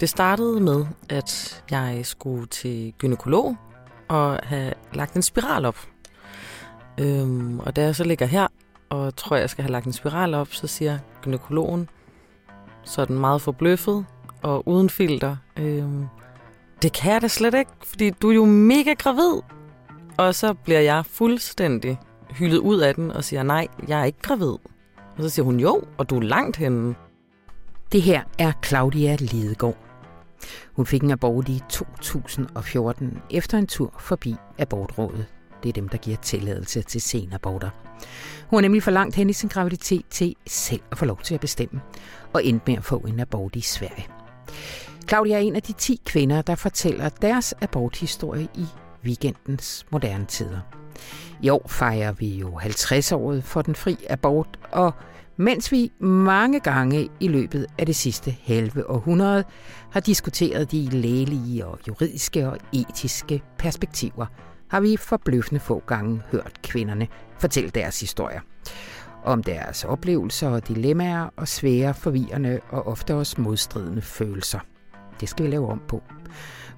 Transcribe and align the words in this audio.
Det 0.00 0.08
startede 0.08 0.60
med, 0.60 0.86
at 1.08 1.64
jeg 1.70 2.00
skulle 2.02 2.46
til 2.46 2.94
gynekolog 2.98 3.56
og 4.08 4.40
have 4.42 4.72
lagt 4.92 5.14
en 5.14 5.22
spiral 5.22 5.64
op. 5.64 5.78
Øhm, 7.00 7.58
og 7.58 7.76
da 7.76 7.82
jeg 7.82 7.96
så 7.96 8.04
ligger 8.04 8.26
her 8.26 8.46
og 8.88 9.16
tror, 9.16 9.36
jeg 9.36 9.50
skal 9.50 9.62
have 9.62 9.72
lagt 9.72 9.86
en 9.86 9.92
spiral 9.92 10.34
op, 10.34 10.48
så 10.52 10.66
siger 10.66 10.98
gynekologen, 11.22 11.88
sådan 12.84 13.18
meget 13.18 13.42
forbløffet 13.42 14.06
og 14.42 14.68
uden 14.68 14.90
filter, 14.90 15.36
øhm, 15.56 16.06
det 16.82 16.92
kan 16.92 17.12
jeg 17.12 17.22
da 17.22 17.28
slet 17.28 17.54
ikke, 17.54 17.70
fordi 17.82 18.10
du 18.10 18.30
er 18.30 18.34
jo 18.34 18.44
mega 18.44 18.92
gravid. 18.98 19.40
Og 20.16 20.34
så 20.34 20.54
bliver 20.54 20.80
jeg 20.80 21.06
fuldstændig 21.06 21.98
hyldet 22.30 22.58
ud 22.58 22.78
af 22.78 22.94
den 22.94 23.10
og 23.10 23.24
siger, 23.24 23.42
nej, 23.42 23.68
jeg 23.88 24.00
er 24.00 24.04
ikke 24.04 24.22
gravid. 24.22 24.52
Og 25.16 25.22
så 25.22 25.28
siger 25.28 25.44
hun, 25.44 25.60
jo, 25.60 25.82
og 25.98 26.10
du 26.10 26.16
er 26.16 26.22
langt 26.22 26.56
henne. 26.56 26.94
Det 27.92 28.02
her 28.02 28.22
er 28.38 28.52
Claudia 28.64 29.16
Lidegaard. 29.20 29.87
Hun 30.72 30.86
fik 30.86 31.02
en 31.02 31.10
abort 31.10 31.48
i 31.48 31.62
2014 31.70 33.18
efter 33.30 33.58
en 33.58 33.66
tur 33.66 33.94
forbi 33.98 34.36
abortrådet. 34.58 35.26
Det 35.62 35.68
er 35.68 35.72
dem, 35.72 35.88
der 35.88 35.98
giver 35.98 36.16
tilladelse 36.16 36.82
til 36.82 37.00
senaborter. 37.00 37.70
Hun 38.50 38.56
er 38.56 38.60
nemlig 38.60 38.82
for 38.82 38.90
langt 38.90 39.14
hen 39.14 39.30
i 39.30 39.32
sin 39.32 39.48
graviditet 39.48 40.04
til 40.10 40.36
selv 40.46 40.80
at 40.90 40.98
få 40.98 41.04
lov 41.04 41.20
til 41.22 41.34
at 41.34 41.40
bestemme, 41.40 41.80
og 42.32 42.44
endte 42.44 42.64
med 42.66 42.76
at 42.76 42.84
få 42.84 42.98
en 42.98 43.20
abort 43.20 43.56
i 43.56 43.60
Sverige. 43.60 44.06
Claudia 45.08 45.34
er 45.34 45.40
en 45.40 45.56
af 45.56 45.62
de 45.62 45.72
10 45.72 46.00
kvinder, 46.06 46.42
der 46.42 46.54
fortæller 46.54 47.08
deres 47.08 47.54
aborthistorie 47.60 48.48
i 48.54 48.66
weekendens 49.04 49.86
moderne 49.90 50.24
tider. 50.24 50.60
I 51.42 51.48
år 51.48 51.66
fejrer 51.68 52.12
vi 52.12 52.28
jo 52.28 52.58
50-året 52.58 53.44
for 53.44 53.62
den 53.62 53.74
fri 53.74 53.96
abort, 54.10 54.58
og 54.72 54.94
mens 55.38 55.72
vi 55.72 55.92
mange 56.00 56.60
gange 56.60 57.08
i 57.20 57.28
løbet 57.28 57.66
af 57.78 57.86
det 57.86 57.96
sidste 57.96 58.36
halve 58.44 58.90
århundrede 58.90 59.44
har 59.90 60.00
diskuteret 60.00 60.72
de 60.72 60.88
lægelige 60.90 61.66
og 61.66 61.78
juridiske 61.88 62.48
og 62.48 62.58
etiske 62.72 63.42
perspektiver, 63.58 64.26
har 64.70 64.80
vi 64.80 64.96
forbløffende 64.96 65.60
få 65.60 65.82
gange 65.86 66.22
hørt 66.32 66.62
kvinderne 66.62 67.08
fortælle 67.38 67.70
deres 67.70 68.00
historier. 68.00 68.40
Om 69.24 69.42
deres 69.42 69.84
oplevelser 69.84 70.48
og 70.48 70.68
dilemmaer 70.68 71.28
og 71.36 71.48
svære, 71.48 71.94
forvirrende 71.94 72.60
og 72.70 72.86
ofte 72.86 73.14
også 73.14 73.40
modstridende 73.40 74.02
følelser. 74.02 74.58
Det 75.20 75.28
skal 75.28 75.44
vi 75.46 75.50
lave 75.50 75.68
om 75.68 75.82
på. 75.88 76.02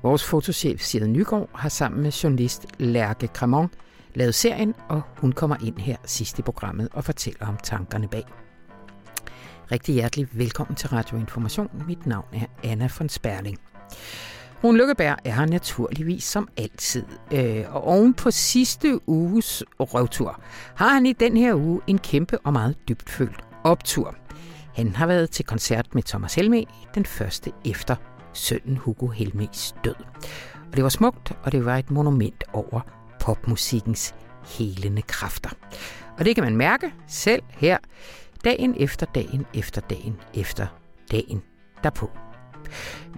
Vores 0.03 0.25
fotochef 0.25 0.81
Sid 0.81 1.07
Nygaard 1.07 1.51
har 1.55 1.69
sammen 1.69 2.03
med 2.03 2.11
journalist 2.11 2.67
Lærke 2.79 3.27
Cremon 3.27 3.71
lavet 4.15 4.35
serien, 4.35 4.75
og 4.89 5.03
hun 5.17 5.33
kommer 5.33 5.57
ind 5.63 5.79
her 5.79 5.97
sidst 6.05 6.39
i 6.39 6.43
programmet 6.43 6.89
og 6.93 7.05
fortæller 7.05 7.47
om 7.47 7.57
tankerne 7.63 8.09
bag. 8.09 8.25
Rigtig 9.73 9.95
hjertelig 9.95 10.29
velkommen 10.33 10.77
til 10.77 10.89
Radio 10.89 11.19
Information. 11.19 11.69
Mit 11.87 12.07
navn 12.07 12.25
er 12.33 12.47
Anna 12.65 12.89
von 12.99 13.09
Sperling. 13.09 13.59
Rune 14.65 14.79
Lykkeberg 14.79 15.17
er 15.25 15.33
her 15.33 15.47
naturligvis 15.47 16.25
som 16.25 16.49
altid. 16.57 17.05
Øh, 17.33 17.75
og 17.75 17.85
oven 17.85 18.15
på 18.15 18.31
sidste 18.31 19.09
uges 19.09 19.65
røvtur 19.81 20.41
har 20.75 20.89
han 20.89 21.07
i 21.07 21.13
den 21.13 21.37
her 21.37 21.55
uge 21.55 21.81
en 21.87 21.99
kæmpe 21.99 22.39
og 22.39 22.53
meget 22.53 22.77
dybtfølt 22.89 23.45
optur. 23.65 24.15
Han 24.75 24.97
har 24.97 25.07
været 25.07 25.31
til 25.31 25.45
koncert 25.45 25.95
med 25.95 26.03
Thomas 26.03 26.35
Helme 26.35 26.65
den 26.95 27.05
første 27.05 27.53
efter 27.65 27.97
sønnen 28.33 28.77
Hugo 28.77 29.07
Helmes 29.07 29.75
død. 29.85 29.95
Og 30.71 30.77
det 30.77 30.83
var 30.83 30.89
smukt, 30.89 31.33
og 31.43 31.53
det 31.53 31.65
var 31.65 31.77
et 31.77 31.91
monument 31.91 32.45
over 32.53 32.81
popmusikkens 33.21 34.15
helende 34.47 35.03
kræfter. 35.03 35.51
Og 36.19 36.25
det 36.25 36.35
kan 36.35 36.45
man 36.45 36.57
mærke 36.57 36.93
selv 37.09 37.43
her, 37.49 37.79
dagen 38.45 38.75
efter 38.79 39.07
dagen 39.07 39.47
efter 39.55 39.81
dagen 39.81 40.17
efter 40.35 40.67
dagen 41.13 41.43
derpå. 41.85 42.11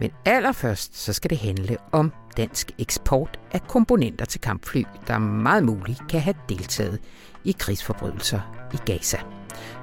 Men 0.01 0.11
allerførst 0.25 0.97
så 0.97 1.12
skal 1.12 1.31
det 1.31 1.38
handle 1.38 1.77
om 1.93 2.12
dansk 2.37 2.71
eksport 2.78 3.41
af 3.53 3.61
komponenter 3.69 4.25
til 4.25 4.41
kampfly, 4.41 4.82
der 5.06 5.19
meget 5.19 5.65
muligt 5.65 6.03
kan 6.11 6.21
have 6.21 6.37
deltaget 6.49 7.00
i 7.44 7.56
krigsforbrydelser 7.59 8.69
i 8.75 8.77
Gaza. 8.93 9.19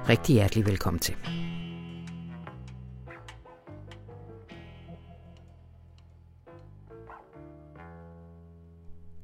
Rigtig 0.08 0.34
hjertelig 0.34 0.66
velkommen 0.66 1.00
til. 1.00 1.16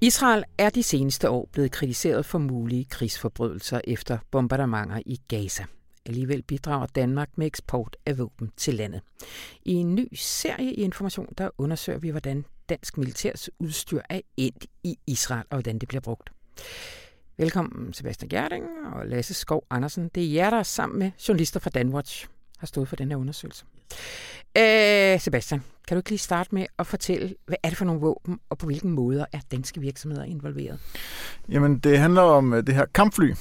Israel 0.00 0.44
er 0.58 0.70
de 0.70 0.82
seneste 0.82 1.30
år 1.30 1.48
blevet 1.52 1.70
kritiseret 1.70 2.26
for 2.26 2.38
mulige 2.38 2.84
krigsforbrydelser 2.84 3.80
efter 3.84 4.18
bombardementer 4.30 5.00
i 5.06 5.20
Gaza. 5.28 5.64
Alligevel 6.06 6.42
bidrager 6.42 6.86
Danmark 6.86 7.28
med 7.36 7.46
eksport 7.46 7.96
af 8.06 8.18
våben 8.18 8.52
til 8.56 8.74
landet. 8.74 9.00
I 9.62 9.72
en 9.72 9.94
ny 9.94 10.08
serie 10.14 10.72
i 10.72 10.82
Information, 10.82 11.28
der 11.38 11.50
undersøger 11.58 11.98
vi, 11.98 12.08
hvordan 12.08 12.44
dansk 12.68 12.98
militærs 12.98 13.50
udstyr 13.58 14.00
er 14.10 14.20
endt 14.36 14.66
i 14.84 14.98
Israel, 15.06 15.44
og 15.50 15.56
hvordan 15.56 15.78
det 15.78 15.88
bliver 15.88 16.00
brugt. 16.00 16.30
Velkommen 17.38 17.92
Sebastian 17.92 18.28
Gerding 18.28 18.64
og 18.94 19.06
Lasse 19.06 19.34
Skov 19.34 19.66
Andersen. 19.70 20.10
Det 20.14 20.24
er 20.24 20.32
jer, 20.32 20.50
der 20.50 20.62
sammen 20.62 20.98
med 20.98 21.10
journalister 21.28 21.60
fra 21.60 21.70
Danwatch 21.70 22.28
har 22.58 22.66
stået 22.66 22.88
for 22.88 22.96
den 22.96 23.10
her 23.10 23.16
undersøgelse. 23.16 23.64
Øh, 24.58 25.20
Sebastian, 25.20 25.62
kan 25.88 25.94
du 25.96 25.98
ikke 25.98 26.10
lige 26.10 26.18
starte 26.18 26.54
med 26.54 26.66
at 26.78 26.86
fortælle, 26.86 27.34
hvad 27.46 27.56
er 27.62 27.68
det 27.68 27.78
for 27.78 27.84
nogle 27.84 28.00
våben, 28.00 28.38
og 28.50 28.58
på 28.58 28.66
hvilken 28.66 28.90
måder 28.90 29.24
er 29.32 29.38
danske 29.50 29.80
virksomheder 29.80 30.24
involveret? 30.24 30.78
Jamen, 31.48 31.78
det 31.78 31.98
handler 31.98 32.22
om 32.22 32.52
øh, 32.52 32.66
det 32.66 32.74
her 32.74 32.86
kampfly, 32.94 33.34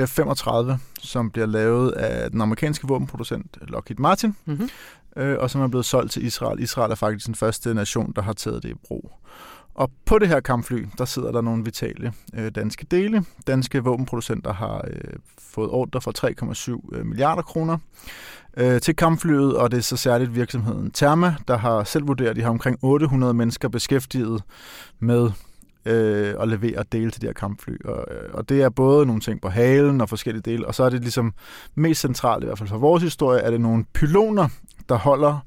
F-35, 0.00 0.76
som 0.98 1.30
bliver 1.30 1.46
lavet 1.46 1.90
af 1.90 2.30
den 2.30 2.40
amerikanske 2.40 2.88
våbenproducent 2.88 3.58
Lockheed 3.60 3.98
Martin, 3.98 4.36
mm-hmm. 4.44 4.68
øh, 5.16 5.36
og 5.38 5.50
som 5.50 5.60
er 5.60 5.68
blevet 5.68 5.86
solgt 5.86 6.12
til 6.12 6.26
Israel. 6.26 6.60
Israel 6.60 6.90
er 6.90 6.94
faktisk 6.94 7.26
den 7.26 7.34
første 7.34 7.74
nation, 7.74 8.12
der 8.16 8.22
har 8.22 8.32
taget 8.32 8.62
det 8.62 8.68
i 8.70 8.74
brug. 8.74 9.12
Og 9.74 9.90
på 10.04 10.18
det 10.18 10.28
her 10.28 10.40
kampfly, 10.40 10.86
der 10.98 11.04
sidder 11.04 11.32
der 11.32 11.40
nogle 11.40 11.64
vitale 11.64 12.12
øh, 12.34 12.50
danske 12.54 12.86
dele. 12.90 13.24
Danske 13.46 13.84
våbenproducenter 13.84 14.52
har 14.52 14.84
øh, 14.88 15.14
fået 15.38 15.70
ordre 15.70 16.00
for 16.00 16.12
3,7 16.92 16.96
øh, 16.96 17.06
milliarder 17.06 17.42
kroner 17.42 17.78
øh, 18.56 18.80
til 18.80 18.96
kampflyet, 18.96 19.56
og 19.56 19.70
det 19.70 19.78
er 19.78 19.82
så 19.82 19.96
særligt 19.96 20.34
virksomheden 20.34 20.90
Therma, 20.90 21.34
der 21.48 21.56
har 21.56 21.84
selv 21.84 22.08
vurderet, 22.08 22.30
at 22.30 22.36
de 22.36 22.42
har 22.42 22.50
omkring 22.50 22.78
800 22.82 23.34
mennesker 23.34 23.68
beskæftiget 23.68 24.42
med 24.98 25.30
øh, 25.86 26.34
at 26.40 26.48
levere 26.48 26.84
dele 26.92 27.10
til 27.10 27.22
de 27.22 27.26
her 27.26 27.32
kampfly. 27.32 27.76
Og, 27.84 28.06
øh, 28.10 28.34
og 28.34 28.48
det 28.48 28.62
er 28.62 28.68
både 28.68 29.06
nogle 29.06 29.20
ting 29.20 29.40
på 29.40 29.48
halen 29.48 30.00
og 30.00 30.08
forskellige 30.08 30.42
dele, 30.42 30.66
og 30.66 30.74
så 30.74 30.82
er 30.82 30.90
det 30.90 31.00
ligesom 31.00 31.34
mest 31.74 32.00
centralt, 32.00 32.44
i 32.44 32.46
hvert 32.46 32.58
fald 32.58 32.68
for 32.68 32.78
vores 32.78 33.02
historie, 33.02 33.40
er 33.40 33.50
det 33.50 33.60
nogle 33.60 33.84
pyloner, 33.94 34.48
der 34.88 34.94
holder 34.94 35.44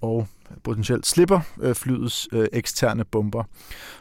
og 0.00 0.26
potentielt 0.64 1.06
slipper 1.06 1.40
øh, 1.60 1.74
flyets 1.74 2.28
øh, 2.32 2.46
eksterne 2.52 3.04
bomber. 3.04 3.44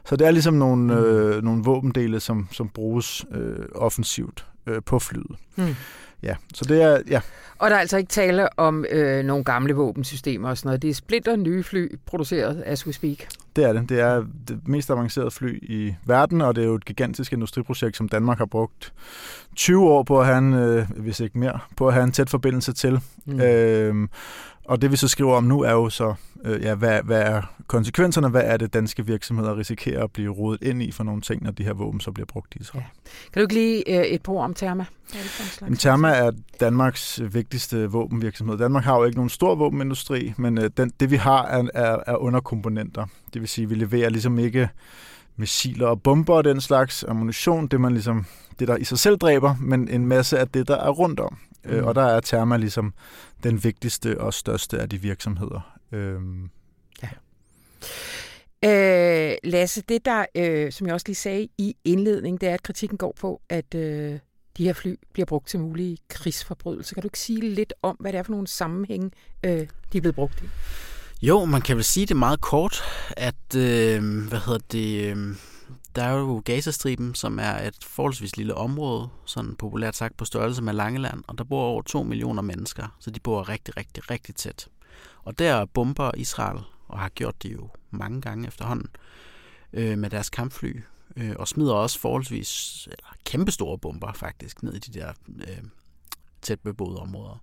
Så 0.06 0.16
det 0.16 0.28
er 0.28 0.31
ligesom 0.31 0.53
nogle, 0.53 0.84
mm. 0.84 1.00
øh, 1.00 1.44
nogle 1.44 1.63
våbendele, 1.63 2.19
som, 2.19 2.47
som 2.52 2.69
bruges 2.69 3.25
øh, 3.31 3.66
offensivt 3.75 4.46
øh, 4.67 4.81
på 4.85 5.00
flyet. 5.00 5.35
Mm. 5.56 5.75
Ja, 6.24 6.36
så 6.53 6.66
det 6.66 6.81
er, 6.81 7.02
ja. 7.09 7.22
Og 7.59 7.70
der 7.70 7.76
er 7.76 7.80
altså 7.80 7.98
ikke 7.98 8.09
tale 8.09 8.59
om 8.59 8.86
øh, 8.90 9.26
nogle 9.26 9.44
gamle 9.44 9.74
våbensystemer 9.74 10.50
og 10.50 10.58
sådan 10.58 10.68
noget. 10.68 10.81
Det 10.81 10.90
er 10.90 10.94
splitter 10.94 11.36
nye 11.36 11.64
fly, 11.64 11.96
produceret 12.06 12.64
as 12.66 12.88
we 12.88 12.94
speak. 12.94 13.18
Det 13.56 13.64
er 13.64 13.74
det. 13.74 13.90
Det 13.90 14.00
er 14.00 14.26
det 14.48 14.68
mest 14.68 14.90
avancerede 14.90 15.31
fly 15.31 15.59
i 15.62 15.96
verden, 16.06 16.42
og 16.42 16.56
det 16.56 16.62
er 16.62 16.66
jo 16.66 16.76
et 16.76 16.86
gigantisk 16.86 17.34
industriprojekt, 17.34 17.98
som 17.98 18.09
Danmark 18.09 18.38
har 18.38 18.46
brugt 18.46 18.94
20 19.56 19.90
år 19.90 20.03
på 20.03 20.20
at 20.20 20.26
have 20.26 20.38
en, 20.38 20.53
øh, 20.53 20.90
hvis 20.90 21.20
ikke 21.20 21.40
mere, 21.40 21.59
på 21.78 21.88
at 21.88 21.94
have 21.94 22.03
en 22.03 22.12
tæt 22.12 22.30
forbindelse 22.30 22.74
til. 22.74 23.00
Mm. 23.26 23.42
Øh, 23.42 24.08
og 24.66 24.81
det 24.81 24.92
vi 24.92 24.96
så 24.96 25.08
skriver 25.08 25.36
om 25.36 25.44
nu 25.44 25.62
er 25.62 25.72
jo 25.72 25.90
så, 25.90 26.14
øh, 26.44 26.62
ja, 26.62 26.76
hvad, 26.76 27.02
hvad 27.03 27.22
er 27.22 27.42
konsekvenserne, 27.68 28.30
hvad 28.30 28.42
er 28.46 28.58
det 28.58 28.74
danske 28.74 29.06
virksomheder 29.06 29.58
risikerer 29.58 30.03
at 30.03 30.12
blive 30.12 30.31
rodet 30.31 30.64
ind 30.64 30.84
i 30.84 30.92
for 30.92 31.03
nogle 31.03 31.22
ting, 31.22 31.44
når 31.44 31.52
de 31.52 31.64
her 31.64 31.74
våben 31.74 32.00
så 32.00 32.12
bliver 32.12 32.26
brugt 32.26 32.56
i 32.56 32.59
Israel. 32.59 32.86
Ja. 33.06 33.09
Kan 33.34 33.40
du 33.40 33.42
ikke 33.42 33.53
lige 33.53 34.00
øh, 34.00 34.06
et 34.06 34.22
par 34.22 34.34
om 34.34 34.53
Therma? 34.53 34.86
Jamen, 35.62 35.78
Therma 35.78 36.09
er 36.09 36.32
Danmarks 36.59 37.22
vigtigste 37.32 37.85
våbenvirksomhed. 37.85 38.58
Danmark 38.58 38.84
har 38.84 38.97
jo 38.97 39.03
ikke 39.03 39.17
nogen 39.17 39.29
stor 39.29 39.56
våbenindustri, 39.56 40.34
men 40.38 40.58
øh, 40.58 40.70
den, 40.78 40.91
det 41.00 41.11
vi 41.11 41.16
har 41.16 41.46
er, 41.46 41.64
er, 41.73 41.97
er 42.08 42.16
underkomponenter. 42.16 43.06
Det 43.34 43.41
vil 43.41 43.50
sige, 43.50 43.64
at 43.64 43.70
vi 43.70 43.76
leverer 43.76 44.09
ligesom 44.09 44.40
ikke 44.40 44.70
missiler 45.38 45.88
og 45.88 46.02
bomber 46.02 46.34
og 46.34 46.44
den 46.44 46.61
slags 46.61 47.03
ammunition, 47.03 47.68
det 47.68 47.82
man 47.82 47.91
ligesom 47.91 48.26
det 48.59 48.68
der 48.68 48.78
i 48.78 48.84
sig 48.84 49.00
selv 49.00 49.18
dræber, 49.18 49.56
men 49.61 49.88
en 49.88 50.08
masse 50.08 50.40
af 50.40 50.47
det 50.47 50.68
der 50.68 50.78
er 50.78 50.90
rundt 50.90 51.20
om. 51.20 51.38
Øh, 51.66 51.79
mm. 51.79 51.88
og 51.88 51.96
der 51.96 52.02
er 52.02 52.20
Therma 52.20 52.58
ligesom 52.58 52.94
den 53.44 53.64
vigtigste 53.64 54.22
og 54.22 54.34
største 54.34 54.79
af 54.79 54.90
de 54.90 54.97
virksomheder. 54.97 55.78
Øhm, 55.91 56.50
ja. 57.03 57.09
Øh, 58.66 59.35
Lasse, 59.44 59.82
det 59.90 60.06
der, 60.06 60.26
øh, 60.35 60.72
som 60.72 60.88
jeg 60.88 60.94
også 60.94 61.08
lige 61.08 61.16
sagde 61.16 61.47
i 61.58 61.76
indledning, 61.84 62.41
det 62.41 62.50
er, 62.50 62.53
at 62.53 62.64
kritikken 62.64 62.97
går 62.97 63.14
på, 63.20 63.41
at 63.50 63.76
øh, 63.76 64.20
de 64.58 64.64
her 64.64 64.73
fly 64.73 64.96
bliver 65.14 65.26
brugt 65.26 65.47
til 65.47 65.59
mulige 65.59 65.97
krigsforbrydelser. 66.08 66.94
Kan 66.94 67.02
du 67.02 67.08
ikke 67.08 67.20
sige 67.20 67.41
lidt 67.41 67.73
om, 67.82 67.96
hvad 68.00 68.11
det 68.11 68.18
er 68.18 68.23
for 68.23 68.32
nogle 68.32 68.47
sammenhænge, 68.47 69.11
øh, 69.44 69.52
de 69.52 69.97
er 69.97 70.02
blevet 70.02 70.16
brugt 70.16 70.41
i? 70.41 70.46
Jo, 71.22 71.46
man 71.46 71.61
kan 71.61 71.76
vel 71.76 71.84
sige 71.84 72.06
det 72.06 72.18
meget 72.18 72.41
kort, 72.41 72.84
at 73.18 73.56
øh, 73.56 74.28
hvad 74.29 74.40
hedder 74.46 74.59
det, 74.72 75.06
øh, 75.06 75.35
der 75.96 76.03
er 76.03 76.18
jo 76.18 76.42
Gazastriben, 76.46 77.16
som 77.16 77.40
er 77.40 77.68
et 77.68 77.84
forholdsvis 77.84 78.38
lille 78.38 78.56
område, 78.56 79.09
sådan 79.26 79.56
populært 79.56 79.96
sagt 79.96 80.18
på 80.18 80.26
størrelse 80.26 80.62
med 80.62 80.74
Langeland, 80.74 81.24
og 81.28 81.38
der 81.38 81.44
bor 81.44 81.64
over 81.64 81.82
2 81.82 82.03
millioner 82.03 82.42
mennesker, 82.42 82.96
så 83.00 83.12
de 83.12 83.20
bor 83.20 83.50
rigtig, 83.50 83.78
rigtig, 83.78 84.12
rigtig 84.12 84.36
tæt. 84.36 84.68
Og 85.24 85.40
der 85.40 85.66
bomber 85.66 86.12
Israel 86.18 86.59
og 86.88 87.00
har 87.00 87.09
gjort 87.09 87.44
det 87.44 87.53
jo 87.53 87.70
mange 87.92 88.22
gange 88.22 88.47
efterhånden, 88.47 88.90
øh, 89.74 89.97
med 89.97 90.09
deres 90.09 90.30
kampfly, 90.30 90.82
øh, 91.18 91.36
og 91.40 91.47
smider 91.47 91.74
også 91.74 92.00
forholdsvis 92.00 92.84
eller 92.92 93.16
kæmpestore 93.26 93.78
bomber 93.78 94.14
faktisk 94.14 94.64
ned 94.64 94.74
i 94.74 94.80
de 94.80 95.00
der 95.00 95.14
øh, 95.28 95.64
tæt 96.42 96.59
beboede 96.59 97.00
områder. 97.00 97.42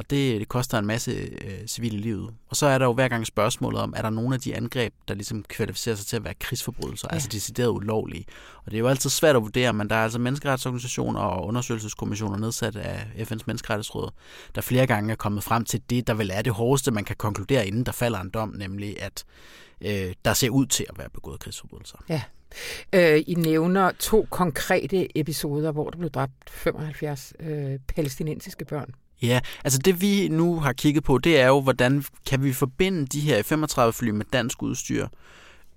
Og 0.00 0.10
det, 0.10 0.40
det 0.40 0.48
koster 0.48 0.78
en 0.78 0.86
masse 0.86 1.10
øh, 1.10 1.66
civile 1.66 1.98
livet. 1.98 2.34
Og 2.48 2.56
så 2.56 2.66
er 2.66 2.78
der 2.78 2.86
jo 2.86 2.92
hver 2.92 3.08
gang 3.08 3.26
spørgsmålet 3.26 3.80
om, 3.80 3.94
er 3.96 4.02
der 4.02 4.10
nogle 4.10 4.34
af 4.34 4.40
de 4.40 4.56
angreb, 4.56 4.94
der 5.08 5.14
ligesom 5.14 5.42
kvalificerer 5.42 5.96
sig 5.96 6.06
til 6.06 6.16
at 6.16 6.24
være 6.24 6.34
krigsforbrydelser, 6.34 7.08
ja. 7.10 7.14
altså 7.14 7.28
decideret 7.32 7.68
ulovlige. 7.68 8.24
Og 8.64 8.70
det 8.70 8.74
er 8.74 8.78
jo 8.78 8.88
altid 8.88 9.10
svært 9.10 9.36
at 9.36 9.42
vurdere, 9.42 9.72
men 9.72 9.90
der 9.90 9.96
er 9.96 10.02
altså 10.02 10.18
menneskeretsorganisationer 10.18 11.20
og 11.20 11.46
undersøgelseskommissioner 11.46 12.38
nedsat 12.38 12.76
af 12.76 13.06
FN's 13.16 13.44
menneskerettighedsråd, 13.46 14.10
der 14.54 14.60
flere 14.60 14.86
gange 14.86 15.12
er 15.12 15.16
kommet 15.16 15.44
frem 15.44 15.64
til 15.64 15.82
det, 15.90 16.06
der 16.06 16.14
vel 16.14 16.30
er 16.34 16.42
det 16.42 16.52
hårdeste, 16.52 16.90
man 16.90 17.04
kan 17.04 17.16
konkludere, 17.16 17.66
inden 17.66 17.86
der 17.86 17.92
falder 17.92 18.20
en 18.20 18.30
dom, 18.30 18.54
nemlig 18.58 19.02
at 19.02 19.24
øh, 19.80 20.14
der 20.24 20.34
ser 20.34 20.50
ud 20.50 20.66
til 20.66 20.86
at 20.88 20.98
være 20.98 21.10
begået 21.10 21.40
krigsforbrydelser. 21.40 21.98
Ja. 22.08 22.22
Øh, 22.92 23.22
I 23.26 23.34
nævner 23.34 23.92
to 23.98 24.26
konkrete 24.30 25.18
episoder, 25.18 25.72
hvor 25.72 25.90
der 25.90 25.98
blev 25.98 26.10
dræbt 26.10 26.50
75 26.50 27.32
øh, 27.40 27.78
palæstinensiske 27.88 28.64
børn. 28.64 28.94
Ja, 29.22 29.40
altså 29.64 29.78
det 29.78 30.00
vi 30.00 30.28
nu 30.28 30.60
har 30.60 30.72
kigget 30.72 31.04
på, 31.04 31.18
det 31.18 31.40
er 31.40 31.46
jo, 31.46 31.60
hvordan 31.60 32.04
kan 32.26 32.44
vi 32.44 32.52
forbinde 32.52 33.06
de 33.06 33.20
her 33.20 33.42
35 33.42 33.92
fly 33.92 34.08
med 34.10 34.24
dansk 34.32 34.62
udstyr 34.62 35.06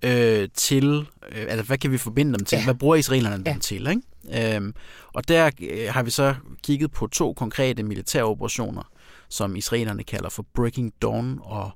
øh, 0.03 0.49
til, 0.53 1.07
øh, 1.31 1.45
altså 1.49 1.65
hvad 1.65 1.77
kan 1.77 1.91
vi 1.91 1.97
forbinde 1.97 2.37
dem 2.37 2.45
til? 2.45 2.57
Ja. 2.57 2.63
Hvad 2.63 2.75
bruger 2.75 2.95
israelerne 2.95 3.43
ja. 3.45 3.51
dem 3.51 3.59
til? 3.59 3.87
Ikke? 3.87 4.55
Øhm, 4.55 4.73
og 5.13 5.27
der 5.27 5.51
øh, 5.61 5.93
har 5.93 6.03
vi 6.03 6.09
så 6.09 6.35
kigget 6.63 6.91
på 6.91 7.07
to 7.07 7.33
konkrete 7.33 7.83
militære 7.83 8.23
operationer, 8.23 8.91
som 9.29 9.55
israelerne 9.55 10.03
kalder 10.03 10.29
for 10.29 10.45
Breaking 10.53 10.93
Dawn 11.01 11.39
og, 11.41 11.71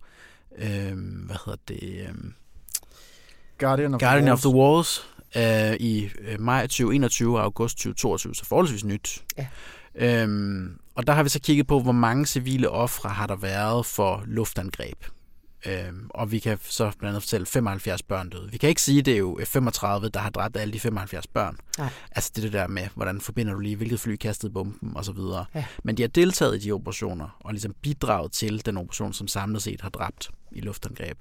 øh, 0.57 0.93
hvad 1.25 1.35
hedder 1.45 1.59
det? 1.67 1.83
Øh, 1.83 2.15
Guardian 3.57 3.93
of 3.93 3.99
Guardian 3.99 4.25
the 4.25 4.33
of 4.33 4.39
the 4.39 4.49
Walls 4.49 5.07
øh, 5.35 5.73
i 5.79 6.09
øh, 6.19 6.41
maj 6.41 6.61
2021 6.61 7.37
og 7.37 7.43
august 7.43 7.77
2022, 7.77 8.35
så 8.35 8.45
forholdsvis 8.45 8.85
nyt. 8.85 9.23
Ja. 9.37 9.47
Øhm, 9.95 10.79
og 10.97 11.07
der 11.07 11.13
har 11.13 11.23
vi 11.23 11.29
så 11.29 11.39
kigget 11.39 11.67
på, 11.67 11.79
hvor 11.79 11.91
mange 11.91 12.25
civile 12.25 12.69
ofre 12.69 13.09
har 13.09 13.27
der 13.27 13.35
været 13.35 13.85
for 13.85 14.23
luftangreb. 14.25 15.03
Øhm, 15.65 16.07
og 16.09 16.31
vi 16.31 16.39
kan 16.39 16.57
så 16.63 16.91
blandt 16.99 17.03
andet 17.03 17.23
fortælle 17.23 17.45
75 17.45 18.03
børn 18.03 18.29
døde. 18.29 18.51
Vi 18.51 18.57
kan 18.57 18.69
ikke 18.69 18.81
sige, 18.81 18.99
at 18.99 19.05
det 19.05 19.13
er 19.13 19.17
jo 19.17 19.39
35, 19.45 20.09
der 20.09 20.19
har 20.19 20.29
dræbt 20.29 20.57
alle 20.57 20.73
de 20.73 20.79
75 20.79 21.27
børn. 21.27 21.57
Nej. 21.77 21.89
Altså 22.11 22.31
det, 22.35 22.43
det 22.43 22.53
der 22.53 22.67
med, 22.67 22.87
hvordan 22.95 23.21
forbinder 23.21 23.53
du 23.53 23.59
lige, 23.59 23.75
hvilket 23.75 23.99
fly 23.99 24.15
kastede 24.15 24.51
bomben 24.51 24.97
og 24.97 25.05
så 25.05 25.11
videre. 25.11 25.45
Ja. 25.55 25.65
Men 25.83 25.97
de 25.97 26.03
har 26.03 26.07
deltaget 26.07 26.55
i 26.55 26.59
de 26.59 26.71
operationer 26.71 27.37
og 27.39 27.53
ligesom 27.53 27.73
bidraget 27.81 28.31
til 28.31 28.65
den 28.65 28.77
operation, 28.77 29.13
som 29.13 29.27
samlet 29.27 29.61
set 29.61 29.81
har 29.81 29.89
dræbt 29.89 30.31
i 30.51 30.61
luftangreb. 30.61 31.17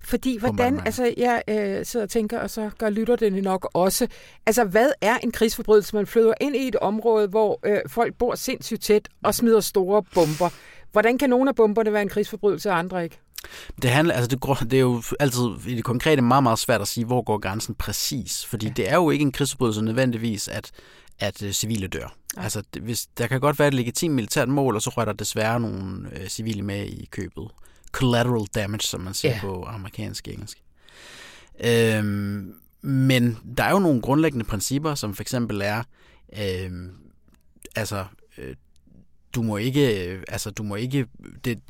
Fordi 0.00 0.38
hvordan, 0.38 0.80
altså 0.84 1.14
jeg 1.16 1.42
øh, 1.48 1.86
sidder 1.86 2.06
og 2.06 2.10
tænker, 2.10 2.38
og 2.38 2.50
så 2.50 2.70
gør 2.78 2.90
lytter 2.90 3.16
det 3.16 3.42
nok 3.42 3.70
også, 3.74 4.06
altså 4.46 4.64
hvad 4.64 4.90
er 5.00 5.18
en 5.18 5.32
krigsforbrydelse? 5.32 5.96
Man 5.96 6.06
flyder 6.06 6.34
ind 6.40 6.56
i 6.56 6.68
et 6.68 6.76
område, 6.76 7.28
hvor 7.28 7.60
øh, 7.64 7.78
folk 7.86 8.14
bor 8.14 8.34
sindssygt 8.34 8.82
tæt 8.82 9.08
og 9.24 9.34
smider 9.34 9.60
store 9.60 10.02
bomber. 10.14 10.50
Hvordan 10.92 11.18
kan 11.18 11.30
nogle 11.30 11.48
af 11.48 11.54
bomberne 11.54 11.92
være 11.92 12.02
en 12.02 12.08
krigsforbrydelse, 12.08 12.70
og 12.70 12.78
andre 12.78 13.04
ikke? 13.04 13.18
Det, 13.82 13.90
handler, 13.90 14.14
altså 14.14 14.28
det, 14.28 14.70
det 14.70 14.76
er 14.76 14.80
jo 14.80 15.02
altid 15.20 15.42
i 15.66 15.74
det 15.74 15.84
konkrete 15.84 16.22
meget, 16.22 16.42
meget 16.42 16.58
svært 16.58 16.80
at 16.80 16.88
sige, 16.88 17.04
hvor 17.04 17.22
går 17.22 17.38
grænsen 17.38 17.74
præcis. 17.74 18.46
Fordi 18.46 18.66
ja. 18.66 18.72
det 18.72 18.90
er 18.90 18.94
jo 18.94 19.10
ikke 19.10 19.22
en 19.22 19.32
krigsforbrydelse 19.32 19.82
nødvendigvis, 19.82 20.48
at, 20.48 20.70
at 21.18 21.42
uh, 21.42 21.50
civile 21.50 21.86
dør. 21.86 22.14
Ja. 22.36 22.42
Altså, 22.42 22.62
det, 22.74 22.82
hvis, 22.82 23.06
der 23.18 23.26
kan 23.26 23.40
godt 23.40 23.58
være 23.58 23.68
et 23.68 23.74
legitimt 23.74 24.14
militært 24.14 24.48
mål, 24.48 24.74
og 24.74 24.82
så 24.82 24.90
rører 24.90 25.06
der 25.06 25.12
desværre 25.12 25.60
nogle 25.60 26.08
uh, 26.20 26.26
civile 26.28 26.62
med 26.62 26.86
i 26.86 27.08
købet 27.10 27.48
collateral 27.92 28.46
damage, 28.54 28.82
som 28.82 29.00
man 29.00 29.14
siger 29.14 29.32
yeah. 29.32 29.40
på 29.40 29.64
amerikansk 29.64 30.28
engelsk. 30.28 30.62
Øhm, 31.64 32.54
men 32.82 33.38
der 33.56 33.64
er 33.64 33.70
jo 33.70 33.78
nogle 33.78 34.02
grundlæggende 34.02 34.44
principper, 34.44 34.94
som 34.94 35.14
for 35.14 35.22
eksempel 35.22 35.60
er, 35.64 35.82
øhm, 36.38 36.90
altså, 37.76 38.04
øh, 38.38 38.54
du 39.34 39.42
må 39.42 39.56
ikke, 39.56 40.08
øh, 40.08 40.22
altså, 40.28 40.50
du 40.50 40.62
må 40.62 40.74
ikke, 40.74 41.06
det, 41.44 41.60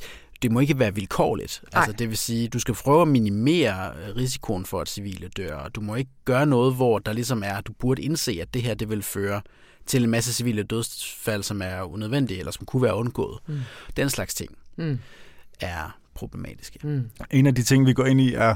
det 0.43 0.51
må 0.53 0.61
ikke 0.61 0.79
være 0.79 0.95
vilkårligt. 0.95 1.65
Altså, 1.73 1.93
det 1.93 2.09
vil 2.09 2.19
sige, 2.19 2.49
du 2.49 2.59
skal 2.59 2.75
prøve 2.75 3.03
at 3.03 3.09
minimere 3.09 3.93
risikoen 4.17 4.67
for, 4.67 4.81
at 4.81 4.89
civile 4.89 5.29
dør. 5.29 5.69
Du 5.69 5.81
må 5.81 5.95
ikke 5.95 6.11
gøre 6.25 6.47
noget, 6.47 6.75
hvor 6.75 6.99
der 6.99 7.13
ligesom 7.13 7.43
er, 7.47 7.61
du 7.61 7.73
burde 7.73 8.03
indse, 8.03 8.39
at 8.43 8.55
det 8.55 8.63
her, 8.63 8.75
det 8.75 8.91
vil 8.91 9.03
føre 9.03 9.43
til 9.87 10.03
en 10.03 10.11
masse 10.11 10.33
civile 10.33 10.63
dødsfald, 10.63 11.43
som 11.43 11.63
er 11.63 11.83
unødvendige, 11.83 12.39
eller 12.39 12.53
som 12.53 12.67
kunne 12.67 12.83
være 12.83 12.95
undgået. 12.95 13.39
Mm. 13.47 13.61
Den 13.97 14.11
slags 14.11 14.35
ting 14.35 14.57
mm. 14.77 14.99
er 15.61 15.99
problematiske. 16.23 16.79
Mm. 16.83 17.11
En 17.31 17.47
af 17.47 17.55
de 17.55 17.63
ting, 17.63 17.87
vi 17.87 17.93
går 17.93 18.05
ind 18.05 18.21
i, 18.21 18.35
er, 18.35 18.55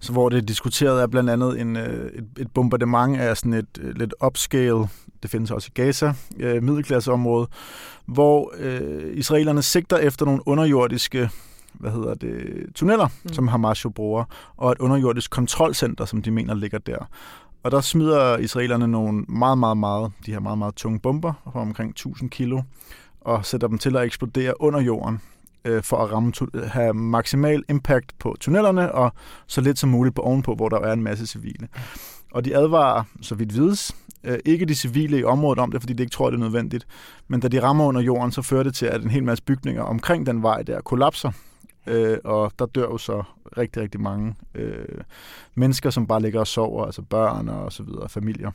så 0.00 0.12
hvor 0.12 0.28
det 0.28 0.38
er 0.38 0.42
diskuteret, 0.42 1.02
er 1.02 1.06
blandt 1.06 1.30
andet 1.30 1.60
en, 1.60 1.76
øh, 1.76 2.10
et, 2.12 2.24
et 2.38 2.50
bombardement 2.54 3.20
af 3.20 3.36
sådan 3.36 3.52
et 3.52 3.78
øh, 3.80 3.94
lidt 3.96 4.14
upscale, 4.26 4.88
det 5.22 5.30
findes 5.30 5.50
også 5.50 5.68
i 5.70 5.80
Gaza, 5.80 6.12
øh, 6.38 6.62
middelklasseområde, 6.62 7.46
hvor 8.06 8.52
øh, 8.58 9.16
israelerne 9.16 9.62
sigter 9.62 9.96
efter 9.96 10.26
nogle 10.26 10.48
underjordiske 10.48 11.30
hvad 11.72 11.90
hedder 11.90 12.14
det, 12.14 12.66
tunneller, 12.74 13.08
mm. 13.24 13.32
som 13.32 13.48
Hamas 13.48 13.84
jo 13.84 13.90
bruger, 13.90 14.24
og 14.56 14.72
et 14.72 14.78
underjordisk 14.78 15.30
kontrolcenter, 15.30 16.04
som 16.04 16.22
de 16.22 16.30
mener 16.30 16.54
ligger 16.54 16.78
der. 16.78 17.08
Og 17.62 17.70
der 17.70 17.80
smider 17.80 18.36
israelerne 18.38 18.88
nogle 18.88 19.24
meget, 19.28 19.58
meget, 19.58 19.76
meget, 19.76 20.12
de 20.26 20.32
her 20.32 20.40
meget, 20.40 20.58
meget 20.58 20.74
tunge 20.74 21.00
bomber 21.00 21.32
på 21.52 21.58
omkring 21.58 21.90
1000 21.90 22.30
kilo, 22.30 22.62
og 23.20 23.46
sætter 23.46 23.68
dem 23.68 23.78
til 23.78 23.96
at 23.96 24.04
eksplodere 24.04 24.60
under 24.60 24.80
jorden 24.80 25.20
øh, 25.64 25.82
for 25.82 25.96
at 25.96 26.12
ramme, 26.12 26.32
have 26.64 26.94
maksimal 26.94 27.64
impact 27.68 28.18
på 28.18 28.36
tunnelerne, 28.40 28.92
og 28.92 29.12
så 29.46 29.60
lidt 29.60 29.78
som 29.78 29.90
muligt 29.90 30.14
på 30.14 30.22
ovenpå, 30.22 30.54
hvor 30.54 30.68
der 30.68 30.80
er 30.80 30.92
en 30.92 31.02
masse 31.02 31.26
civile. 31.26 31.68
Og 32.32 32.44
de 32.44 32.56
advarer, 32.56 33.04
så 33.20 33.34
vidt 33.34 33.54
vides, 33.54 33.96
øh, 34.24 34.38
ikke 34.44 34.66
de 34.66 34.74
civile 34.74 35.18
i 35.18 35.24
området 35.24 35.58
om 35.58 35.72
det, 35.72 35.80
fordi 35.80 35.92
de 35.92 36.02
ikke 36.02 36.12
tror, 36.12 36.30
det 36.30 36.36
er 36.36 36.40
nødvendigt. 36.40 36.86
Men 37.28 37.40
da 37.40 37.48
de 37.48 37.62
rammer 37.62 37.84
under 37.84 38.00
jorden, 38.00 38.32
så 38.32 38.42
fører 38.42 38.62
det 38.62 38.74
til, 38.74 38.86
at 38.86 39.02
en 39.02 39.10
hel 39.10 39.24
masse 39.24 39.44
bygninger 39.44 39.82
omkring 39.82 40.26
den 40.26 40.42
vej 40.42 40.62
der 40.62 40.80
kollapser. 40.80 41.32
Øh, 41.86 42.18
og 42.24 42.52
der 42.58 42.66
dør 42.66 42.82
jo 42.82 42.98
så 42.98 43.22
rigtig, 43.58 43.82
rigtig 43.82 44.00
mange 44.00 44.34
øh, 44.54 45.00
mennesker, 45.54 45.90
som 45.90 46.06
bare 46.06 46.22
ligger 46.22 46.40
og 46.40 46.46
sover, 46.46 46.84
altså 46.84 47.02
børn 47.02 47.48
og 47.48 47.72
så 47.72 47.82
videre, 47.82 48.08
familier. 48.08 48.50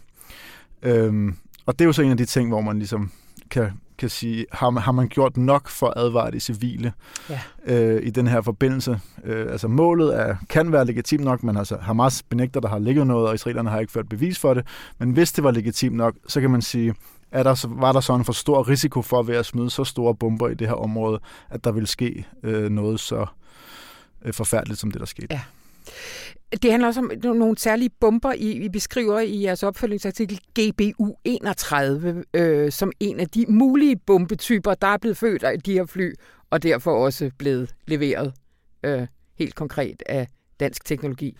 Øh, 0.83 1.33
og 1.65 1.80
det 1.80 1.86
er 1.86 1.88
jo 1.88 1.94
så 1.94 2.01
en 2.01 2.12
af 2.12 2.18
de 2.18 2.25
ting, 2.25 2.50
hvor 2.50 2.62
man 2.62 2.77
ligesom 2.77 3.12
kan 3.49 3.71
kan 3.97 4.09
sige, 4.09 4.45
har 4.51 4.69
man, 4.69 4.83
har 4.83 4.92
man 4.92 5.07
gjort 5.07 5.37
nok 5.37 5.69
for 5.69 5.87
at 5.87 5.94
advare 5.97 6.31
de 6.31 6.39
civile 6.39 6.94
ja. 7.30 7.39
øh, 7.66 8.07
i 8.07 8.09
den 8.09 8.27
her 8.27 8.42
forbindelse? 8.42 8.99
Øh, 9.23 9.51
altså 9.51 9.68
målet 9.68 10.19
er, 10.19 10.35
kan 10.49 10.71
være 10.71 10.85
legitimt 10.85 11.23
nok, 11.23 11.44
men 11.44 11.57
altså 11.57 11.77
Hamas 11.81 12.23
benægter, 12.23 12.59
der 12.59 12.68
har 12.68 12.80
ligget 12.80 13.07
noget, 13.07 13.27
og 13.27 13.35
israelerne 13.35 13.69
har 13.69 13.80
ikke 13.80 13.92
ført 13.92 14.09
bevis 14.09 14.39
for 14.39 14.54
det. 14.54 14.68
Men 14.97 15.11
hvis 15.11 15.31
det 15.31 15.44
var 15.44 15.51
legitimt 15.51 15.95
nok, 15.95 16.16
så 16.27 16.42
kan 16.42 16.51
man 16.51 16.61
sige, 16.61 16.95
er 17.31 17.44
der, 17.44 17.68
var 17.68 17.92
der 17.92 17.99
så 17.99 18.16
en 18.16 18.25
for 18.25 18.33
stor 18.33 18.69
risiko 18.69 19.01
for 19.01 19.23
ved 19.23 19.35
at 19.35 19.45
smide 19.45 19.69
så 19.69 19.83
store 19.83 20.16
bomber 20.16 20.49
i 20.49 20.54
det 20.54 20.68
her 20.68 20.75
område, 20.75 21.19
at 21.49 21.63
der 21.63 21.71
ville 21.71 21.87
ske 21.87 22.25
øh, 22.44 22.69
noget 22.69 22.99
så 22.99 23.25
øh, 24.25 24.33
forfærdeligt 24.33 24.80
som 24.80 24.92
det, 24.92 24.99
der 24.99 25.06
skete. 25.06 25.27
Ja. 25.31 25.42
Det 26.61 26.71
handler 26.71 26.87
også 26.87 26.99
om 26.99 27.35
nogle 27.35 27.57
særlige 27.57 27.89
bomber, 27.99 28.33
I, 28.33 28.51
I 28.51 28.69
beskriver 28.69 29.19
i 29.19 29.44
jeres 29.44 29.63
opfølgningsartikel 29.63 30.39
GBU 30.59 31.15
31, 31.23 32.23
øh, 32.33 32.71
som 32.71 32.91
en 32.99 33.19
af 33.19 33.27
de 33.27 33.45
mulige 33.49 33.95
bombetyper, 33.95 34.73
der 34.73 34.87
er 34.87 34.97
blevet 34.97 35.17
født 35.17 35.44
af 35.44 35.61
de 35.61 35.73
her 35.73 35.85
fly, 35.85 36.13
og 36.49 36.63
derfor 36.63 37.06
også 37.06 37.31
blevet 37.37 37.75
leveret 37.87 38.33
øh, 38.83 39.07
helt 39.39 39.56
konkret 39.56 40.03
af 40.06 40.27
dansk 40.59 40.85
teknologi. 40.85 41.37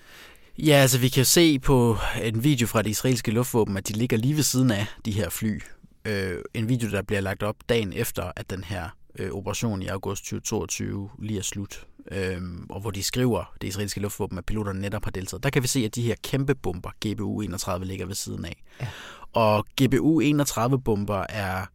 Ja, 0.58 0.74
altså 0.74 1.00
vi 1.00 1.10
kan 1.10 1.26
se 1.26 1.60
på 1.60 1.98
en 2.24 2.44
video 2.44 2.68
fra 2.68 2.82
det 2.82 2.90
israelske 2.90 3.32
luftvåben, 3.32 3.78
at 3.78 3.88
de 3.88 3.94
ligger 3.94 4.18
lige 4.18 4.36
ved 4.36 4.44
siden 4.44 4.72
af 4.72 4.86
de 5.06 5.12
her 5.12 5.30
fly. 5.30 5.62
Øh, 6.06 6.42
en 6.54 6.70
video, 6.70 6.90
der 6.92 7.02
bliver 7.02 7.22
lagt 7.22 7.44
op 7.44 7.56
dagen 7.70 7.94
efter, 7.94 8.32
at 8.36 8.50
den 8.50 8.64
her 8.64 8.90
øh, 9.20 9.32
operation 9.32 9.82
i 9.82 9.88
august 9.88 10.24
2022 10.24 11.10
lige 11.20 11.40
er 11.40 11.44
slut 11.44 11.88
øhm, 12.12 12.66
og 12.70 12.82
hvor 12.82 12.92
de 12.92 13.04
skriver, 13.04 13.54
det 13.62 13.68
israelske 13.68 14.00
luftvåben, 14.00 14.38
at 14.38 14.46
piloterne 14.46 14.82
netop 14.82 15.04
har 15.04 15.12
deltaget. 15.12 15.44
Der 15.44 15.50
kan 15.50 15.64
vi 15.64 15.68
se, 15.68 15.80
at 15.86 15.96
de 15.96 16.02
her 16.02 16.16
kæmpe 16.24 16.56
bomber, 16.56 16.90
GBU-31, 17.06 17.84
ligger 17.84 18.06
ved 18.06 18.16
siden 18.16 18.46
af. 18.46 18.64
Ja. 18.82 18.88
Og 19.34 19.66
GBU-31-bomber 19.82 21.26
er 21.30 21.66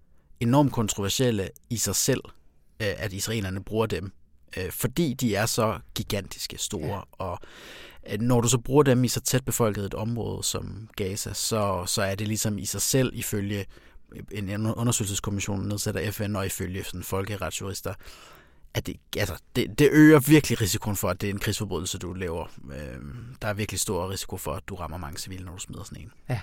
enormt 0.40 0.72
kontroversielle 0.72 1.48
i 1.70 1.76
sig 1.76 1.96
selv, 1.96 2.20
øh, 2.80 2.94
at 2.96 3.12
israelerne 3.12 3.64
bruger 3.64 3.86
dem, 3.86 4.12
øh, 4.56 4.70
fordi 4.70 5.14
de 5.14 5.34
er 5.34 5.46
så 5.46 5.78
gigantiske 5.94 6.58
store. 6.58 6.94
Ja. 6.94 7.00
Og 7.12 7.38
øh, 8.10 8.20
når 8.20 8.40
du 8.40 8.48
så 8.48 8.58
bruger 8.58 8.82
dem 8.82 9.04
i 9.04 9.08
så 9.08 9.20
tæt 9.20 9.44
befolket 9.44 9.84
et 9.84 9.94
område 9.94 10.44
som 10.44 10.88
Gaza, 10.96 11.32
så, 11.32 11.84
så 11.86 12.02
er 12.02 12.14
det 12.14 12.28
ligesom 12.28 12.58
i 12.58 12.64
sig 12.64 12.82
selv 12.82 13.10
ifølge 13.14 13.64
en 14.30 14.66
undersøgelseskommission 14.66 15.68
nedsætter 15.68 16.10
FN 16.10 16.36
og 16.36 16.46
ifølge 16.46 16.84
sådan 16.84 17.02
folkeretsjurister, 17.02 17.94
at 18.74 18.86
det, 18.86 18.96
altså, 19.16 19.42
det, 19.56 19.78
det 19.78 19.88
øger 19.92 20.20
virkelig 20.20 20.60
risikoen 20.60 20.96
for, 20.96 21.08
at 21.08 21.20
det 21.20 21.28
er 21.28 21.32
en 21.32 21.38
krigsforbrydelse, 21.38 21.98
du 21.98 22.12
laver. 22.12 22.46
Øh, 22.72 23.00
der 23.42 23.48
er 23.48 23.54
virkelig 23.54 23.80
stor 23.80 24.10
risiko 24.10 24.36
for, 24.36 24.52
at 24.52 24.62
du 24.68 24.74
rammer 24.74 24.98
mange 24.98 25.18
civile, 25.18 25.44
når 25.44 25.52
du 25.52 25.58
smider 25.58 25.82
sådan 25.82 26.02
en. 26.02 26.12
Ja. 26.28 26.40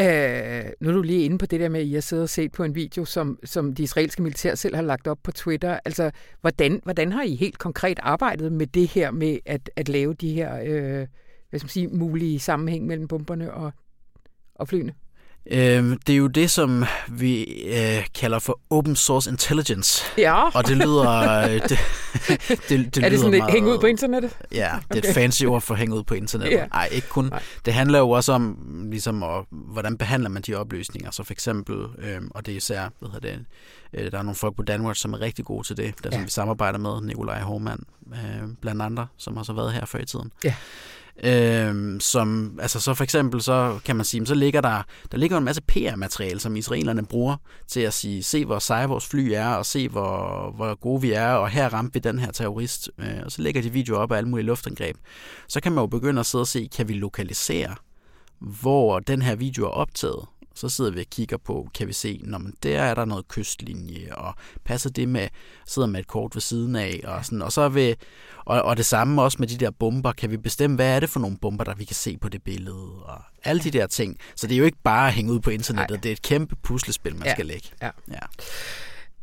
Øh, 0.00 0.72
nu 0.80 0.88
er 0.88 0.92
du 0.92 1.02
lige 1.02 1.24
inde 1.24 1.38
på 1.38 1.46
det 1.46 1.60
der 1.60 1.68
med, 1.68 1.80
at 1.80 1.86
I 1.86 1.92
har 1.92 2.00
siddet 2.00 2.22
og 2.22 2.28
set 2.28 2.52
på 2.52 2.64
en 2.64 2.74
video, 2.74 3.04
som, 3.04 3.38
som 3.44 3.74
de 3.74 3.82
israelske 3.82 4.22
militær 4.22 4.54
selv 4.54 4.74
har 4.74 4.82
lagt 4.82 5.06
op 5.06 5.18
på 5.22 5.32
Twitter. 5.32 5.80
Altså, 5.84 6.10
hvordan, 6.40 6.80
hvordan 6.84 7.12
har 7.12 7.22
I 7.22 7.34
helt 7.34 7.58
konkret 7.58 7.98
arbejdet 8.02 8.52
med 8.52 8.66
det 8.66 8.88
her 8.88 9.10
med 9.10 9.38
at, 9.46 9.70
at 9.76 9.88
lave 9.88 10.14
de 10.14 10.32
her 10.32 10.60
øh, 10.64 11.06
hvad 11.50 11.60
skal 11.60 11.64
man 11.64 11.70
sige, 11.70 11.88
mulige 11.88 12.40
sammenhæng 12.40 12.86
mellem 12.86 13.08
bomberne 13.08 13.54
og, 13.54 13.72
og 14.54 14.68
flyene? 14.68 14.94
Øh, 15.50 15.96
det 16.06 16.12
er 16.12 16.16
jo 16.16 16.26
det, 16.26 16.50
som 16.50 16.84
vi 17.08 17.42
øh, 17.44 18.06
kalder 18.14 18.38
for 18.38 18.60
open 18.70 18.96
source 18.96 19.30
intelligence. 19.30 20.04
Ja. 20.18 20.42
Og 20.42 20.66
det 20.66 20.76
lyder... 20.76 21.10
Øh, 21.42 21.52
det, 21.52 21.70
det, 22.68 22.94
det 22.94 23.04
er 23.04 23.08
det 23.08 23.20
sådan 23.20 23.38
meget, 23.38 23.52
hænge 23.52 23.72
ud 23.72 23.78
på 23.78 23.86
internettet? 23.86 24.36
Ja, 24.52 24.56
det 24.56 24.64
er 24.64 24.78
okay. 24.90 25.08
et 25.08 25.14
fancy 25.14 25.44
ord 25.44 25.60
for 25.60 25.74
at 25.74 25.80
hænge 25.80 25.96
ud 25.96 26.02
på 26.02 26.14
internettet. 26.14 26.58
Nej, 26.58 26.84
yeah. 26.84 26.94
ikke 26.94 27.08
kun. 27.08 27.24
Nej. 27.24 27.42
Det 27.64 27.74
handler 27.74 27.98
jo 27.98 28.10
også 28.10 28.32
om, 28.32 28.58
ligesom, 28.90 29.22
og, 29.22 29.46
hvordan 29.50 29.98
behandler 29.98 30.28
man 30.28 30.42
de 30.42 30.54
oplysninger. 30.54 31.10
Så 31.10 31.22
for 31.22 31.32
eksempel, 31.32 31.76
øh, 31.98 32.20
og 32.30 32.46
det 32.46 32.52
er 32.52 32.56
især, 32.56 32.88
hvad 32.98 33.10
hedder 33.10 33.30
det, 33.30 33.44
øh, 33.92 34.12
der 34.12 34.18
er 34.18 34.22
nogle 34.22 34.36
folk 34.36 34.56
på 34.56 34.62
Danmark, 34.62 34.96
som 34.96 35.12
er 35.12 35.20
rigtig 35.20 35.44
gode 35.44 35.66
til 35.66 35.76
det, 35.76 35.94
der 36.04 36.10
ja. 36.12 36.16
som 36.16 36.24
vi 36.24 36.30
samarbejder 36.30 36.78
med, 36.78 37.00
Nikolaj 37.02 37.40
Hormand, 37.40 37.80
øh, 38.12 38.48
blandt 38.60 38.82
andre, 38.82 39.06
som 39.16 39.36
også 39.36 39.52
har 39.52 39.60
været 39.60 39.72
her 39.72 39.86
før 39.86 39.98
i 39.98 40.06
tiden. 40.06 40.32
Ja. 40.44 40.54
Øhm, 41.24 42.00
som, 42.00 42.58
altså 42.62 42.80
så 42.80 42.94
for 42.94 43.04
eksempel, 43.04 43.42
så 43.42 43.78
kan 43.84 43.96
man 43.96 44.04
sige, 44.04 44.26
så 44.26 44.34
ligger 44.34 44.60
der, 44.60 44.82
der 45.12 45.18
ligger 45.18 45.38
en 45.38 45.44
masse 45.44 45.62
PR-materiale, 45.62 46.40
som 46.40 46.56
israelerne 46.56 47.06
bruger 47.06 47.36
til 47.68 47.80
at 47.80 47.92
sige, 47.94 48.22
se 48.22 48.44
hvor 48.44 48.58
seje 48.58 48.88
vores 48.88 49.06
fly 49.06 49.30
er, 49.34 49.48
og 49.48 49.66
se 49.66 49.88
hvor, 49.88 50.52
hvor 50.56 50.74
gode 50.74 51.02
vi 51.02 51.12
er, 51.12 51.32
og 51.32 51.48
her 51.48 51.68
ramte 51.68 51.94
vi 51.94 52.00
den 52.00 52.18
her 52.18 52.32
terrorist. 52.32 52.90
Øh, 52.98 53.20
og 53.24 53.32
så 53.32 53.42
lægger 53.42 53.62
de 53.62 53.72
videoer 53.72 53.98
op 53.98 54.12
af 54.12 54.16
alle 54.16 54.30
mulige 54.30 54.46
luftangreb. 54.46 54.96
Så 55.48 55.60
kan 55.60 55.72
man 55.72 55.82
jo 55.82 55.86
begynde 55.86 56.20
at 56.20 56.26
sidde 56.26 56.42
og 56.42 56.46
se, 56.46 56.68
kan 56.76 56.88
vi 56.88 56.92
lokalisere, 56.92 57.74
hvor 58.38 58.98
den 58.98 59.22
her 59.22 59.36
video 59.36 59.64
er 59.64 59.70
optaget, 59.70 60.24
så 60.58 60.68
sidder 60.68 60.90
vi 60.90 61.00
og 61.00 61.06
kigger 61.10 61.36
på, 61.36 61.68
kan 61.74 61.88
vi 61.88 61.92
se, 61.92 62.20
når 62.24 62.38
man 62.38 62.54
der 62.62 62.82
er 62.82 62.94
der 62.94 63.04
noget 63.04 63.28
kystlinje, 63.28 64.14
og 64.14 64.34
passer 64.64 64.90
det 64.90 65.08
med, 65.08 65.28
sidder 65.66 65.88
med 65.88 66.00
et 66.00 66.06
kort 66.06 66.34
ved 66.34 66.40
siden 66.40 66.76
af, 66.76 67.00
og, 67.04 67.24
sådan, 67.24 67.42
og 67.42 67.52
så 67.52 67.68
vil, 67.68 67.96
og, 68.44 68.62
og 68.62 68.76
det 68.76 68.86
samme 68.86 69.22
også 69.22 69.36
med 69.40 69.48
de 69.48 69.56
der 69.56 69.70
bomber, 69.70 70.12
kan 70.12 70.30
vi 70.30 70.36
bestemme, 70.36 70.76
hvad 70.76 70.96
er 70.96 71.00
det 71.00 71.10
for 71.10 71.20
nogle 71.20 71.38
bomber, 71.38 71.64
der 71.64 71.74
vi 71.74 71.84
kan 71.84 71.96
se 71.96 72.16
på 72.16 72.28
det 72.28 72.42
billede, 72.42 73.02
og 73.04 73.22
alle 73.44 73.62
de 73.62 73.70
der 73.70 73.86
ting. 73.86 74.18
Så 74.36 74.46
det 74.46 74.54
er 74.54 74.58
jo 74.58 74.64
ikke 74.64 74.82
bare 74.84 75.08
at 75.08 75.14
hænge 75.14 75.32
ud 75.32 75.40
på 75.40 75.50
internettet, 75.50 75.94
Ej. 75.94 76.00
det 76.00 76.08
er 76.08 76.12
et 76.12 76.22
kæmpe 76.22 76.56
puslespil, 76.56 77.16
man 77.16 77.26
ja. 77.26 77.34
skal 77.34 77.46
lægge. 77.46 77.68
Ja. 77.82 77.90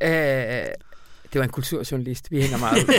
ja. 0.00 0.62
Øh, 0.62 0.68
det 1.32 1.38
var 1.38 1.44
en 1.44 1.50
kulturjournalist. 1.50 2.30
Vi 2.30 2.40
hænger 2.40 2.58
meget 2.58 2.84
ud 2.84 2.94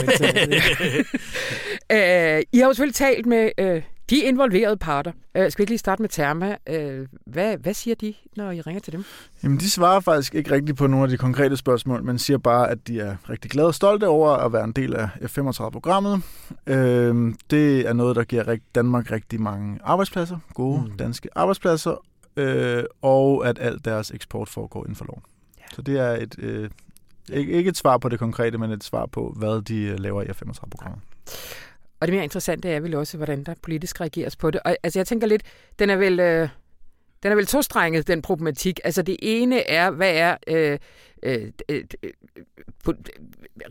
øh, 1.96 2.42
I 2.52 2.58
har 2.58 2.66
jo 2.66 2.72
selvfølgelig 2.72 2.94
talt 2.94 3.26
med 3.26 3.50
øh, 3.58 3.82
de 4.10 4.16
involverede 4.16 4.76
parter. 4.76 5.12
Øh, 5.34 5.50
skal 5.50 5.58
vi 5.58 5.62
ikke 5.62 5.70
lige 5.70 5.78
starte 5.78 6.02
med 6.02 6.08
Therma? 6.08 6.56
Øh, 6.68 7.06
hvad, 7.26 7.56
hvad 7.56 7.74
siger 7.74 7.94
de, 7.94 8.14
når 8.36 8.50
I 8.50 8.60
ringer 8.60 8.80
til 8.80 8.92
dem? 8.92 9.04
Jamen, 9.42 9.58
de 9.58 9.70
svarer 9.70 10.00
faktisk 10.00 10.34
ikke 10.34 10.50
rigtigt 10.50 10.78
på 10.78 10.86
nogle 10.86 11.04
af 11.04 11.10
de 11.10 11.16
konkrete 11.16 11.56
spørgsmål, 11.56 12.04
men 12.04 12.18
siger 12.18 12.38
bare, 12.38 12.70
at 12.70 12.88
de 12.88 13.00
er 13.00 13.16
rigtig 13.30 13.50
glade 13.50 13.66
og 13.66 13.74
stolte 13.74 14.08
over 14.08 14.30
at 14.30 14.52
være 14.52 14.64
en 14.64 14.72
del 14.72 14.94
af 14.94 15.08
F-35-programmet. 15.26 16.22
Øh, 16.66 17.34
det 17.50 17.88
er 17.88 17.92
noget, 17.92 18.16
der 18.16 18.24
giver 18.24 18.56
Danmark 18.74 19.12
rigtig 19.12 19.40
mange 19.40 19.78
arbejdspladser, 19.84 20.38
gode 20.54 20.80
mm. 20.80 20.96
danske 20.96 21.28
arbejdspladser, 21.34 22.04
øh, 22.36 22.84
og 23.02 23.48
at 23.48 23.58
alt 23.60 23.84
deres 23.84 24.10
eksport 24.10 24.48
foregår 24.48 24.84
inden 24.84 24.96
for 24.96 25.04
loven. 25.04 25.22
Ja. 25.58 25.64
Så 25.74 25.82
det 25.82 25.98
er 25.98 26.12
et, 26.12 26.34
øh, 26.38 26.70
Ik- 27.30 27.50
ikke 27.50 27.68
et 27.68 27.76
svar 27.76 27.98
på 27.98 28.08
det 28.08 28.18
konkrete, 28.18 28.58
men 28.58 28.70
et 28.70 28.84
svar 28.84 29.06
på, 29.06 29.34
hvad 29.36 29.62
de 29.62 29.82
øh, 29.82 30.00
laver 30.00 30.22
i 30.22 30.26
F-35-programmet. 30.26 31.00
Og 32.00 32.06
det 32.06 32.14
mere 32.14 32.24
interessante 32.24 32.68
er 32.68 32.80
vel 32.80 32.94
også, 32.94 33.16
hvordan 33.16 33.44
der 33.44 33.54
politisk 33.62 34.00
reageres 34.00 34.36
på 34.36 34.50
det. 34.50 34.60
Og 34.64 34.76
altså, 34.82 34.98
jeg 34.98 35.06
tænker 35.06 35.26
lidt, 35.26 35.42
den 35.78 35.90
er 35.90 35.96
vel... 35.96 36.20
Øh, 36.20 36.48
den 37.22 37.32
er 37.32 37.36
vel 37.36 37.46
tostrenget, 37.46 38.06
den 38.06 38.22
problematik. 38.22 38.80
Altså 38.84 39.02
det 39.02 39.16
ene 39.22 39.70
er, 39.70 39.90
hvad 39.90 40.14
er 40.14 40.36
øh, 40.46 40.78
øh, 41.22 41.52
øh, 41.68 41.84
øh 42.02 42.10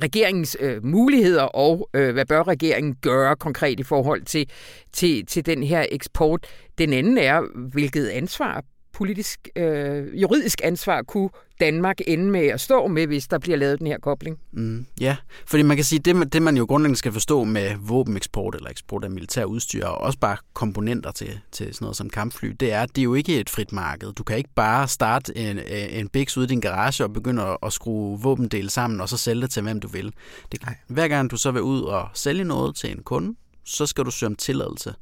regeringens 0.03 0.57
øh, 0.59 0.85
muligheder, 0.85 1.43
og 1.43 1.89
øh, 1.93 2.13
hvad 2.13 2.25
bør 2.25 2.47
regeringen 2.47 2.95
gøre 2.95 3.35
konkret 3.35 3.79
i 3.79 3.83
forhold 3.83 4.23
til, 4.23 4.49
til, 4.93 5.25
til 5.25 5.45
den 5.45 5.63
her 5.63 5.85
eksport. 5.91 6.45
Den 6.77 6.93
anden 6.93 7.17
er, 7.17 7.41
hvilket 7.71 8.07
ansvar 8.07 8.63
politisk, 8.97 9.49
øh, 9.55 10.21
juridisk 10.21 10.61
ansvar 10.63 11.01
kunne 11.01 11.29
Danmark 11.59 11.97
ende 12.07 12.31
med 12.31 12.47
at 12.47 12.61
stå 12.61 12.87
med, 12.87 13.07
hvis 13.07 13.27
der 13.27 13.37
bliver 13.37 13.57
lavet 13.57 13.79
den 13.79 13.87
her 13.87 13.99
kobling? 13.99 14.39
Mm, 14.51 14.85
ja, 15.01 15.17
fordi 15.45 15.63
man 15.63 15.77
kan 15.77 15.83
sige, 15.83 15.99
det, 15.99 16.33
det 16.33 16.41
man 16.41 16.57
jo 16.57 16.65
grundlæggende 16.65 16.97
skal 16.97 17.11
forstå 17.11 17.43
med 17.43 17.75
våbeneksport 17.79 18.55
eller 18.55 18.69
eksport 18.69 19.03
af 19.03 19.11
militær 19.11 19.45
udstyr, 19.45 19.85
og 19.85 19.97
også 19.97 20.19
bare 20.19 20.37
komponenter 20.53 21.11
til, 21.11 21.39
til 21.51 21.73
sådan 21.73 21.85
noget 21.85 21.97
som 21.97 22.09
kampfly, 22.09 22.47
det 22.59 22.73
er, 22.73 22.81
at 22.81 22.89
det 22.95 23.01
er 23.01 23.03
jo 23.03 23.13
ikke 23.13 23.39
et 23.39 23.49
frit 23.49 23.71
marked. 23.71 24.13
Du 24.13 24.23
kan 24.23 24.37
ikke 24.37 24.49
bare 24.55 24.87
starte 24.87 25.37
en, 25.37 25.59
en 25.69 26.09
biks 26.09 26.37
ude 26.37 26.45
i 26.45 26.47
din 26.47 26.61
garage 26.61 27.03
og 27.03 27.13
begynde 27.13 27.43
at, 27.43 27.57
at 27.63 27.73
skrue 27.73 28.19
våbendele 28.21 28.69
sammen, 28.69 29.01
og 29.01 29.09
så 29.09 29.17
sælge 29.17 29.41
det 29.41 29.49
til 29.49 29.63
hvem 29.63 29.79
du 29.79 29.87
vil. 29.87 30.13
Det, 30.51 30.61
hver 30.87 31.07
gang 31.07 31.31
du 31.31 31.37
så 31.37 31.51
vil 31.51 31.61
ud 31.61 31.81
og 31.81 32.09
sælge 32.13 32.43
noget 32.43 32.75
til 32.75 32.91
en 32.91 33.03
kunde, 33.03 33.35
så 33.63 33.85
skal 33.85 34.05
du 34.05 34.11
søge 34.11 34.27
om 34.27 34.35
tilladelse. 34.35 34.93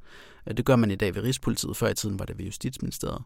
Det 0.58 0.66
gør 0.66 0.76
man 0.76 0.92
i 0.92 0.96
dag 0.96 1.16
ved 1.16 1.24
Rigspolitiet. 1.24 1.78
Før 1.78 1.90
i 1.90 1.94
tiden 1.94 2.20
var 2.20 2.26
det 2.26 2.38
ved 2.38 2.46
Justitsministeriet. 2.46 3.22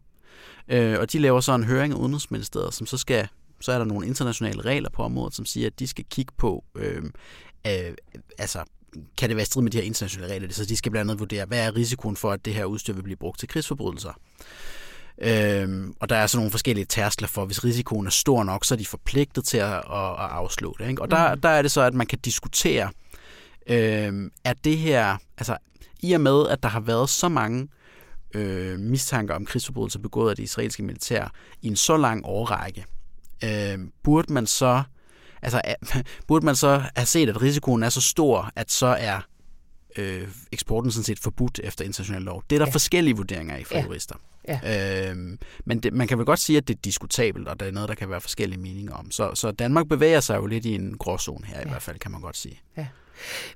Øh, 0.68 1.00
og 1.00 1.12
de 1.12 1.20
laver 1.20 1.40
så 1.40 1.56
en 1.56 1.64
høring 1.64 1.94
af 1.94 1.98
Udenrigsministeriet, 1.98 2.74
som 2.74 2.88
så 2.88 2.98
skal 2.98 3.28
så 3.62 3.72
er 3.72 3.78
der 3.78 3.86
nogle 3.86 4.08
internationale 4.08 4.62
regler 4.62 4.90
på 4.90 5.04
området, 5.04 5.36
som 5.36 5.46
siger, 5.46 5.68
at 5.68 5.80
de 5.80 5.88
skal 5.88 6.06
kigge 6.10 6.34
på, 6.38 6.64
øh, 6.76 7.04
øh, 7.68 7.94
altså, 8.38 8.64
kan 9.18 9.30
det 9.30 9.38
være 9.38 9.46
strid 9.46 9.64
med 9.64 9.72
de 9.72 9.78
her 9.78 9.86
internationale 9.86 10.34
regler? 10.34 10.54
Så 10.54 10.66
de 10.66 10.78
skal 10.78 10.92
blandt 10.92 11.12
andet 11.12 11.20
vurdere, 11.20 11.46
hvad 11.46 11.60
er 11.60 11.76
risikoen 11.76 12.16
for, 12.16 12.32
at 12.32 12.46
det 12.46 12.54
her 12.54 12.66
udstyr 12.66 12.94
vil 12.94 13.04
blive 13.04 13.16
brugt 13.16 13.40
til 13.40 13.48
krigsforbrydelser? 13.48 14.14
Øhm, 15.22 15.94
og 16.00 16.10
der 16.10 16.16
er 16.16 16.28
så 16.28 16.38
nogle 16.38 16.52
forskellige 16.52 16.86
tærskler 16.86 17.28
for, 17.28 17.46
hvis 17.46 17.64
risikoen 17.64 18.06
er 18.06 18.12
stor 18.12 18.44
nok, 18.44 18.66
så 18.66 18.76
er 18.76 18.78
de 18.78 18.86
forpligtet 18.86 19.46
til 19.46 19.58
at, 19.58 19.74
at, 19.74 20.12
at 20.12 20.30
afslå 20.30 20.76
det. 20.80 20.90
Ikke? 20.90 21.02
Og 21.02 21.12
der, 21.12 21.36
mm. 21.36 21.42
der 21.42 21.50
er 21.50 21.62
det 21.62 21.72
så, 21.72 21.82
at 21.82 21.94
man 21.94 22.08
kan 22.08 22.20
diskutere, 22.20 22.92
øhm, 23.68 24.32
at 24.44 24.58
det 24.64 24.78
her, 24.78 25.18
altså 25.38 25.58
i 26.00 26.14
og 26.14 26.22
med, 26.22 26.48
at 26.48 26.64
der 26.64 26.70
har 26.70 26.80
været 26.80 27.10
så 27.10 27.30
mange 27.30 27.68
øh, 28.34 28.80
mistanker 28.80 29.36
om 29.36 29.46
krigsforbrydelser 29.46 30.00
begået 30.00 30.30
af 30.30 30.36
det 30.36 30.44
israelske 30.44 30.84
militær 30.84 31.34
i 31.62 31.68
en 31.68 31.76
så 31.76 31.98
lang 31.98 32.26
årrække, 32.26 32.86
øh, 33.44 33.80
burde 34.04 34.34
man 34.34 34.48
så 34.48 34.84
altså, 35.42 35.62
burde 36.28 36.46
man 36.46 36.56
så 36.56 36.84
have 36.96 37.06
set, 37.06 37.30
at 37.30 37.42
risikoen 37.42 37.84
er 37.84 37.90
så 37.90 38.02
stor, 38.02 38.52
at 38.56 38.72
så 38.72 38.88
er 38.88 39.22
øh, 39.98 40.28
eksporten 40.52 40.92
sådan 40.92 41.04
set 41.04 41.20
forbudt 41.20 41.60
efter 41.64 41.86
international 41.86 42.22
lov. 42.22 42.44
Det 42.50 42.56
er 42.56 42.60
der 42.60 42.66
ja. 42.66 42.74
forskellige 42.74 43.16
vurderinger 43.16 43.58
i 43.58 43.64
for 43.64 43.76
ja. 43.76 43.84
jurister. 43.84 44.16
Ja. 44.48 45.10
Øhm, 45.10 45.40
men 45.66 45.80
det, 45.80 45.94
man 45.94 46.08
kan 46.08 46.18
vel 46.18 46.26
godt 46.26 46.40
sige, 46.40 46.58
at 46.58 46.68
det 46.68 46.76
er 46.76 46.80
diskutabelt, 46.84 47.48
og 47.48 47.60
der 47.60 47.66
er 47.66 47.72
noget, 47.72 47.90
der 47.90 47.96
kan 47.96 48.10
være 48.10 48.22
forskellige 48.22 48.60
meninger 48.60 48.94
om. 48.94 49.12
Så, 49.12 49.36
så 49.36 49.52
Danmark 49.52 49.88
bevæger 49.88 50.20
sig 50.20 50.38
jo 50.38 50.46
lidt 50.46 50.66
i 50.66 50.76
en 50.76 50.98
gråzone 50.98 51.46
her, 51.46 51.58
ja. 51.58 51.66
i 51.66 51.70
hvert 51.70 51.82
fald, 51.82 52.00
kan 52.00 52.12
man 52.12 52.22
godt 52.22 52.38
sige. 52.38 52.62
Ja. 52.78 52.88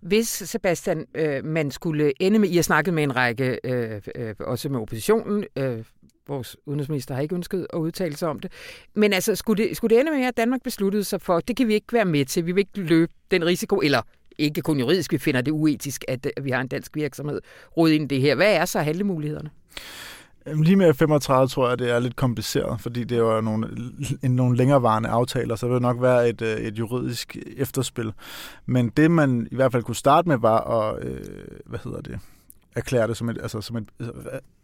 Hvis, 0.01 0.27
Sebastian, 0.27 1.05
øh, 1.15 1.46
man 1.46 1.72
skulle 1.72 2.13
ende 2.20 2.39
med, 2.39 2.50
I 2.50 2.55
har 2.55 2.63
snakket 2.63 2.93
med 2.93 3.03
en 3.03 3.15
række, 3.15 3.60
øh, 3.63 4.01
øh, 4.15 4.36
også 4.39 4.70
med 4.70 4.79
oppositionen, 4.79 5.46
øh, 5.58 5.84
vores 6.27 6.58
udenrigsminister 6.65 7.15
har 7.15 7.22
ikke 7.22 7.36
ønsket 7.36 7.67
at 7.74 7.77
udtale 7.77 8.17
sig 8.17 8.29
om 8.29 8.39
det. 8.39 8.51
Men 8.93 9.13
altså, 9.13 9.36
skulle 9.36 9.63
det, 9.63 9.77
skulle 9.77 9.96
det 9.96 10.01
ende 10.01 10.12
med, 10.12 10.25
at 10.25 10.38
Danmark 10.38 10.63
besluttede 10.63 11.03
sig 11.03 11.22
for, 11.22 11.39
det 11.39 11.58
kan 11.58 11.67
vi 11.67 11.74
ikke 11.74 11.93
være 11.93 12.05
med 12.05 12.25
til, 12.25 12.46
vi 12.46 12.51
vil 12.51 12.60
ikke 12.60 12.82
løbe 12.89 13.12
den 13.32 13.46
risiko, 13.46 13.82
eller 13.84 14.01
ikke 14.38 14.62
kun 14.62 14.79
juridisk, 14.79 15.12
vi 15.12 15.17
finder 15.17 15.41
det 15.41 15.51
uetisk, 15.51 16.05
at, 16.08 16.32
at 16.38 16.46
vi 16.46 16.51
har 16.51 16.62
en 16.62 16.67
dansk 16.67 16.96
virksomhed 16.96 17.41
rodet 17.77 17.93
ind 17.93 18.12
i 18.12 18.15
det 18.15 18.22
her. 18.22 18.36
Hvad 18.36 18.53
er 18.53 18.65
så 18.65 18.79
handlemulighederne? 18.79 19.50
Lige 20.46 20.76
med 20.76 20.94
35 20.94 21.48
tror 21.48 21.70
jeg, 21.70 21.80
det 21.80 21.90
er 21.90 22.00
lidt 22.00 22.16
kompliceret, 22.16 22.82
fordi 22.82 23.04
det 23.04 23.18
er 23.18 23.22
jo 23.22 23.42
nogle, 23.42 23.68
nogle 24.24 24.58
længerevarende 24.58 25.10
aftaler, 25.10 25.56
så 25.56 25.66
det 25.66 25.74
vil 25.74 25.82
nok 25.82 26.02
være 26.02 26.30
et, 26.30 26.42
øh, 26.42 26.58
et 26.58 26.80
juridisk 26.80 27.38
efterspil. 27.58 28.14
Men 28.66 28.90
det, 28.90 29.12
man 29.12 29.48
i 29.52 29.56
hvert 29.56 29.72
fald 29.72 29.84
kunne 29.84 29.96
starte 29.96 30.28
med, 30.30 30.38
var 30.38 30.60
at, 30.60 31.06
øh, 31.06 31.20
hvad 31.66 31.80
hedder 31.84 32.02
det, 32.02 32.20
erklære 32.76 33.08
det 33.08 33.18
som 33.18 33.30
et, 33.30 33.38
altså 33.42 33.62
som 33.62 33.78
et, 33.78 33.86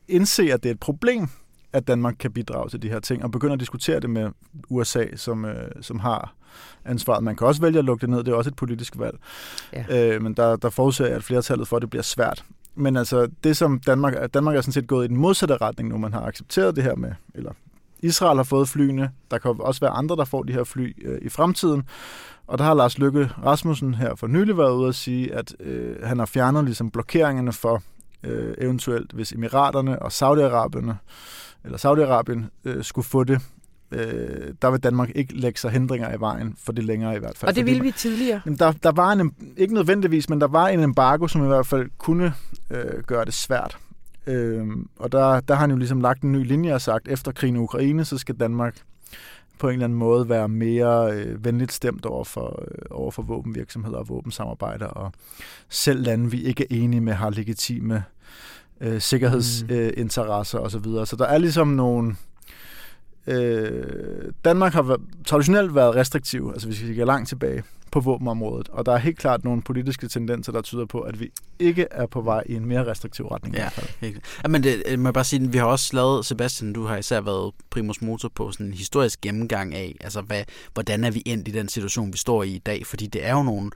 indse, 0.07 0.53
at 0.53 0.63
det 0.63 0.69
er 0.69 0.74
et 0.74 0.79
problem, 0.79 1.27
at 1.74 1.88
Danmark 1.88 2.15
kan 2.19 2.31
bidrage 2.31 2.69
til 2.69 2.81
de 2.81 2.89
her 2.89 3.00
ting, 3.00 3.24
og 3.24 3.31
begynde 3.31 3.53
at 3.53 3.59
diskutere 3.59 4.00
det 4.00 4.09
med 4.09 4.29
USA, 4.69 5.05
som, 5.15 5.45
øh, 5.45 5.71
som 5.81 6.00
har 6.00 6.33
ansvaret. 6.86 7.24
Man 7.24 7.36
kan 7.36 7.48
også 7.48 7.62
vælge 7.62 7.79
at 7.79 7.86
lukke 7.86 8.01
det 8.01 8.09
ned, 8.09 8.24
det 8.24 8.31
er 8.31 8.36
også 8.36 8.50
et 8.50 8.55
politisk 8.55 8.93
valg. 8.98 9.17
Ja. 9.74 10.15
Øh, 10.15 10.21
men 10.21 10.33
der, 10.33 10.55
der 10.55 10.69
forudser 10.69 11.05
jeg, 11.05 11.15
at 11.15 11.24
flertallet 11.24 11.67
for, 11.67 11.75
at 11.75 11.81
det 11.81 11.89
bliver 11.89 12.03
svært. 12.03 12.43
Men 12.79 12.95
altså, 12.95 13.27
det 13.43 13.57
som 13.57 13.79
Danmark, 13.79 14.33
Danmark 14.33 14.55
er 14.55 14.62
sådan 14.62 14.74
set 14.74 14.88
gået 14.88 15.05
i 15.05 15.07
den 15.07 15.17
modsatte 15.17 15.57
retning 15.57 15.89
nu, 15.89 15.98
man 15.98 16.13
har 16.13 16.21
accepteret 16.21 16.75
det 16.75 16.83
her 16.83 16.95
med, 16.95 17.12
eller 17.36 17.51
Israel 18.00 18.38
har 18.38 18.43
fået 18.43 18.69
flyene, 18.69 19.12
der 19.31 19.38
kan 19.38 19.55
også 19.59 19.81
være 19.81 19.91
andre, 19.91 20.15
der 20.15 20.25
får 20.25 20.43
de 20.43 20.53
her 20.53 20.63
fly 20.63 20.93
øh, 21.05 21.19
i 21.21 21.29
fremtiden. 21.29 21.83
Og 22.48 22.57
der 22.57 22.63
har 22.63 22.74
Lars 22.74 22.98
Lykke 22.98 23.29
Rasmussen 23.45 23.93
her 23.93 24.15
for 24.15 24.27
nylig 24.27 24.57
været 24.57 24.71
ude 24.71 24.88
at 24.88 24.95
sige, 24.95 25.33
at 25.33 25.55
øh, 25.59 25.95
han 26.03 26.19
har 26.19 26.25
fjernet 26.25 26.65
ligesom 26.65 26.91
blokeringerne 26.91 27.53
for 27.53 27.83
øh, 28.24 28.53
eventuelt, 28.57 29.12
hvis 29.12 29.31
Emiraterne 29.31 30.01
og 30.01 30.07
Saudi-Arabien 30.07 30.93
eller 31.63 31.77
Saudi-Arabien 31.77 32.69
øh, 32.69 32.83
skulle 32.83 33.05
få 33.05 33.24
det, 33.24 33.41
øh, 33.91 34.53
der 34.62 34.72
vil 34.72 34.84
Danmark 34.84 35.12
ikke 35.15 35.36
lægge 35.36 35.60
sig 35.60 35.72
hindringer 35.72 36.15
i 36.15 36.19
vejen 36.19 36.55
for 36.63 36.72
det 36.72 36.84
længere 36.84 37.15
i 37.15 37.19
hvert 37.19 37.38
fald. 37.38 37.50
Og 37.50 37.55
det 37.55 37.65
ville 37.65 37.81
vi 37.81 37.91
tidligere? 37.91 38.41
Der, 38.60 38.72
der 38.72 38.91
var 38.91 39.12
en, 39.12 39.34
ikke 39.58 39.74
nødvendigvis, 39.74 40.29
men 40.29 40.41
der 40.41 40.48
var 40.48 40.67
en 40.67 40.79
embargo, 40.79 41.27
som 41.27 41.43
i 41.43 41.48
hvert 41.48 41.67
fald 41.67 41.89
kunne 41.98 42.34
øh, 42.69 43.03
gøre 43.03 43.25
det 43.25 43.34
svært. 43.34 43.77
Øhm, 44.27 44.88
og 44.98 45.12
der, 45.12 45.39
der 45.39 45.53
har 45.53 45.62
han 45.62 45.72
jo 45.72 45.77
ligesom 45.77 46.01
lagt 46.01 46.22
en 46.22 46.31
ny 46.31 46.48
linje 46.48 46.74
og 46.74 46.81
sagt, 46.81 47.08
efter 47.08 47.31
krigen 47.31 47.55
i 47.55 47.60
Ukraine, 47.60 48.05
så 48.05 48.17
skal 48.17 48.36
Danmark 48.36 48.75
på 49.60 49.67
en 49.67 49.74
eller 49.74 49.86
anden 49.86 50.00
måde 50.00 50.29
være 50.29 50.50
mere 50.50 51.13
øh, 51.13 51.46
venligt 51.46 51.72
stemt 51.72 52.05
over 52.05 52.24
for, 52.24 52.63
øh, 52.67 52.77
over 52.89 53.12
for 53.12 53.22
våbenvirksomheder 53.22 53.98
og 53.98 54.10
våbensamarbejder, 54.10 54.86
og 54.86 55.12
selv 55.69 56.03
lande, 56.03 56.31
vi 56.31 56.43
ikke 56.43 56.63
er 56.63 56.67
enige 56.69 57.01
med, 57.01 57.13
har 57.13 57.29
legitime 57.29 58.03
øh, 58.81 59.01
sikkerhedsinteresser 59.01 60.58
mm. 60.58 60.62
øh, 60.62 60.65
osv. 60.65 60.72
Så, 60.72 60.79
videre. 60.79 61.05
så 61.05 61.15
der 61.15 61.25
er 61.25 61.38
ligesom 61.38 61.67
nogle... 61.67 62.15
Øh, 63.27 63.83
Danmark 64.45 64.73
har 64.73 64.99
traditionelt 65.25 65.75
været 65.75 65.95
restriktiv, 65.95 66.49
altså 66.53 66.67
hvis 66.67 66.83
vi 66.83 66.93
skal 66.93 67.07
langt 67.07 67.29
tilbage 67.29 67.63
på 67.91 67.99
våbenområdet. 67.99 68.69
Og 68.69 68.85
der 68.85 68.91
er 68.91 68.97
helt 68.97 69.17
klart 69.17 69.43
nogle 69.43 69.61
politiske 69.61 70.07
tendenser, 70.07 70.51
der 70.51 70.61
tyder 70.61 70.85
på, 70.85 70.99
at 70.99 71.19
vi 71.19 71.31
ikke 71.59 71.88
er 71.91 72.05
på 72.05 72.21
vej 72.21 72.43
i 72.45 72.55
en 72.55 72.65
mere 72.65 72.85
restriktiv 72.85 73.27
retning. 73.27 73.55
Ja, 73.55 73.69
helt. 74.01 74.21
Ja, 74.43 74.47
men 74.47 74.63
det, 74.63 74.83
øh, 74.85 74.99
må 74.99 75.07
jeg 75.07 75.13
bare 75.13 75.23
sige, 75.23 75.51
vi 75.51 75.57
har 75.57 75.65
også 75.65 75.95
lavet, 75.95 76.25
Sebastian, 76.25 76.73
du 76.73 76.83
har 76.83 76.97
især 76.97 77.21
været 77.21 77.53
primus 77.69 78.01
motor 78.01 78.29
på 78.35 78.51
sådan 78.51 78.65
en 78.65 78.73
historisk 78.73 79.21
gennemgang 79.21 79.75
af, 79.75 79.95
altså 80.01 80.21
hvad, 80.21 80.43
hvordan 80.73 81.03
er 81.03 81.11
vi 81.11 81.23
endt 81.25 81.47
i 81.47 81.51
den 81.51 81.69
situation, 81.69 82.13
vi 82.13 82.17
står 82.17 82.43
i 82.43 82.49
i 82.49 82.57
dag, 82.57 82.85
fordi 82.85 83.07
det 83.07 83.25
er 83.25 83.31
jo 83.31 83.43
nogle 83.43 83.71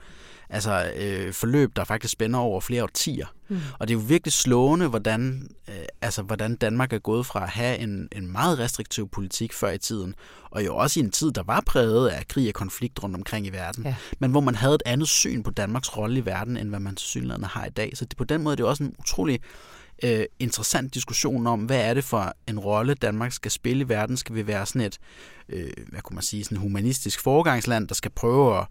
altså, 0.50 0.92
øh, 0.96 1.32
forløb, 1.32 1.76
der 1.76 1.84
faktisk 1.84 2.12
spænder 2.12 2.38
over 2.38 2.60
flere 2.60 2.82
årtier. 2.82 3.26
Mm. 3.48 3.58
Og 3.78 3.88
det 3.88 3.94
er 3.94 3.98
jo 3.98 4.04
virkelig 4.08 4.32
slående, 4.32 4.88
hvordan, 4.88 5.48
øh, 5.68 5.74
altså, 6.00 6.22
hvordan 6.22 6.56
Danmark 6.56 6.92
er 6.92 6.98
gået 6.98 7.26
fra 7.26 7.42
at 7.42 7.48
have 7.48 7.78
en, 7.78 8.08
en 8.12 8.32
meget 8.32 8.58
restriktiv 8.58 9.08
politik 9.08 9.52
før 9.52 9.70
i 9.70 9.78
tiden, 9.78 10.14
og 10.50 10.64
jo 10.64 10.76
også 10.76 11.00
i 11.00 11.02
en 11.02 11.10
tid, 11.10 11.32
der 11.32 11.42
var 11.42 11.62
præget 11.66 12.08
af 12.08 12.28
krig 12.28 12.48
og 12.48 12.54
konflikt 12.54 13.02
rundt 13.02 13.16
omkring 13.16 13.46
i 13.46 13.50
verden, 13.50 13.84
ja. 13.84 13.94
men 14.18 14.30
hvor 14.30 14.40
man 14.40 14.54
havde 14.54 14.74
et 14.74 14.82
andet 14.86 15.08
syn 15.08 15.42
på 15.42 15.50
Danmarks 15.50 15.96
rolle 15.96 16.18
i 16.18 16.26
verden, 16.26 16.56
end 16.56 16.68
hvad 16.68 16.80
man 16.80 16.96
til 16.96 17.08
synligheden 17.08 17.44
har 17.44 17.66
i 17.66 17.70
dag. 17.70 17.92
Så 17.94 18.04
det, 18.04 18.16
på 18.16 18.24
den 18.24 18.42
måde 18.42 18.56
det 18.56 18.60
er 18.60 18.64
det 18.64 18.70
også 18.70 18.84
en 18.84 18.94
utrolig 18.98 19.40
øh, 20.02 20.24
interessant 20.38 20.94
diskussion 20.94 21.46
om, 21.46 21.60
hvad 21.60 21.80
er 21.80 21.94
det 21.94 22.04
for 22.04 22.34
en 22.48 22.58
rolle, 22.58 22.94
Danmark 22.94 23.32
skal 23.32 23.50
spille 23.50 23.84
i 23.84 23.88
verden? 23.88 24.16
Skal 24.16 24.34
vi 24.34 24.46
være 24.46 24.66
sådan 24.66 24.80
et, 24.80 24.98
øh, 25.48 25.70
hvad 25.88 26.00
kunne 26.00 26.14
man 26.14 26.22
sige, 26.22 26.44
sådan 26.44 26.58
humanistisk 26.58 27.20
foregangsland, 27.20 27.88
der 27.88 27.94
skal 27.94 28.10
prøve 28.10 28.58
at 28.58 28.66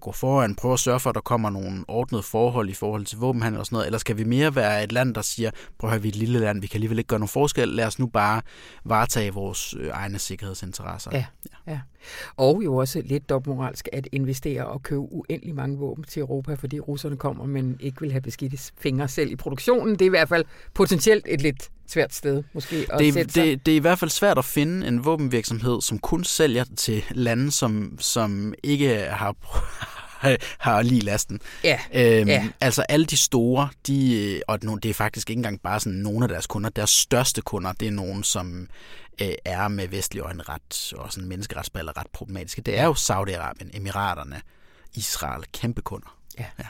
gå 0.00 0.12
foran, 0.12 0.54
prøve 0.54 0.72
at 0.72 0.80
sørge 0.80 1.00
for, 1.00 1.10
at 1.10 1.14
der 1.14 1.20
kommer 1.20 1.50
nogle 1.50 1.84
ordnede 1.88 2.22
forhold 2.22 2.68
i 2.68 2.74
forhold 2.74 3.06
til 3.06 3.18
våbenhandel 3.18 3.60
og 3.60 3.66
sådan 3.66 3.74
noget, 3.76 3.86
eller 3.86 3.98
skal 3.98 4.16
vi 4.16 4.24
mere 4.24 4.54
være 4.54 4.84
et 4.84 4.92
land, 4.92 5.14
der 5.14 5.22
siger, 5.22 5.50
prøv 5.78 5.88
at 5.88 5.92
høre, 5.92 6.02
vi 6.02 6.08
er 6.08 6.12
et 6.12 6.16
lille 6.16 6.38
land, 6.38 6.60
vi 6.60 6.66
kan 6.66 6.76
alligevel 6.76 6.98
ikke 6.98 7.08
gøre 7.08 7.18
nogen 7.18 7.28
forskel, 7.28 7.68
lad 7.68 7.86
os 7.86 7.98
nu 7.98 8.06
bare 8.06 8.42
varetage 8.84 9.34
vores 9.34 9.74
øh, 9.78 9.90
egne 9.92 10.18
sikkerhedsinteresser. 10.18 11.10
Ja, 11.12 11.24
ja. 11.66 11.72
ja. 11.72 11.80
Og 12.36 12.64
jo 12.64 12.76
også 12.76 13.02
lidt 13.04 13.28
dobbeltmoralsk 13.28 13.88
at 13.92 14.08
investere 14.12 14.66
og 14.66 14.82
købe 14.82 15.00
uendelig 15.00 15.54
mange 15.54 15.78
våben 15.78 16.04
til 16.04 16.20
Europa, 16.20 16.54
fordi 16.54 16.80
russerne 16.80 17.16
kommer, 17.16 17.46
men 17.46 17.76
ikke 17.80 18.00
vil 18.00 18.12
have 18.12 18.22
beskidt 18.22 18.72
fingre 18.78 19.08
selv 19.08 19.30
i 19.30 19.36
produktionen. 19.36 19.92
Det 19.92 20.02
er 20.02 20.06
i 20.06 20.08
hvert 20.08 20.28
fald 20.28 20.44
potentielt 20.74 21.26
et 21.28 21.42
lidt 21.42 21.70
svært 21.86 22.14
sted 22.14 22.42
måske 22.52 22.86
at 22.90 22.98
det, 22.98 23.14
sætte 23.14 23.32
sig. 23.32 23.44
Det, 23.44 23.66
det 23.66 23.72
er 23.72 23.76
i 23.76 23.80
hvert 23.80 23.98
fald 23.98 24.10
svært 24.10 24.38
at 24.38 24.44
finde 24.44 24.88
en 24.88 25.04
våbenvirksomhed, 25.04 25.80
som 25.80 25.98
kun 25.98 26.24
sælger 26.24 26.64
til 26.76 27.04
lande, 27.10 27.50
som, 27.50 27.96
som 28.00 28.54
ikke 28.62 28.88
har, 28.88 29.34
har 30.66 30.82
lige 30.82 31.00
lasten. 31.00 31.40
Ja. 31.64 31.78
Øhm, 31.94 32.28
ja. 32.28 32.48
Altså 32.60 32.82
alle 32.82 33.06
de 33.06 33.16
store, 33.16 33.68
de, 33.86 34.42
og 34.48 34.62
det 34.62 34.84
er 34.84 34.94
faktisk 34.94 35.30
ikke 35.30 35.38
engang 35.38 35.60
bare 35.60 35.80
sådan 35.80 35.98
nogle 35.98 36.24
af 36.24 36.28
deres 36.28 36.46
kunder, 36.46 36.70
deres 36.70 36.90
største 36.90 37.42
kunder, 37.42 37.72
det 37.72 37.88
er 37.88 37.92
nogen, 37.92 38.24
som 38.24 38.68
øh, 39.20 39.32
er 39.44 39.68
med 39.68 39.88
vestlig 39.88 40.20
øjne 40.20 40.42
ret, 40.42 40.92
og 40.96 41.12
sådan 41.12 41.28
menneskeretsballer 41.28 41.96
ret 41.96 42.06
problematiske. 42.12 42.62
Det 42.62 42.78
er 42.78 42.84
jo 42.84 42.92
Saudi-Arabien, 42.92 43.76
Emiraterne, 43.76 44.40
Israel, 44.94 45.44
kæmpe 45.52 45.82
kunder. 45.82 46.18
Ja. 46.38 46.46
ja. 46.58 46.66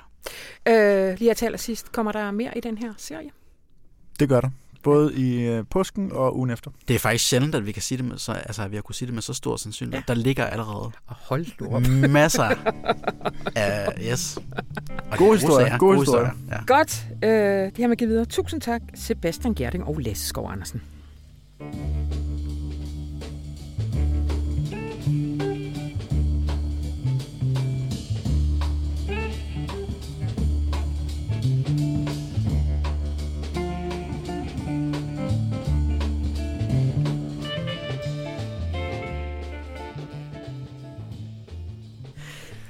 Øh, 0.73 1.19
lige 1.19 1.31
at 1.31 1.37
tale 1.37 1.59
sidst, 1.59 1.93
kommer 1.93 2.13
der 2.13 2.31
mere 2.31 2.59
i 2.59 2.61
den 2.61 2.79
her 2.79 2.93
serie? 2.97 3.31
Det 4.21 4.29
gør 4.29 4.41
der 4.41 4.51
både 4.83 5.15
i 5.15 5.41
øh, 5.41 5.65
påsken 5.71 6.13
og 6.13 6.39
ugen 6.39 6.51
efter. 6.51 6.71
Det 6.89 6.95
er 6.95 6.99
faktisk 6.99 7.29
sjældent, 7.29 7.55
at 7.55 7.67
vi 7.67 7.73
kan 7.73 7.83
sige 7.83 7.99
det 7.99 8.05
med 8.05 8.19
så, 8.19 8.33
altså, 8.33 8.63
at 8.63 8.71
vi 8.71 8.77
har 8.77 8.83
kunne 8.83 8.95
sige 8.95 9.07
det 9.07 9.15
med 9.15 9.23
så 9.23 9.35
stor 9.35 9.57
sandsynlighed. 9.57 10.05
Ja. 10.09 10.15
Der 10.15 10.21
ligger 10.21 10.45
allerede 10.45 10.93
og 11.07 11.15
hold 11.17 11.47
du 11.59 11.75
op. 11.75 11.83
masser 12.11 12.43
af 13.57 13.89
yes. 14.03 14.39
Og 15.11 15.19
god 15.19 15.35
historie. 15.35 15.71
God, 15.71 15.79
god 15.79 15.97
historie. 15.97 16.27
historie. 16.27 16.59
Ja. 16.59 16.65
Godt. 16.67 17.07
Øh, 17.25 17.31
det 17.67 17.79
her 17.79 17.87
med 17.87 17.93
at 17.93 17.99
give 17.99 18.09
videre. 18.09 18.25
Tusind 18.25 18.61
tak, 18.61 18.83
Sebastian 18.95 19.55
Gerding 19.55 19.85
og 19.85 19.99
Lasse 19.99 20.27
Skov 20.27 20.51
Andersen. 20.53 20.83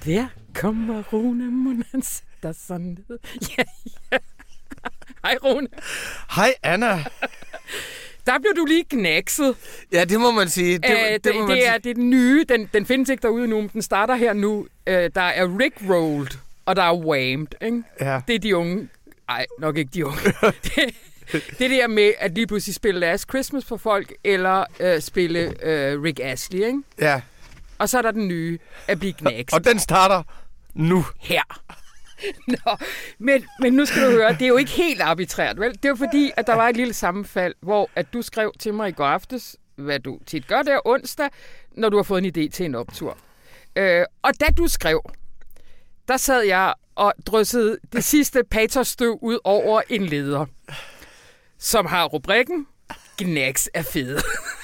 Der 0.04 0.26
kommer 0.54 1.02
Rune 1.12 1.84
der 2.42 2.52
sådan 2.52 2.98
ned. 3.08 3.18
Ja, 3.58 3.64
ja. 4.12 4.18
Hej 5.24 5.36
Rune. 5.44 5.68
Hej 6.36 6.54
Anna. 6.62 7.04
Der 8.26 8.38
blev 8.38 8.52
du 8.56 8.64
lige 8.64 8.84
knækset. 8.84 9.56
Ja, 9.92 10.04
det 10.04 10.20
må 10.20 10.30
man 10.30 10.48
sige. 10.48 10.78
Det, 10.78 10.84
Æh, 10.90 11.12
det, 11.12 11.24
det, 11.24 11.34
må 11.34 11.40
det, 11.40 11.48
man 11.48 11.58
er, 11.58 11.62
sige. 11.62 11.78
det 11.78 11.90
er 11.90 11.94
den 11.94 12.10
nye. 12.10 12.44
Den, 12.48 12.70
den 12.74 12.86
findes 12.86 13.08
ikke 13.08 13.22
derude 13.22 13.46
nu, 13.46 13.60
men 13.60 13.70
den 13.72 13.82
starter 13.82 14.14
her 14.14 14.32
nu. 14.32 14.66
Æh, 14.86 15.10
der 15.14 15.20
er 15.20 15.58
Rick 15.58 15.74
Rolled, 15.90 16.38
og 16.66 16.76
der 16.76 16.82
er 16.82 16.96
Whammed. 16.96 17.46
Ikke? 17.62 17.82
Ja. 18.00 18.20
Det 18.28 18.34
er 18.34 18.38
de 18.38 18.56
unge. 18.56 18.88
Nej, 19.28 19.46
nok 19.58 19.76
ikke 19.76 19.90
de 19.94 20.06
unge. 20.06 20.18
det, 20.64 20.94
det 21.58 21.70
der 21.70 21.86
med 21.86 22.12
at 22.18 22.34
lige 22.34 22.46
pludselig 22.46 22.74
spille 22.74 23.00
Last 23.00 23.28
Christmas 23.28 23.64
for 23.64 23.76
folk, 23.76 24.12
eller 24.24 24.64
øh, 24.80 25.00
spille 25.00 25.66
øh, 25.66 26.02
Rick 26.02 26.20
Astley, 26.22 26.66
ikke? 26.66 26.82
Ja. 27.00 27.20
Og 27.82 27.88
så 27.88 27.98
er 27.98 28.02
der 28.02 28.10
den 28.10 28.28
nye, 28.28 28.58
at 28.88 28.98
blive 28.98 29.12
knækset. 29.12 29.58
Og 29.58 29.64
den 29.64 29.78
starter 29.78 30.22
nu. 30.74 31.04
Her. 31.20 31.42
Nå, 32.66 32.76
men, 33.18 33.44
men 33.60 33.72
nu 33.72 33.86
skal 33.86 34.06
du 34.06 34.10
høre, 34.10 34.32
det 34.32 34.42
er 34.42 34.48
jo 34.48 34.56
ikke 34.56 34.70
helt 34.70 35.00
arbitrært, 35.00 35.60
vel? 35.60 35.72
Det 35.72 35.84
er 35.84 35.88
jo 35.88 35.96
fordi, 35.96 36.32
at 36.36 36.46
der 36.46 36.54
var 36.54 36.68
et 36.68 36.76
lille 36.76 36.94
sammenfald, 36.94 37.54
hvor 37.60 37.90
at 37.96 38.12
du 38.12 38.22
skrev 38.22 38.52
til 38.58 38.74
mig 38.74 38.88
i 38.88 38.92
går 38.92 39.04
aftes, 39.04 39.56
hvad 39.76 40.00
du 40.00 40.18
tit 40.26 40.46
gør 40.46 40.62
der 40.62 40.80
onsdag, 40.84 41.28
når 41.72 41.88
du 41.88 41.96
har 41.96 42.02
fået 42.02 42.24
en 42.24 42.32
idé 42.36 42.50
til 42.50 42.66
en 42.66 42.74
optur. 42.74 43.18
Øh, 43.76 44.04
og 44.22 44.40
da 44.40 44.46
du 44.56 44.68
skrev, 44.68 45.02
der 46.08 46.16
sad 46.16 46.42
jeg 46.42 46.74
og 46.94 47.12
dryssede 47.26 47.78
det 47.92 48.04
sidste 48.04 48.42
patosstøv 48.50 49.18
ud 49.22 49.38
over 49.44 49.82
en 49.88 50.06
leder, 50.06 50.46
som 51.58 51.86
har 51.86 52.04
rubrikken 52.04 52.66
Gnacks 53.18 53.68
er 53.74 53.82
fede. 53.82 54.20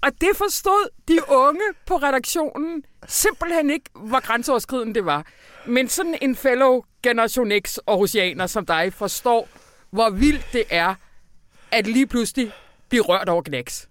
Og 0.00 0.10
det 0.20 0.28
forstod 0.34 0.88
de 1.08 1.18
unge 1.28 1.60
på 1.86 1.96
redaktionen 1.96 2.82
simpelthen 3.08 3.70
ikke, 3.70 3.90
hvor 3.94 4.20
grænseoverskridende 4.20 4.94
det 4.94 5.04
var. 5.04 5.26
Men 5.66 5.88
sådan 5.88 6.18
en 6.22 6.36
fellow 6.36 6.80
Generation 7.02 7.52
X 7.66 7.76
Aarhusianer 7.86 8.46
som 8.46 8.66
dig 8.66 8.92
forstår, 8.92 9.48
hvor 9.90 10.10
vildt 10.10 10.46
det 10.52 10.64
er, 10.70 10.94
at 11.70 11.86
lige 11.86 12.06
pludselig 12.06 12.52
blive 12.88 13.02
rørt 13.02 13.28
over 13.28 13.42
knæks. 13.42 13.88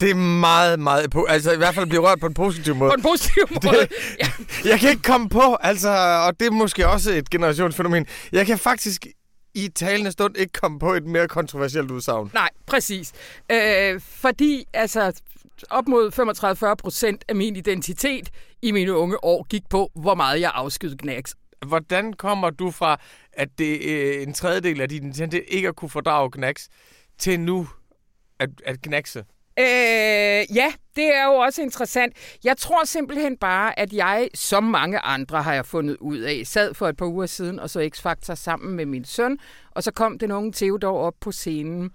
Det 0.00 0.10
er 0.10 0.14
meget, 0.14 0.80
meget... 0.80 1.14
Altså 1.28 1.52
i 1.52 1.56
hvert 1.56 1.74
fald 1.74 1.86
blive 1.86 2.08
rørt 2.08 2.20
på 2.20 2.26
en 2.26 2.34
positiv 2.34 2.74
måde. 2.74 2.90
På 2.90 2.94
en 2.94 3.02
positiv 3.02 3.42
måde, 3.64 3.78
det, 3.80 3.88
ja. 4.22 4.28
Jeg 4.64 4.80
kan 4.80 4.90
ikke 4.90 5.02
komme 5.02 5.28
på, 5.28 5.56
altså, 5.60 5.88
og 6.26 6.40
det 6.40 6.46
er 6.46 6.50
måske 6.50 6.88
også 6.88 7.12
et 7.12 7.30
generationsfænomen. 7.30 8.06
Jeg 8.32 8.46
kan 8.46 8.58
faktisk 8.58 9.06
i 9.54 9.68
talende 9.68 10.12
stund 10.12 10.36
ikke 10.36 10.52
komme 10.52 10.78
på 10.78 10.92
et 10.92 11.04
mere 11.04 11.28
kontroversielt 11.28 11.90
udsagn. 11.90 12.30
Nej, 12.34 12.50
præcis. 12.66 13.12
Øh, 13.52 14.00
fordi 14.00 14.64
altså, 14.72 15.20
op 15.70 15.88
mod 15.88 16.72
35-40 16.72 16.74
procent 16.74 17.24
af 17.28 17.36
min 17.36 17.56
identitet 17.56 18.30
i 18.62 18.70
mine 18.72 18.96
unge 18.96 19.24
år 19.24 19.46
gik 19.48 19.62
på, 19.70 19.90
hvor 19.94 20.14
meget 20.14 20.40
jeg 20.40 20.50
afskydede 20.54 20.96
knacks. 20.96 21.34
Hvordan 21.66 22.12
kommer 22.12 22.50
du 22.50 22.70
fra, 22.70 23.00
at 23.32 23.48
det 23.58 23.92
er 23.92 24.22
en 24.22 24.34
tredjedel 24.34 24.80
af 24.80 24.88
din 24.88 25.04
identitet 25.04 25.44
ikke 25.48 25.68
at 25.68 25.76
kunne 25.76 25.90
fordrage 25.90 26.30
knacks, 26.30 26.68
til 27.18 27.40
nu 27.40 27.68
at, 28.38 28.50
at 28.66 28.82
knakse? 28.82 29.24
Øh, 29.60 30.56
ja, 30.56 30.72
det 30.96 31.14
er 31.14 31.24
jo 31.24 31.32
også 31.32 31.62
interessant. 31.62 32.16
Jeg 32.44 32.56
tror 32.56 32.84
simpelthen 32.84 33.36
bare, 33.36 33.78
at 33.78 33.92
jeg, 33.92 34.28
som 34.34 34.64
mange 34.64 34.98
andre 34.98 35.42
har 35.42 35.54
jeg 35.54 35.66
fundet 35.66 35.96
ud 35.96 36.18
af, 36.18 36.42
sad 36.44 36.74
for 36.74 36.88
et 36.88 36.96
par 36.96 37.06
uger 37.06 37.26
siden 37.26 37.58
og 37.58 37.70
så 37.70 37.90
X-Factor 37.96 38.34
sammen 38.34 38.76
med 38.76 38.86
min 38.86 39.04
søn, 39.04 39.38
og 39.70 39.82
så 39.82 39.90
kom 39.92 40.18
den 40.18 40.30
unge 40.30 40.52
Theodor 40.52 40.98
op 40.98 41.14
på 41.20 41.32
scenen 41.32 41.90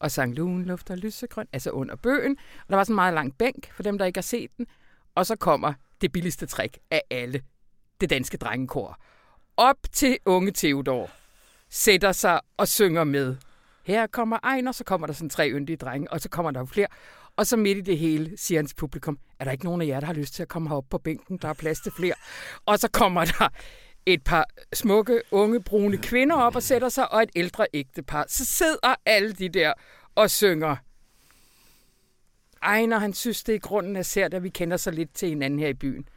og 0.00 0.10
sang 0.10 0.34
Lun, 0.34 0.64
luft 0.64 0.90
og 0.90 0.98
lysegrøn, 0.98 1.46
altså 1.52 1.70
under 1.70 1.96
bøgen. 1.96 2.36
Og 2.60 2.68
der 2.68 2.76
var 2.76 2.84
sådan 2.84 2.92
en 2.92 2.96
meget 2.96 3.14
lang 3.14 3.38
bænk 3.38 3.72
for 3.72 3.82
dem, 3.82 3.98
der 3.98 4.04
ikke 4.04 4.16
har 4.16 4.22
set 4.22 4.50
den. 4.56 4.66
Og 5.14 5.26
så 5.26 5.36
kommer 5.36 5.72
det 6.00 6.12
billigste 6.12 6.46
trick 6.46 6.78
af 6.90 7.02
alle, 7.10 7.42
det 8.00 8.10
danske 8.10 8.36
drengekor. 8.36 8.98
Op 9.56 9.76
til 9.92 10.18
unge 10.26 10.52
Theodor, 10.52 11.10
sætter 11.70 12.12
sig 12.12 12.40
og 12.56 12.68
synger 12.68 13.04
med. 13.04 13.36
Her 13.84 14.06
kommer 14.06 14.38
Ejner, 14.42 14.72
så 14.72 14.84
kommer 14.84 15.06
der 15.06 15.14
sådan 15.14 15.30
tre 15.30 15.50
yndige 15.50 15.76
drenge, 15.76 16.12
og 16.12 16.20
så 16.20 16.28
kommer 16.28 16.50
der 16.50 16.60
jo 16.60 16.66
flere. 16.66 16.86
Og 17.36 17.46
så 17.46 17.56
midt 17.56 17.78
i 17.78 17.80
det 17.80 17.98
hele 17.98 18.36
siger 18.36 18.58
hans 18.58 18.74
publikum, 18.74 19.18
er 19.38 19.44
der 19.44 19.52
ikke 19.52 19.64
nogen 19.64 19.82
af 19.82 19.86
jer, 19.86 20.00
der 20.00 20.06
har 20.06 20.14
lyst 20.14 20.34
til 20.34 20.42
at 20.42 20.48
komme 20.48 20.68
herop 20.68 20.84
på 20.90 20.98
bænken? 20.98 21.38
Der 21.38 21.48
er 21.48 21.52
plads 21.52 21.80
til 21.80 21.92
flere. 21.92 22.14
Og 22.66 22.78
så 22.78 22.88
kommer 22.88 23.24
der 23.24 23.48
et 24.06 24.24
par 24.24 24.46
smukke, 24.72 25.22
unge, 25.30 25.62
brune 25.62 25.98
kvinder 25.98 26.36
op 26.36 26.56
og 26.56 26.62
sætter 26.62 26.88
sig, 26.88 27.12
og 27.12 27.22
et 27.22 27.30
ældre 27.36 27.66
ægtepar. 27.74 28.24
Så 28.28 28.44
sidder 28.44 28.94
alle 29.06 29.32
de 29.32 29.48
der 29.48 29.72
og 30.14 30.30
synger. 30.30 30.76
Ejner, 32.62 32.98
han 32.98 33.12
synes, 33.12 33.42
det 33.42 33.54
er 33.54 33.58
grunden 33.58 33.96
af 33.96 34.06
ser, 34.06 34.28
at 34.32 34.42
vi 34.42 34.48
kender 34.48 34.76
så 34.76 34.90
lidt 34.90 35.14
til 35.14 35.28
hinanden 35.28 35.58
her 35.58 35.68
i 35.68 35.74
byen. 35.74 36.08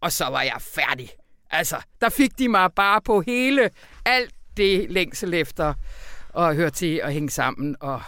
Og 0.00 0.12
så 0.12 0.24
var 0.24 0.42
jeg 0.42 0.56
færdig. 0.60 1.10
Altså, 1.50 1.76
der 2.00 2.08
fik 2.08 2.38
de 2.38 2.48
mig 2.48 2.72
bare 2.72 3.00
på 3.00 3.20
hele 3.20 3.70
alt 4.04 4.34
det 4.56 4.90
længsel 4.90 5.34
efter 5.34 5.74
at 6.36 6.56
høre 6.56 6.70
til 6.70 7.00
at 7.02 7.12
hænge 7.12 7.30
sammen 7.30 7.76
og 7.80 8.02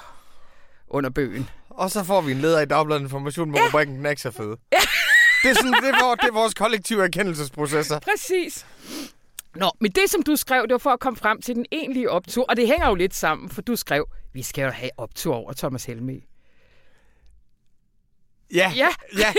under 0.88 1.10
bøgen. 1.10 1.50
Og 1.70 1.90
så 1.90 2.04
får 2.04 2.20
vi 2.20 2.32
en 2.32 2.38
leder 2.38 2.60
i 2.60 2.66
Dagbladet 2.66 3.02
Information 3.02 3.50
med 3.50 3.58
ja. 3.58 3.66
rubrikken 3.66 3.96
Den 3.96 4.06
er 4.06 4.10
ikke 4.10 4.22
så 4.22 4.30
fed. 4.30 4.56
Ja. 4.72 4.78
det, 5.42 5.50
er 5.50 5.54
sådan, 5.54 5.72
det, 5.72 5.88
er 5.88 6.04
vores, 6.04 6.18
det 6.20 6.28
er 6.28 6.32
vores 6.32 6.54
kollektive 6.54 7.04
erkendelsesprocesser. 7.04 7.98
Præcis. 7.98 8.66
Nå, 9.54 9.70
men 9.80 9.90
det 9.90 10.10
som 10.10 10.22
du 10.22 10.36
skrev, 10.36 10.62
det 10.62 10.72
var 10.72 10.78
for 10.78 10.90
at 10.90 11.00
komme 11.00 11.16
frem 11.16 11.42
til 11.42 11.54
den 11.54 11.66
egentlige 11.72 12.10
optur, 12.10 12.44
og 12.48 12.56
det 12.56 12.66
hænger 12.66 12.88
jo 12.88 12.94
lidt 12.94 13.14
sammen, 13.14 13.48
for 13.50 13.62
du 13.62 13.76
skrev, 13.76 14.08
vi 14.32 14.42
skal 14.42 14.62
jo 14.62 14.70
have 14.70 14.90
optur 14.96 15.34
over 15.34 15.52
Thomas 15.52 15.84
Helme. 15.84 16.20
Ja, 18.54 18.72
ja. 18.76 18.88
ja, 19.18 19.32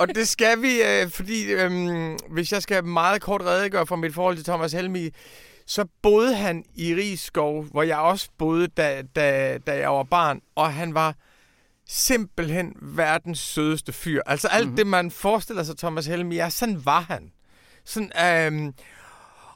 og 0.00 0.08
det 0.14 0.28
skal 0.28 0.62
vi, 0.62 0.82
øh, 0.82 1.10
fordi 1.10 1.52
øh, 1.52 1.70
hvis 2.30 2.52
jeg 2.52 2.62
skal 2.62 2.84
meget 2.84 3.22
kort 3.22 3.42
redegøre 3.42 3.86
for 3.86 3.96
mit 3.96 4.14
forhold 4.14 4.36
til 4.36 4.44
Thomas 4.44 4.72
Helmi, 4.72 5.10
så 5.68 5.84
boede 6.02 6.36
han 6.36 6.64
i 6.74 6.94
Rigskov, 6.94 7.64
hvor 7.64 7.82
jeg 7.82 7.98
også 7.98 8.28
boede, 8.38 8.68
da, 8.68 9.02
da, 9.16 9.58
da 9.58 9.78
jeg 9.78 9.90
var 9.90 10.02
barn, 10.02 10.40
og 10.54 10.72
han 10.72 10.94
var 10.94 11.14
simpelthen 11.88 12.72
verdens 12.82 13.38
sødeste 13.38 13.92
fyr. 13.92 14.22
Altså 14.26 14.48
alt 14.48 14.64
mm-hmm. 14.64 14.76
det, 14.76 14.86
man 14.86 15.10
forestiller 15.10 15.62
sig 15.62 15.78
Thomas 15.78 16.06
Helmi 16.06 16.38
er, 16.38 16.48
sådan 16.48 16.84
var 16.84 17.00
han. 17.00 17.32
Sådan, 17.84 18.12
øh, 18.64 18.72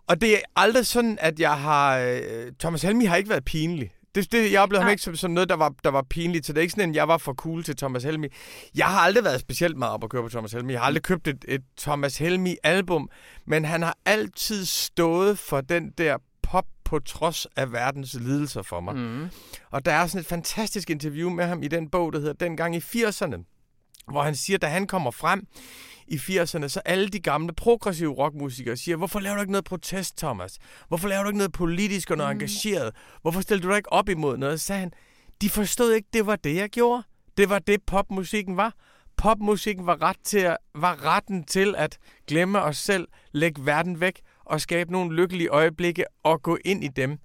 og 0.06 0.20
det 0.20 0.34
er 0.34 0.40
aldrig 0.56 0.86
sådan, 0.86 1.18
at 1.20 1.40
jeg 1.40 1.58
har... 1.58 1.98
Øh, 1.98 2.52
Thomas 2.60 2.82
Helmi 2.82 3.04
har 3.04 3.16
ikke 3.16 3.30
været 3.30 3.44
pinlig. 3.44 3.92
Det, 4.14 4.32
det, 4.32 4.52
jeg 4.52 4.60
oplevede 4.60 4.82
ham 4.82 4.90
ikke 4.90 5.02
som, 5.02 5.16
som 5.16 5.30
noget, 5.30 5.48
der 5.48 5.54
var, 5.54 5.74
der 5.84 5.90
var 5.90 6.02
pinligt, 6.02 6.46
så 6.46 6.52
det 6.52 6.58
er 6.58 6.62
ikke 6.62 6.72
sådan, 6.72 6.90
at 6.90 6.96
jeg 6.96 7.08
var 7.08 7.18
for 7.18 7.32
cool 7.34 7.64
til 7.64 7.76
Thomas 7.76 8.04
Helmi. 8.04 8.28
Jeg 8.74 8.86
har 8.86 9.00
aldrig 9.00 9.24
været 9.24 9.40
specielt 9.40 9.76
meget 9.76 9.92
op 9.92 10.04
at 10.04 10.10
køre 10.10 10.22
på 10.22 10.28
Thomas 10.28 10.52
Helmi. 10.52 10.72
Jeg 10.72 10.80
har 10.80 10.86
aldrig 10.86 11.02
købt 11.02 11.28
et, 11.28 11.44
et 11.48 11.62
Thomas 11.78 12.18
Helmi-album, 12.18 13.08
men 13.46 13.64
han 13.64 13.82
har 13.82 13.96
altid 14.04 14.64
stået 14.64 15.38
for 15.38 15.60
den 15.60 15.90
der 15.98 16.16
pop 16.42 16.66
på 16.84 16.98
trods 16.98 17.46
af 17.56 17.72
verdens 17.72 18.14
lidelser 18.14 18.62
for 18.62 18.80
mig. 18.80 18.96
Mm. 18.96 19.28
Og 19.70 19.84
der 19.84 19.92
er 19.92 20.06
sådan 20.06 20.20
et 20.20 20.26
fantastisk 20.26 20.90
interview 20.90 21.30
med 21.30 21.44
ham 21.44 21.62
i 21.62 21.68
den 21.68 21.88
bog, 21.90 22.12
der 22.12 22.18
hedder 22.18 22.32
Dengang 22.32 22.76
i 22.76 22.78
80'erne, 22.78 23.51
hvor 24.10 24.22
han 24.22 24.34
siger, 24.34 24.58
da 24.58 24.66
han 24.66 24.86
kommer 24.86 25.10
frem 25.10 25.46
i 26.06 26.16
80'erne, 26.16 26.68
så 26.68 26.80
alle 26.84 27.08
de 27.08 27.20
gamle 27.20 27.52
progressive 27.54 28.12
rockmusikere 28.12 28.76
siger, 28.76 28.96
hvorfor 28.96 29.20
laver 29.20 29.34
du 29.34 29.40
ikke 29.40 29.52
noget 29.52 29.64
protest, 29.64 30.18
Thomas? 30.18 30.58
Hvorfor 30.88 31.08
laver 31.08 31.22
du 31.22 31.28
ikke 31.28 31.38
noget 31.38 31.52
politisk 31.52 32.10
og 32.10 32.16
noget 32.16 32.36
mm. 32.36 32.40
engageret? 32.40 32.94
Hvorfor 33.22 33.40
stiller 33.40 33.62
du 33.62 33.68
dig 33.68 33.76
ikke 33.76 33.92
op 33.92 34.08
imod 34.08 34.36
noget? 34.36 34.60
Så 34.60 34.66
sagde 34.66 34.80
han, 34.80 34.92
de 35.40 35.50
forstod 35.50 35.92
ikke, 35.92 36.08
det 36.12 36.26
var 36.26 36.36
det, 36.36 36.56
jeg 36.56 36.70
gjorde. 36.70 37.02
Det 37.36 37.48
var 37.48 37.58
det, 37.58 37.82
popmusikken 37.86 38.56
var. 38.56 38.74
Popmusikken 39.16 39.86
var, 39.86 40.02
ret 40.02 40.16
til 40.24 40.38
at, 40.38 40.56
var 40.74 41.04
retten 41.04 41.44
til 41.44 41.74
at 41.78 41.98
glemme 42.26 42.62
os 42.62 42.76
selv, 42.78 43.08
lægge 43.32 43.66
verden 43.66 44.00
væk 44.00 44.20
og 44.44 44.60
skabe 44.60 44.92
nogle 44.92 45.16
lykkelige 45.16 45.48
øjeblikke 45.48 46.04
og 46.22 46.42
gå 46.42 46.58
ind 46.64 46.84
i 46.84 46.88
dem. 46.88 47.18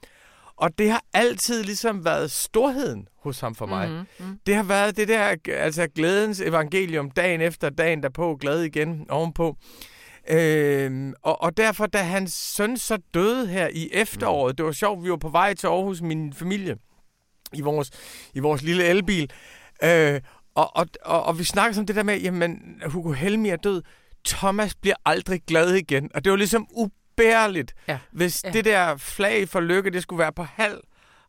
Og 0.57 0.77
det 0.77 0.91
har 0.91 1.03
altid 1.13 1.63
ligesom 1.63 2.05
været 2.05 2.31
storheden 2.31 3.07
hos 3.17 3.39
ham 3.39 3.55
for 3.55 3.65
mig. 3.65 3.89
Mm-hmm. 3.89 4.39
Det 4.45 4.55
har 4.55 4.63
været 4.63 4.97
det 4.97 5.07
der, 5.07 5.35
altså 5.47 5.87
glædens 5.95 6.41
evangelium, 6.41 7.11
dagen 7.11 7.41
efter 7.41 7.69
dagen 7.69 8.03
derpå, 8.03 8.35
glad 8.35 8.61
igen 8.61 9.05
ovenpå. 9.09 9.57
Øhm, 10.29 11.13
og, 11.21 11.41
og 11.41 11.57
derfor, 11.57 11.85
da 11.85 11.97
hans 11.97 12.33
søn 12.33 12.77
så 12.77 12.97
døde 13.13 13.47
her 13.47 13.67
i 13.73 13.89
efteråret, 13.93 14.53
mm. 14.53 14.55
det 14.55 14.65
var 14.65 14.71
sjovt, 14.71 15.03
vi 15.03 15.09
var 15.09 15.17
på 15.17 15.29
vej 15.29 15.53
til 15.53 15.67
Aarhus, 15.67 16.01
min 16.01 16.33
familie, 16.33 16.77
i 17.53 17.61
vores, 17.61 17.89
i 18.33 18.39
vores 18.39 18.61
lille 18.61 18.83
elbil, 18.83 19.31
øh, 19.83 20.21
og, 20.55 20.75
og, 20.75 20.87
og, 21.01 21.23
og 21.23 21.39
vi 21.39 21.43
snakkede 21.43 21.79
om 21.79 21.85
det 21.85 21.95
der 21.95 22.03
med, 22.03 22.21
jamen, 22.21 22.81
Hugo 22.85 23.11
Helmi 23.11 23.49
er 23.49 23.55
død, 23.55 23.81
Thomas 24.25 24.75
bliver 24.75 24.95
aldrig 25.05 25.41
glad 25.47 25.73
igen. 25.73 26.11
Og 26.13 26.23
det 26.23 26.31
var 26.31 26.37
ligesom 26.37 26.67
ubærligt, 27.17 27.73
ja. 27.87 27.99
hvis 28.11 28.43
ja. 28.43 28.51
det 28.51 28.65
der 28.65 28.97
flag 28.97 29.49
for 29.49 29.59
lykke, 29.59 29.89
det 29.89 30.01
skulle 30.01 30.19
være 30.19 30.33
på 30.33 30.43
halv 30.43 30.79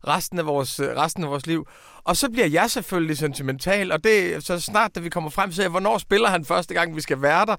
resten 0.07 0.39
af 0.39 0.45
vores, 0.45 0.79
øh, 0.79 0.87
resten 0.87 1.23
af 1.23 1.29
vores 1.29 1.47
liv. 1.47 1.67
Og 2.03 2.17
så 2.17 2.29
bliver 2.29 2.47
jeg 2.47 2.69
selvfølgelig 2.69 3.17
sentimental, 3.17 3.91
og 3.91 4.03
det 4.03 4.45
så 4.45 4.59
snart, 4.59 4.95
da 4.95 4.99
vi 4.99 5.09
kommer 5.09 5.29
frem 5.29 5.51
til, 5.51 5.69
hvornår 5.69 5.97
spiller 5.97 6.29
han 6.29 6.45
første 6.45 6.73
gang, 6.73 6.95
vi 6.95 7.01
skal 7.01 7.21
være 7.21 7.45
der, 7.45 7.55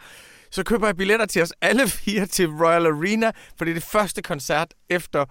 så 0.50 0.64
køber 0.64 0.86
jeg 0.86 0.96
billetter 0.96 1.26
til 1.26 1.42
os 1.42 1.52
alle 1.60 1.88
fire 1.88 2.26
til 2.26 2.48
Royal 2.48 2.86
Arena, 2.86 3.30
for 3.58 3.64
det 3.64 3.70
er 3.70 3.74
det 3.74 3.82
første 3.82 4.22
koncert 4.22 4.74
efter, 4.88 5.24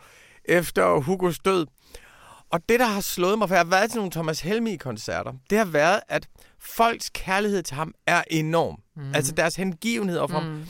efter 0.45 0.99
Hugos 0.99 1.39
død. 1.39 1.65
Og 2.51 2.59
det, 2.69 2.79
der 2.79 2.85
har 2.85 3.01
slået 3.01 3.37
mig, 3.37 3.47
for 3.47 3.55
jeg 3.55 3.63
har 3.63 3.69
været 3.69 3.91
til 3.91 3.97
nogle 3.97 4.11
Thomas 4.11 4.41
Helmi-koncerter, 4.41 5.33
det 5.49 5.57
har 5.57 5.65
været, 5.65 5.99
at 6.07 6.27
folks 6.59 7.09
kærlighed 7.09 7.63
til 7.63 7.75
ham 7.75 7.93
er 8.07 8.23
enorm. 8.31 8.75
Mm. 8.95 9.15
Altså 9.15 9.31
deres 9.31 9.55
hengivenhed 9.55 10.17
over 10.17 10.27
for 10.27 10.39
mm. 10.39 10.45
ham. 10.45 10.65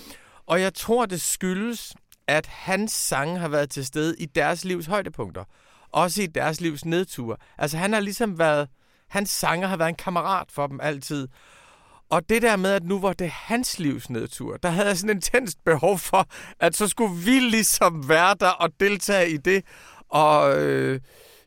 Og 0.47 0.61
jeg 0.61 0.73
tror, 0.73 1.05
det 1.05 1.21
skyldes, 1.21 1.93
at 2.29 2.45
hans 2.45 2.91
sange 2.91 3.39
har 3.39 3.47
været 3.47 3.69
til 3.69 3.85
stede 3.85 4.15
i 4.17 4.25
deres 4.25 4.65
livs 4.65 4.85
højdepunkter. 4.85 5.43
Også 5.91 6.21
i 6.21 6.25
deres 6.25 6.61
livs 6.61 6.85
nedture. 6.85 7.37
Altså 7.57 7.77
han 7.77 7.93
har 7.93 7.99
ligesom 7.99 8.39
været... 8.39 8.67
Hans 9.07 9.29
sanger 9.29 9.67
har 9.67 9.77
været 9.77 9.89
en 9.89 9.95
kammerat 9.95 10.51
for 10.51 10.67
dem 10.67 10.79
altid. 10.81 11.27
Og 12.09 12.29
det 12.29 12.41
der 12.41 12.55
med, 12.55 12.71
at 12.71 12.83
nu 12.83 12.99
var 12.99 13.13
det 13.13 13.29
hans 13.29 13.79
livs 13.79 14.09
nedtur, 14.09 14.57
der 14.57 14.69
havde 14.69 14.87
jeg 14.87 14.97
sådan 14.97 15.09
en 15.09 15.17
intenst 15.17 15.63
behov 15.65 15.97
for, 15.97 16.25
at 16.59 16.75
så 16.75 16.87
skulle 16.87 17.15
vi 17.15 17.39
ligesom 17.39 18.09
være 18.09 18.35
der 18.39 18.49
og 18.49 18.69
deltage 18.79 19.29
i 19.29 19.37
det. 19.37 19.63
Og... 20.09 20.57
Øh, 20.57 20.99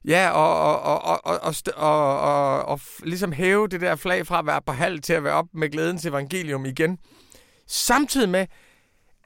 Ja, 0.05 0.31
og, 0.31 0.61
og, 0.61 0.83
og, 0.83 1.27
og, 1.27 1.41
og, 1.43 1.55
og, 1.77 2.21
og, 2.21 2.65
og 2.65 2.81
ligesom 3.03 3.33
hæve 3.33 3.69
det 3.69 3.81
der 3.81 3.97
flag 3.97 4.27
fra 4.27 4.39
at 4.39 4.47
være 4.47 4.63
på 4.63 4.73
halv 4.73 5.01
til 5.01 5.13
at 5.13 5.25
være 5.25 5.35
op 5.35 5.47
med 5.55 5.71
glædens 5.71 6.07
evangelium 6.07 6.65
igen. 6.65 6.99
Samtidig 7.67 8.29
med, 8.29 8.47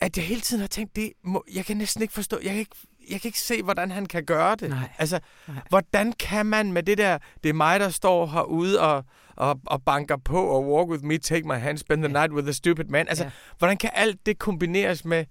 at 0.00 0.16
jeg 0.16 0.24
hele 0.24 0.40
tiden 0.40 0.60
har 0.60 0.68
tænkt, 0.68 0.96
det 0.96 1.12
må, 1.24 1.44
jeg 1.54 1.64
kan 1.64 1.76
næsten 1.76 2.02
ikke 2.02 2.14
forstå, 2.14 2.38
jeg 2.42 2.50
kan 2.50 2.58
ikke, 2.58 2.76
jeg 3.10 3.20
kan 3.20 3.28
ikke 3.28 3.40
se, 3.40 3.62
hvordan 3.62 3.90
han 3.90 4.06
kan 4.06 4.24
gøre 4.24 4.56
det. 4.56 4.70
Nej. 4.70 4.88
Altså, 4.98 5.20
Nej. 5.48 5.56
hvordan 5.68 6.12
kan 6.12 6.46
man 6.46 6.72
med 6.72 6.82
det 6.82 6.98
der, 6.98 7.18
det 7.42 7.48
er 7.48 7.52
mig, 7.52 7.80
der 7.80 7.88
står 7.88 8.26
herude 8.26 8.80
og, 8.80 9.04
og, 9.36 9.60
og 9.66 9.82
banker 9.82 10.16
på 10.16 10.46
og 10.46 10.68
walk 10.68 10.90
with 10.90 11.04
me, 11.04 11.18
take 11.18 11.48
my 11.48 11.54
hand, 11.54 11.78
spend 11.78 12.02
the 12.02 12.12
ja. 12.12 12.26
night 12.26 12.32
with 12.32 12.48
a 12.48 12.52
stupid 12.52 12.84
man. 12.84 13.08
Altså, 13.08 13.24
ja. 13.24 13.30
hvordan 13.58 13.76
kan 13.76 13.90
alt 13.94 14.26
det 14.26 14.38
kombineres 14.38 15.04
med, 15.04 15.24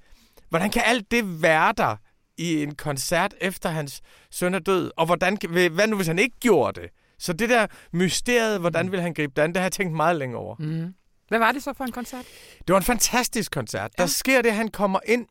hvordan 0.49 0.71
kan 0.71 0.81
alt 0.85 1.11
det 1.11 1.41
være 1.41 1.73
der 1.77 1.95
i 2.37 2.63
en 2.63 2.75
koncert 2.75 3.33
efter 3.41 3.69
hans 3.69 4.01
søn 4.31 4.53
er 4.53 4.59
død? 4.59 4.91
Og 4.97 5.05
hvordan, 5.05 5.37
hvad 5.71 5.87
nu, 5.87 5.95
hvis 5.95 6.07
han 6.07 6.19
ikke 6.19 6.35
gjorde 6.39 6.81
det? 6.81 6.89
Så 7.19 7.33
det 7.33 7.49
der 7.49 7.67
mysteriet, 7.91 8.59
hvordan 8.59 8.85
mm. 8.85 8.91
vil 8.91 9.01
han 9.01 9.13
gribe 9.13 9.33
det 9.35 9.41
an, 9.41 9.49
det 9.49 9.57
har 9.57 9.63
jeg 9.63 9.71
tænkt 9.71 9.93
meget 9.93 10.15
længe 10.15 10.37
over. 10.37 10.55
Mm. 10.59 10.93
Hvad 11.27 11.39
var 11.39 11.51
det 11.51 11.63
så 11.63 11.73
for 11.73 11.83
en 11.83 11.91
koncert? 11.91 12.25
Det 12.67 12.73
var 12.73 12.77
en 12.77 12.83
fantastisk 12.83 13.51
koncert. 13.51 13.91
Ja. 13.97 14.03
Der 14.03 14.07
sker 14.09 14.41
det, 14.41 14.53
han 14.53 14.67
kommer 14.67 14.99
ind, 15.05 15.27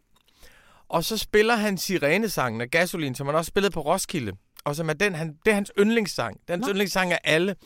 og 0.89 1.05
så 1.05 1.19
spiller 1.19 1.57
han 1.57 1.79
Sirenesangen 1.79 2.61
af 2.61 2.71
Gasolin, 2.71 3.15
som 3.15 3.27
han 3.27 3.37
også 3.37 3.49
spillede 3.49 3.73
på 3.73 3.81
Roskilde. 3.81 4.33
Og 4.65 4.77
som 4.77 4.89
er 4.89 4.93
den, 4.93 5.15
han, 5.15 5.37
det 5.45 5.51
er 5.51 5.55
hans 5.55 5.73
yndlingssang. 5.79 6.41
Det 6.41 6.49
er 6.49 6.53
hans 6.53 6.67
Nå. 6.67 6.71
yndlingssang 6.71 7.13
af 7.13 7.19
alle. 7.25 7.57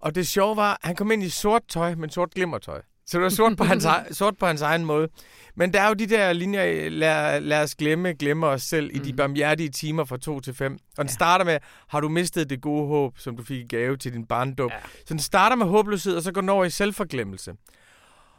Og 0.00 0.14
det 0.14 0.28
sjove 0.28 0.56
var, 0.56 0.72
at 0.72 0.78
han 0.82 0.96
kom 0.96 1.10
ind 1.10 1.22
i 1.22 1.28
sort 1.28 1.62
tøj, 1.68 1.94
men 1.94 2.10
sort 2.10 2.30
glimmertøj. 2.34 2.82
Så 3.06 3.18
det 3.18 3.22
var 3.22 3.28
sort 3.28 3.56
på, 3.56 3.64
hans, 3.64 3.86
sort 4.10 4.38
på 4.38 4.46
hans 4.46 4.62
egen 4.62 4.84
måde. 4.84 5.08
Men 5.54 5.72
der 5.72 5.80
er 5.80 5.88
jo 5.88 5.94
de 5.94 6.06
der 6.06 6.32
linjer, 6.32 6.88
lad, 6.88 7.40
lad 7.40 7.62
os 7.62 7.74
glemme, 7.74 8.14
glemme 8.14 8.46
os 8.46 8.62
selv 8.62 8.90
i 8.94 8.98
mm. 8.98 9.04
de 9.04 9.10
mhm. 9.10 9.16
barmhjertige 9.16 9.68
timer 9.68 10.04
fra 10.04 10.16
2 10.16 10.40
til 10.40 10.54
5. 10.54 10.72
Og 10.72 10.78
den 10.96 11.06
ja. 11.06 11.12
starter 11.12 11.44
med, 11.44 11.58
har 11.88 12.00
du 12.00 12.08
mistet 12.08 12.50
det 12.50 12.60
gode 12.60 12.86
håb, 12.86 13.18
som 13.18 13.36
du 13.36 13.42
fik 13.42 13.58
i 13.58 13.76
gave 13.76 13.96
til 13.96 14.12
din 14.12 14.26
barndom? 14.26 14.70
Ja. 14.70 14.78
Så 14.98 15.14
den 15.14 15.18
starter 15.18 15.56
med 15.56 15.66
håbløshed, 15.66 16.16
og 16.16 16.22
så 16.22 16.32
går 16.32 16.40
den 16.40 16.50
over 16.50 16.64
i 16.64 16.70
selvforglemmelse. 16.70 17.52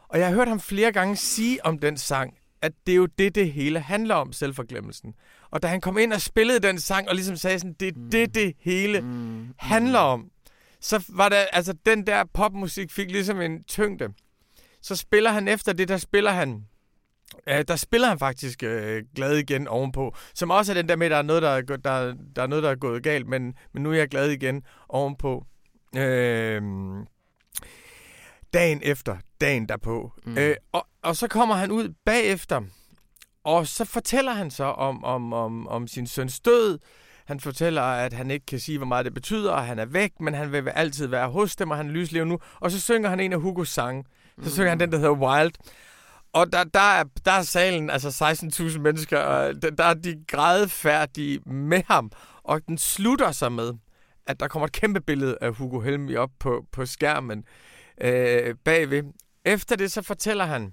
Og 0.08 0.18
jeg 0.18 0.28
har 0.28 0.34
hørt 0.34 0.48
ham 0.48 0.60
flere 0.60 0.92
gange 0.92 1.16
sige 1.16 1.66
om 1.66 1.78
den 1.78 1.96
sang, 1.96 2.34
at 2.62 2.72
det 2.86 2.92
er 2.92 2.96
jo 2.96 3.06
det, 3.06 3.34
det 3.34 3.52
hele 3.52 3.80
handler 3.80 4.14
om, 4.14 4.32
selvforglemmelsen. 4.32 5.14
Og 5.50 5.62
da 5.62 5.66
han 5.68 5.80
kom 5.80 5.98
ind 5.98 6.12
og 6.12 6.20
spillede 6.20 6.60
den 6.60 6.80
sang, 6.80 7.08
og 7.08 7.14
ligesom 7.14 7.36
sagde 7.36 7.58
sådan, 7.58 7.76
det 7.80 7.88
er 7.88 7.92
mm. 7.96 8.10
det, 8.10 8.34
det 8.34 8.54
hele 8.60 9.00
mm. 9.00 9.46
handler 9.58 9.98
om, 9.98 10.30
så 10.80 11.04
var 11.08 11.28
det, 11.28 11.38
altså 11.52 11.74
den 11.86 12.06
der 12.06 12.24
popmusik 12.34 12.92
fik 12.92 13.10
ligesom 13.10 13.40
en 13.40 13.64
tyngde. 13.64 14.08
Så 14.88 14.96
spiller 14.96 15.30
han 15.30 15.48
efter 15.48 15.72
det, 15.72 15.88
der 15.88 15.96
spiller 15.96 16.30
han 16.30 16.64
Ja, 17.46 17.62
der 17.62 17.76
spiller 17.76 18.08
han 18.08 18.18
faktisk 18.18 18.62
øh, 18.62 19.02
glad 19.14 19.36
igen 19.36 19.68
ovenpå. 19.68 20.14
Som 20.34 20.50
også 20.50 20.72
er 20.72 20.74
den 20.74 20.88
der 20.88 20.96
med, 20.96 21.10
der 21.10 21.16
er 21.16 21.22
noget, 21.22 21.42
der 21.42 21.48
er, 21.48 21.60
der, 21.60 22.14
der 22.36 22.42
er, 22.42 22.46
noget, 22.46 22.64
der 22.64 22.70
er 22.70 22.74
gået 22.74 23.02
galt, 23.02 23.26
men, 23.26 23.54
men 23.72 23.82
nu 23.82 23.90
er 23.90 23.94
jeg 23.94 24.08
glad 24.08 24.30
igen 24.30 24.62
ovenpå. 24.88 25.44
Øh, 25.96 26.62
dagen 28.52 28.80
efter, 28.82 29.16
dagen 29.40 29.68
derpå. 29.68 30.12
Mm. 30.24 30.38
Øh, 30.38 30.56
og, 30.72 30.86
og 31.02 31.16
så 31.16 31.28
kommer 31.28 31.54
han 31.54 31.70
ud 31.70 31.94
bagefter, 32.04 32.62
og 33.44 33.66
så 33.66 33.84
fortæller 33.84 34.32
han 34.32 34.50
så 34.50 34.64
om, 34.64 35.04
om, 35.04 35.32
om, 35.32 35.68
om 35.68 35.88
sin 35.88 36.06
søns 36.06 36.40
død. 36.40 36.78
Han 37.26 37.40
fortæller, 37.40 37.82
at 37.82 38.12
han 38.12 38.30
ikke 38.30 38.46
kan 38.46 38.60
sige, 38.60 38.78
hvor 38.78 38.86
meget 38.86 39.04
det 39.04 39.14
betyder, 39.14 39.52
og 39.52 39.66
han 39.66 39.78
er 39.78 39.86
væk, 39.86 40.20
men 40.20 40.34
han 40.34 40.52
vil 40.52 40.68
altid 40.68 41.06
være 41.06 41.28
hos 41.28 41.56
dem, 41.56 41.70
og 41.70 41.76
han 41.76 41.90
lyslever 41.90 42.24
nu. 42.24 42.38
Og 42.60 42.70
så 42.70 42.80
synger 42.80 43.08
han 43.10 43.20
en 43.20 43.32
af 43.32 43.40
Hugos 43.40 43.68
sange. 43.68 44.04
Så 44.42 44.50
synger 44.50 44.68
han 44.68 44.80
den, 44.80 44.92
der 44.92 44.98
hedder 44.98 45.12
Wild. 45.12 45.52
Og 46.32 46.52
der, 46.52 46.64
der, 46.64 46.80
er, 46.80 47.04
der 47.24 47.32
er 47.32 47.42
salen, 47.42 47.90
altså 47.90 48.08
16.000 48.08 48.78
mennesker, 48.78 49.18
og 49.18 49.62
der, 49.62 49.70
der 49.70 49.84
er 49.84 49.94
de 49.94 50.24
grædefærdige 50.26 51.40
med 51.46 51.82
ham. 51.86 52.10
Og 52.42 52.60
den 52.66 52.78
slutter 52.78 53.32
sig 53.32 53.52
med, 53.52 53.72
at 54.26 54.40
der 54.40 54.48
kommer 54.48 54.66
et 54.66 54.72
kæmpe 54.72 55.00
billede 55.00 55.38
af 55.40 55.54
Hugo 55.54 55.80
Helmi 55.80 56.16
op 56.16 56.30
på, 56.38 56.64
på 56.72 56.86
skærmen 56.86 57.44
øh, 58.00 58.54
bagved. 58.64 59.02
Efter 59.44 59.76
det 59.76 59.92
så 59.92 60.02
fortæller 60.02 60.44
han, 60.44 60.72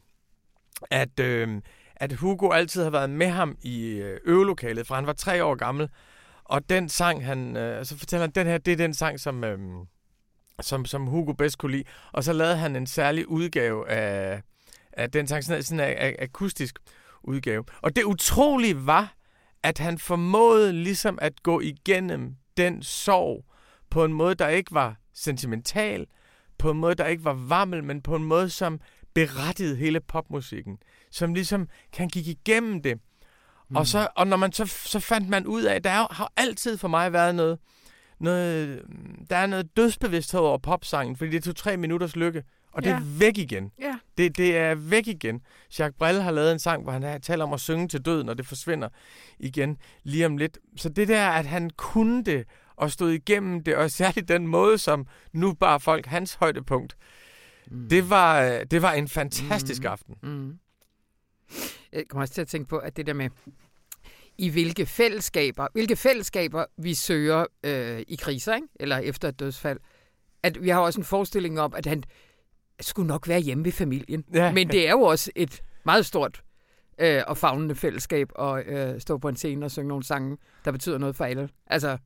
at, 0.92 1.20
øh, 1.20 1.62
at 1.96 2.14
Hugo 2.14 2.50
altid 2.52 2.84
har 2.84 2.90
været 2.90 3.10
med 3.10 3.28
ham 3.28 3.58
i 3.62 3.88
øh, 3.88 4.20
øvelokalet, 4.26 4.88
fra 4.88 4.96
han 4.96 5.08
var 5.08 5.14
tre 5.14 5.44
år 5.44 5.56
gammel. 5.56 5.90
Og 6.44 6.70
den 6.70 6.90
sang, 6.90 7.26
han, 7.26 7.58
øh, 7.58 7.86
så 7.86 7.98
fortæller 7.98 8.24
han, 8.24 8.32
den 8.32 8.48
her, 8.48 8.58
det 8.58 8.72
er 8.72 8.78
den 8.78 8.94
sang, 8.94 9.20
som, 9.20 9.44
øh, 9.44 9.60
som, 10.62 10.86
som 10.86 11.08
Hugo 11.08 11.34
bedst 11.34 11.58
kunne 11.58 11.72
lide. 11.72 11.84
Og 12.12 12.24
så 12.24 12.34
lavede 12.34 12.58
han 12.58 12.76
en 12.76 12.88
særlig 12.88 13.28
udgave 13.30 13.90
af, 13.90 14.42
af 14.94 15.12
den 15.12 15.28
sang, 15.28 15.44
sådan, 15.44 15.64
sådan 15.64 15.98
en 15.98 16.16
akustisk 16.20 16.80
udgave. 17.24 17.64
Og 17.82 17.96
det 17.96 18.04
utrolige 18.04 18.86
var, 18.86 19.16
at 19.64 19.78
han 19.78 19.98
formåede 19.98 20.74
ligesom 20.74 21.20
at 21.22 21.44
gå 21.44 21.60
igennem 21.60 22.36
den 22.58 22.84
sorg 22.84 23.46
på 23.90 24.06
en 24.06 24.14
måde, 24.14 24.36
der 24.36 24.48
ikke 24.48 24.74
var 24.74 24.96
sentimental, 25.14 26.06
på 26.58 26.72
en 26.72 26.78
måde, 26.78 26.96
der 26.96 27.06
ikke 27.06 27.26
var 27.26 27.34
varmel, 27.34 27.84
men 27.84 28.02
på 28.02 28.16
en 28.16 28.24
måde, 28.24 28.50
som 28.50 28.80
berettigede 29.14 29.76
hele 29.76 30.00
popmusikken. 30.00 30.78
Som 31.12 31.34
ligesom 31.34 31.68
kan 31.94 32.08
gik 32.08 32.28
igennem 32.28 32.82
det. 32.82 33.00
Mm. 33.70 33.76
Og, 33.76 33.88
så, 33.88 34.08
og 34.16 34.28
når 34.28 34.38
man 34.38 34.52
så, 34.52 34.66
så 34.66 35.00
fandt 35.00 35.30
man 35.30 35.48
ud 35.48 35.64
af, 35.64 35.76
at 35.76 35.84
der 35.84 36.14
har 36.14 36.32
altid 36.38 36.78
for 36.78 36.88
mig 36.88 37.14
været 37.14 37.36
noget, 37.36 37.60
noget, 38.20 38.82
der 39.30 39.36
er 39.36 39.48
noget 39.48 39.78
dødsbevidsthed 39.78 40.40
over 40.40 40.58
popsangen, 40.58 41.16
fordi 41.16 41.32
det 41.32 41.44
tog 41.44 41.56
tre 41.56 41.78
minutters 41.78 42.16
lykke, 42.16 42.44
og 42.72 42.84
det 42.84 42.90
ja. 42.90 42.96
er 42.96 43.02
væk 43.20 43.38
igen. 43.38 43.72
Ja. 43.80 43.98
Det, 44.18 44.38
det 44.38 44.58
er 44.58 44.76
væk 44.76 45.08
igen. 45.08 45.42
Jacques 45.80 45.98
Brel 45.98 46.22
har 46.22 46.32
lavet 46.32 46.52
en 46.52 46.60
sang, 46.60 46.84
hvor 46.84 46.92
han 46.92 47.22
taler 47.22 47.46
om 47.46 47.54
at 47.54 47.60
synge 47.60 47.88
til 47.88 48.02
døden, 48.02 48.30
og 48.30 48.38
det 48.38 48.48
forsvinder 48.48 48.90
igen 49.40 49.78
lige 50.04 50.26
om 50.26 50.38
lidt. 50.38 50.58
Så 50.76 50.90
det 50.90 51.08
der, 51.08 51.30
at 51.30 51.46
han 51.46 51.70
kunne 51.70 52.24
det, 52.24 52.46
og 52.76 52.92
stod 52.92 53.12
igennem 53.12 53.64
det, 53.64 53.76
og 53.76 53.92
særligt 53.92 54.28
den 54.28 54.48
måde, 54.48 54.78
som 54.78 55.08
nu 55.34 55.54
bare 55.54 55.80
folk 55.80 56.06
hans 56.06 56.34
højdepunkt, 56.34 56.98
mm. 57.72 57.90
det, 57.90 58.10
var, 58.10 58.60
det 58.72 58.82
var 58.82 58.92
en 58.92 59.08
fantastisk 59.08 59.82
mm. 59.82 59.88
aften. 59.88 60.16
Mm. 60.24 60.60
Jeg 61.94 62.04
kommer 62.10 62.22
også 62.22 62.34
til 62.34 62.42
at 62.42 62.48
tænke 62.48 62.68
på, 62.68 62.78
at 62.78 62.98
det 62.98 63.08
der 63.08 63.14
med, 63.14 63.30
i 64.38 64.50
hvilke 64.50 64.86
fællesskaber, 64.86 65.68
hvilke 65.74 65.96
fællesskaber 65.96 66.66
vi 66.78 66.94
søger 66.94 67.46
øh, 67.64 68.02
i 68.08 68.16
kriser, 68.16 68.56
ikke? 68.56 68.68
eller 68.80 68.98
efter 68.98 69.28
et 69.28 69.40
dødsfald. 69.40 69.80
At 70.44 70.64
vi 70.64 70.70
har 70.70 70.80
også 70.80 71.00
en 71.00 71.06
forestilling 71.06 71.60
om, 71.60 71.74
at 71.78 71.86
han 71.86 72.04
skulle 72.82 73.08
nok 73.08 73.28
være 73.28 73.40
hjemme 73.40 73.66
ved 73.66 73.72
familien. 73.72 74.24
Ja. 74.34 74.52
Men 74.52 74.68
det 74.68 74.88
er 74.88 74.92
jo 74.92 75.02
også 75.02 75.32
et 75.36 75.64
meget 75.86 76.06
stort 76.06 76.44
øh, 77.00 77.22
og 77.28 77.38
fagnende 77.38 77.76
fællesskab 77.76 78.30
at 78.40 78.68
øh, 78.68 79.02
stå 79.02 79.18
på 79.18 79.30
en 79.30 79.36
scene 79.36 79.66
og 79.66 79.72
synge 79.72 79.88
nogle 79.88 80.04
sange, 80.04 80.38
der 80.66 80.72
betyder 80.72 80.98
noget 80.98 81.16
for 81.16 81.26
alle. 81.26 81.50
Altså, 81.68 81.98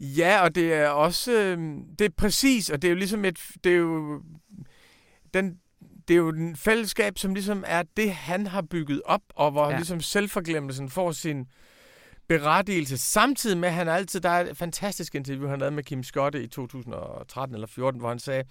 Ja, 0.00 0.42
og 0.42 0.54
det 0.54 0.72
er 0.72 0.88
også, 0.88 1.32
øh, 1.32 1.58
det 1.98 2.04
er 2.04 2.10
præcis, 2.16 2.70
og 2.70 2.82
det 2.82 2.88
er 2.88 2.92
jo 2.92 2.96
ligesom 2.98 3.24
et, 3.24 3.38
det 3.64 3.72
er 3.72 3.76
jo, 3.76 4.22
den, 5.34 5.58
det 6.08 6.14
er 6.14 6.18
jo 6.18 6.28
en 6.28 6.56
fællesskab, 6.56 7.18
som 7.18 7.34
ligesom 7.34 7.64
er 7.66 7.82
det, 7.96 8.12
han 8.12 8.46
har 8.46 8.62
bygget 8.62 9.02
op, 9.04 9.22
og 9.34 9.50
hvor 9.50 9.70
ja. 9.70 9.76
ligesom 9.76 10.00
selvforglemmelsen 10.00 10.90
får 10.90 11.12
sin 11.12 11.46
berettigelse, 12.28 12.98
samtidig 12.98 13.58
med, 13.58 13.68
at 13.68 13.74
han 13.74 13.88
altid, 13.88 14.20
der 14.20 14.28
er 14.28 14.50
et 14.50 14.56
fantastisk 14.56 15.14
interview, 15.14 15.48
han 15.48 15.58
lavede 15.58 15.74
med 15.74 15.84
Kim 15.84 16.02
Skotte 16.02 16.42
i 16.42 16.46
2013 16.46 17.54
eller 17.54 17.66
14, 17.66 18.00
hvor 18.00 18.08
han 18.08 18.18
sagde, 18.18 18.44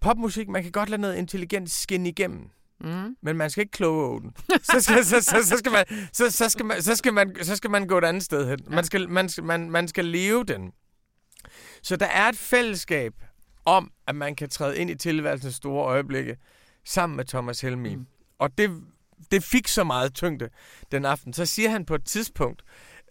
popmusik, 0.00 0.48
man 0.48 0.62
kan 0.62 0.72
godt 0.72 0.88
lade 0.88 1.00
noget 1.00 1.16
intelligent 1.16 1.70
skinne 1.70 2.08
igennem. 2.08 2.50
Mm. 2.80 3.16
Men 3.22 3.36
man 3.36 3.50
skal 3.50 3.60
ikke 3.60 3.70
kloge 3.70 4.20
den. 4.20 4.32
Så 4.62 4.80
skal, 4.80 5.04
så, 5.04 5.20
så, 5.20 5.42
så, 5.42 5.56
skal 5.58 5.72
man, 5.72 5.84
så, 6.12 6.30
så, 6.30 6.48
skal 6.48 6.64
man, 6.64 6.82
så, 6.82 6.96
skal 6.96 7.12
man, 7.12 7.36
så 7.42 7.56
skal 7.56 7.70
man 7.70 7.86
gå 7.86 7.98
et 7.98 8.04
andet 8.04 8.22
sted 8.22 8.48
hen. 8.48 8.58
Man 8.68 8.84
skal, 8.84 9.08
man, 9.08 9.28
man, 9.42 9.70
man 9.70 9.88
skal 9.88 10.04
leve 10.04 10.44
den. 10.44 10.72
Så 11.82 11.96
der 11.96 12.06
er 12.06 12.28
et 12.28 12.36
fællesskab 12.36 13.12
om, 13.64 13.90
at 14.06 14.14
man 14.14 14.34
kan 14.34 14.48
træde 14.48 14.78
ind 14.78 14.90
i 14.90 14.94
tilværelsens 14.94 15.54
store 15.54 15.84
øjeblikke 15.84 16.36
sammen 16.84 17.16
med 17.16 17.24
Thomas 17.24 17.60
Helmi. 17.60 17.94
Mm. 17.94 18.06
Og 18.38 18.58
det, 18.58 18.82
det 19.30 19.44
fik 19.44 19.68
så 19.68 19.84
meget 19.84 20.14
tyngde 20.14 20.48
den 20.92 21.04
aften. 21.04 21.32
Så 21.32 21.46
siger 21.46 21.70
han 21.70 21.84
på 21.84 21.94
et 21.94 22.04
tidspunkt, 22.04 22.62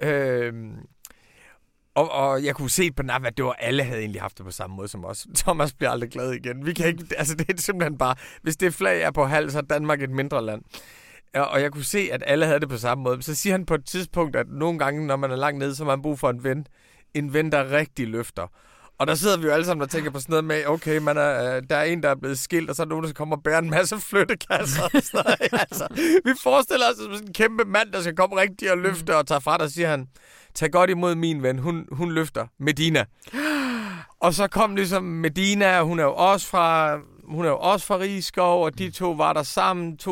øh, 0.01 0.53
og, 1.95 2.11
og 2.11 2.43
jeg 2.43 2.55
kunne 2.55 2.69
se 2.69 2.91
på 2.91 3.03
NAV, 3.03 3.25
at 3.25 3.37
det 3.37 3.45
var 3.45 3.53
alle 3.53 3.83
havde 3.83 3.99
egentlig 3.99 4.21
haft 4.21 4.37
det 4.37 4.45
på 4.45 4.51
samme 4.51 4.75
måde 4.75 4.87
som 4.87 5.05
os. 5.05 5.27
Thomas 5.35 5.73
bliver 5.73 5.89
aldrig 5.89 6.11
glad 6.11 6.31
igen. 6.31 6.65
Vi 6.65 6.73
kan 6.73 6.87
ikke, 6.87 7.05
altså 7.17 7.35
det 7.35 7.49
er 7.49 7.61
simpelthen 7.61 7.97
bare, 7.97 8.15
hvis 8.41 8.57
det 8.57 8.73
flag 8.73 9.01
er 9.01 9.11
på 9.11 9.25
halv, 9.25 9.49
så 9.49 9.57
er 9.57 9.61
Danmark 9.61 10.01
et 10.01 10.09
mindre 10.09 10.45
land. 10.45 10.61
Og 11.33 11.61
jeg 11.61 11.71
kunne 11.71 11.83
se, 11.83 12.09
at 12.11 12.23
alle 12.25 12.45
havde 12.45 12.59
det 12.59 12.69
på 12.69 12.77
samme 12.77 13.03
måde. 13.03 13.23
Så 13.23 13.35
siger 13.35 13.53
han 13.53 13.65
på 13.65 13.73
et 13.75 13.85
tidspunkt, 13.85 14.35
at 14.35 14.47
nogle 14.49 14.79
gange, 14.79 15.07
når 15.07 15.15
man 15.15 15.31
er 15.31 15.35
langt 15.35 15.59
nede, 15.59 15.75
så 15.75 15.83
har 15.83 15.91
man 15.91 16.01
brug 16.01 16.19
for 16.19 16.29
en 16.29 16.43
ven. 16.43 16.67
En 17.13 17.33
ven, 17.33 17.51
der 17.51 17.71
rigtig 17.71 18.07
løfter. 18.07 18.47
Og 19.01 19.07
der 19.07 19.15
sidder 19.15 19.37
vi 19.37 19.45
jo 19.45 19.51
alle 19.51 19.65
sammen 19.65 19.81
og 19.81 19.89
tænker 19.89 20.11
på 20.11 20.19
sådan 20.19 20.33
noget 20.33 20.45
med, 20.45 20.65
okay, 20.67 20.97
man 20.97 21.17
er, 21.17 21.55
øh, 21.55 21.61
der 21.69 21.75
er 21.75 21.83
en, 21.83 22.03
der 22.03 22.09
er 22.09 22.15
blevet 22.15 22.39
skilt, 22.39 22.69
og 22.69 22.75
så 22.75 22.81
er 22.81 22.85
der 22.85 22.89
nogen, 22.89 23.05
der 23.05 23.13
kommer 23.13 23.35
og 23.35 23.43
bære 23.43 23.59
en 23.59 23.69
masse 23.69 23.99
flyttekasser. 23.99 24.83
Og 24.83 24.91
sådan 24.93 25.23
noget. 25.25 25.53
altså, 25.69 25.87
vi 26.25 26.31
forestiller 26.43 26.85
os 26.89 26.97
sådan 26.97 27.27
en 27.27 27.33
kæmpe 27.33 27.65
mand, 27.65 27.91
der 27.91 28.01
skal 28.01 28.15
komme 28.15 28.41
rigtig 28.41 28.71
og 28.71 28.77
løfte 28.77 29.17
og 29.17 29.27
tage 29.27 29.41
fra 29.41 29.57
dig, 29.57 29.71
siger 29.71 29.89
han, 29.89 30.07
tag 30.53 30.71
godt 30.71 30.89
imod 30.89 31.15
min 31.15 31.43
ven, 31.43 31.59
hun, 31.59 31.87
hun 31.91 32.11
løfter 32.11 32.47
Medina. 32.59 33.05
Og 34.19 34.33
så 34.33 34.47
kom 34.47 34.75
ligesom 34.75 35.03
Medina, 35.03 35.81
hun 35.81 35.99
er 35.99 36.03
jo 36.03 36.13
også 36.13 36.47
fra, 36.47 36.97
hun 37.23 37.45
er 37.45 37.49
jo 37.49 37.57
også 37.57 37.85
fra 37.85 37.97
Rigskov, 37.97 38.63
og 38.63 38.79
de 38.79 38.91
to 38.91 39.11
var 39.11 39.33
der 39.33 39.43
sammen, 39.43 39.99
82-40, 40.03 40.07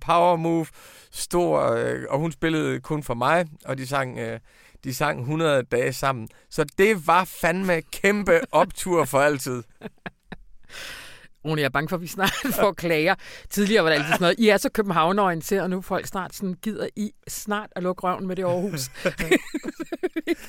Power 0.00 0.36
Move, 0.36 0.66
stor, 1.10 1.72
øh, 1.72 2.02
og 2.08 2.18
hun 2.18 2.32
spillede 2.32 2.80
kun 2.80 3.02
for 3.02 3.14
mig, 3.14 3.46
og 3.64 3.78
de 3.78 3.86
sang, 3.86 4.18
øh, 4.18 4.38
de 4.84 4.94
sang 4.94 5.20
100 5.20 5.62
dage 5.62 5.92
sammen. 5.92 6.28
Så 6.50 6.64
det 6.78 7.06
var 7.06 7.24
fandme 7.24 7.82
kæmpe 7.82 8.40
optur 8.52 9.04
for 9.04 9.20
altid. 9.20 9.62
Rune, 11.44 11.60
jeg 11.60 11.66
er 11.66 11.70
bange 11.70 11.88
for, 11.88 11.96
at 11.96 12.02
vi 12.02 12.06
snart 12.06 12.32
får 12.60 12.72
klager. 12.72 13.14
Tidligere 13.50 13.84
var 13.84 13.90
det 13.90 13.96
altid 13.96 14.12
sådan 14.12 14.22
noget, 14.22 14.38
I 14.38 14.48
er 14.48 14.56
så 14.56 14.68
københavnerienteret, 14.70 15.62
og 15.62 15.70
nu 15.70 15.80
folk 15.80 16.06
snart 16.06 16.34
sådan, 16.34 16.54
gider 16.54 16.88
I 16.96 17.10
snart 17.28 17.70
at 17.76 17.82
lukke 17.82 18.02
røven 18.02 18.26
med 18.26 18.36
det 18.36 18.42
Aarhus. 18.44 18.90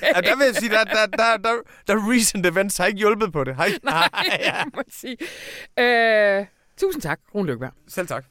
ja, 0.01 0.21
der 0.21 0.37
vil 0.37 0.45
jeg 0.45 0.55
sige, 0.55 0.69
der, 0.69 0.83
der, 0.83 1.05
der, 1.05 1.37
der, 1.37 1.53
der 1.87 2.11
recent 2.11 2.45
events 2.45 2.77
har 2.77 2.85
ikke 2.85 2.99
hjulpet 2.99 3.33
på 3.33 3.43
det. 3.43 3.55
Hej. 3.55 3.69
Nej, 3.83 4.09
ja. 4.39 4.63
må 4.75 4.81
sige. 4.89 5.17
Øh, 5.79 6.45
tusind 6.77 7.01
tak, 7.01 7.19
Rune 7.35 7.47
Lykkeberg. 7.47 7.73
Selv 7.87 8.07
tak. 8.07 8.25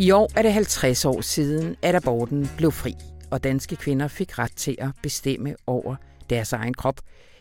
I 0.00 0.10
år 0.10 0.30
er 0.36 0.42
det 0.42 0.52
50 0.52 1.04
år 1.04 1.20
siden, 1.20 1.76
at 1.82 1.94
aborten 1.94 2.48
blev 2.56 2.72
fri, 2.72 2.94
og 3.30 3.44
danske 3.44 3.76
kvinder 3.76 4.08
fik 4.08 4.38
ret 4.38 4.52
til 4.56 4.76
at 4.78 4.88
bestemme 5.02 5.54
over 5.66 5.96
deres 6.30 6.52
egen 6.52 6.74
krop, 6.74 7.00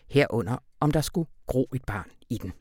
herunder 0.09 0.57
om 0.79 0.91
der 0.91 1.01
skulle 1.01 1.29
gro 1.47 1.67
et 1.75 1.85
barn 1.85 2.09
i 2.29 2.37
den. 2.37 2.53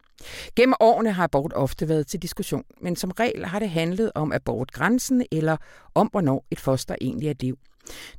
Gennem 0.56 0.74
årene 0.80 1.12
har 1.12 1.24
abort 1.24 1.52
ofte 1.52 1.88
været 1.88 2.06
til 2.06 2.22
diskussion, 2.22 2.64
men 2.80 2.96
som 2.96 3.10
regel 3.10 3.44
har 3.44 3.58
det 3.58 3.70
handlet 3.70 4.12
om 4.14 4.32
abortgrænsen 4.32 5.26
eller 5.32 5.56
om, 5.94 6.06
hvornår 6.06 6.46
et 6.50 6.60
foster 6.60 6.94
egentlig 7.00 7.28
er 7.28 7.34
liv. 7.40 7.58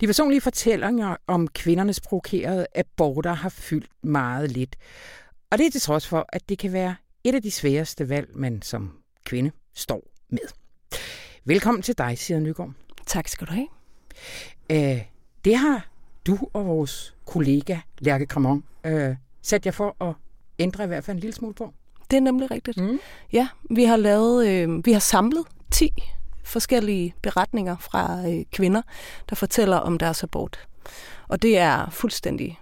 De 0.01 0.07
personlige 0.07 0.41
fortællinger 0.41 1.15
om 1.27 1.47
kvindernes 1.47 2.01
provokerede 2.01 2.67
aborter 2.75 3.33
har 3.33 3.49
fyldt 3.49 3.89
meget 4.03 4.51
lidt. 4.51 4.75
Og 5.51 5.57
det 5.57 5.65
er 5.65 5.71
til 5.71 5.81
trods 5.81 6.07
for, 6.07 6.25
at 6.33 6.49
det 6.49 6.59
kan 6.59 6.73
være 6.73 6.95
et 7.23 7.35
af 7.35 7.41
de 7.41 7.51
sværeste 7.51 8.09
valg, 8.09 8.29
man 8.35 8.61
som 8.61 8.93
kvinde 9.25 9.51
står 9.73 10.01
med. 10.29 10.47
Velkommen 11.47 11.81
til 11.81 11.97
dig, 11.97 12.17
Sida 12.17 12.39
Nygaard. 12.39 12.71
Tak 13.05 13.27
skal 13.27 13.47
du 13.47 13.53
have. 13.53 13.67
Æh, 14.69 15.01
det 15.45 15.57
har 15.57 15.87
du 16.25 16.37
og 16.53 16.65
vores 16.65 17.15
kollega 17.25 17.77
Lærke 17.99 18.25
Kramon 18.25 18.63
øh, 18.83 19.15
sat 19.41 19.65
jer 19.65 19.71
for 19.71 20.03
at 20.09 20.15
ændre 20.59 20.83
i 20.83 20.87
hvert 20.87 21.03
fald 21.03 21.17
en 21.17 21.21
lille 21.21 21.33
smule 21.33 21.53
på. 21.53 21.73
Det 22.11 22.17
er 22.17 22.21
nemlig 22.21 22.51
rigtigt. 22.51 22.77
Mm. 22.77 22.99
Ja, 23.33 23.47
vi 23.69 23.83
har 23.83 23.97
lavet, 23.97 24.47
øh, 24.47 24.85
vi 24.85 24.91
har 24.91 24.99
samlet 24.99 25.45
10 25.71 25.93
forskellige 26.43 27.15
beretninger 27.21 27.77
fra 27.77 28.29
øh, 28.29 28.45
kvinder, 28.51 28.81
der 29.29 29.35
fortæller 29.35 29.77
om 29.77 29.97
deres 29.97 30.23
abort. 30.23 30.67
Og 31.27 31.41
det 31.41 31.57
er 31.57 31.89
fuldstændig, 31.89 32.59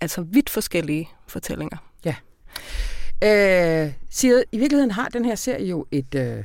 altså 0.00 0.22
vidt 0.22 0.50
forskellige 0.50 1.08
fortællinger. 1.26 1.76
Ja. 2.04 2.14
Øh, 3.24 3.92
siger, 4.10 4.42
I 4.52 4.58
virkeligheden 4.58 4.90
har 4.90 5.08
den 5.08 5.24
her 5.24 5.34
serie 5.34 5.66
jo 5.66 5.86
et, 5.90 6.14
øh, 6.14 6.44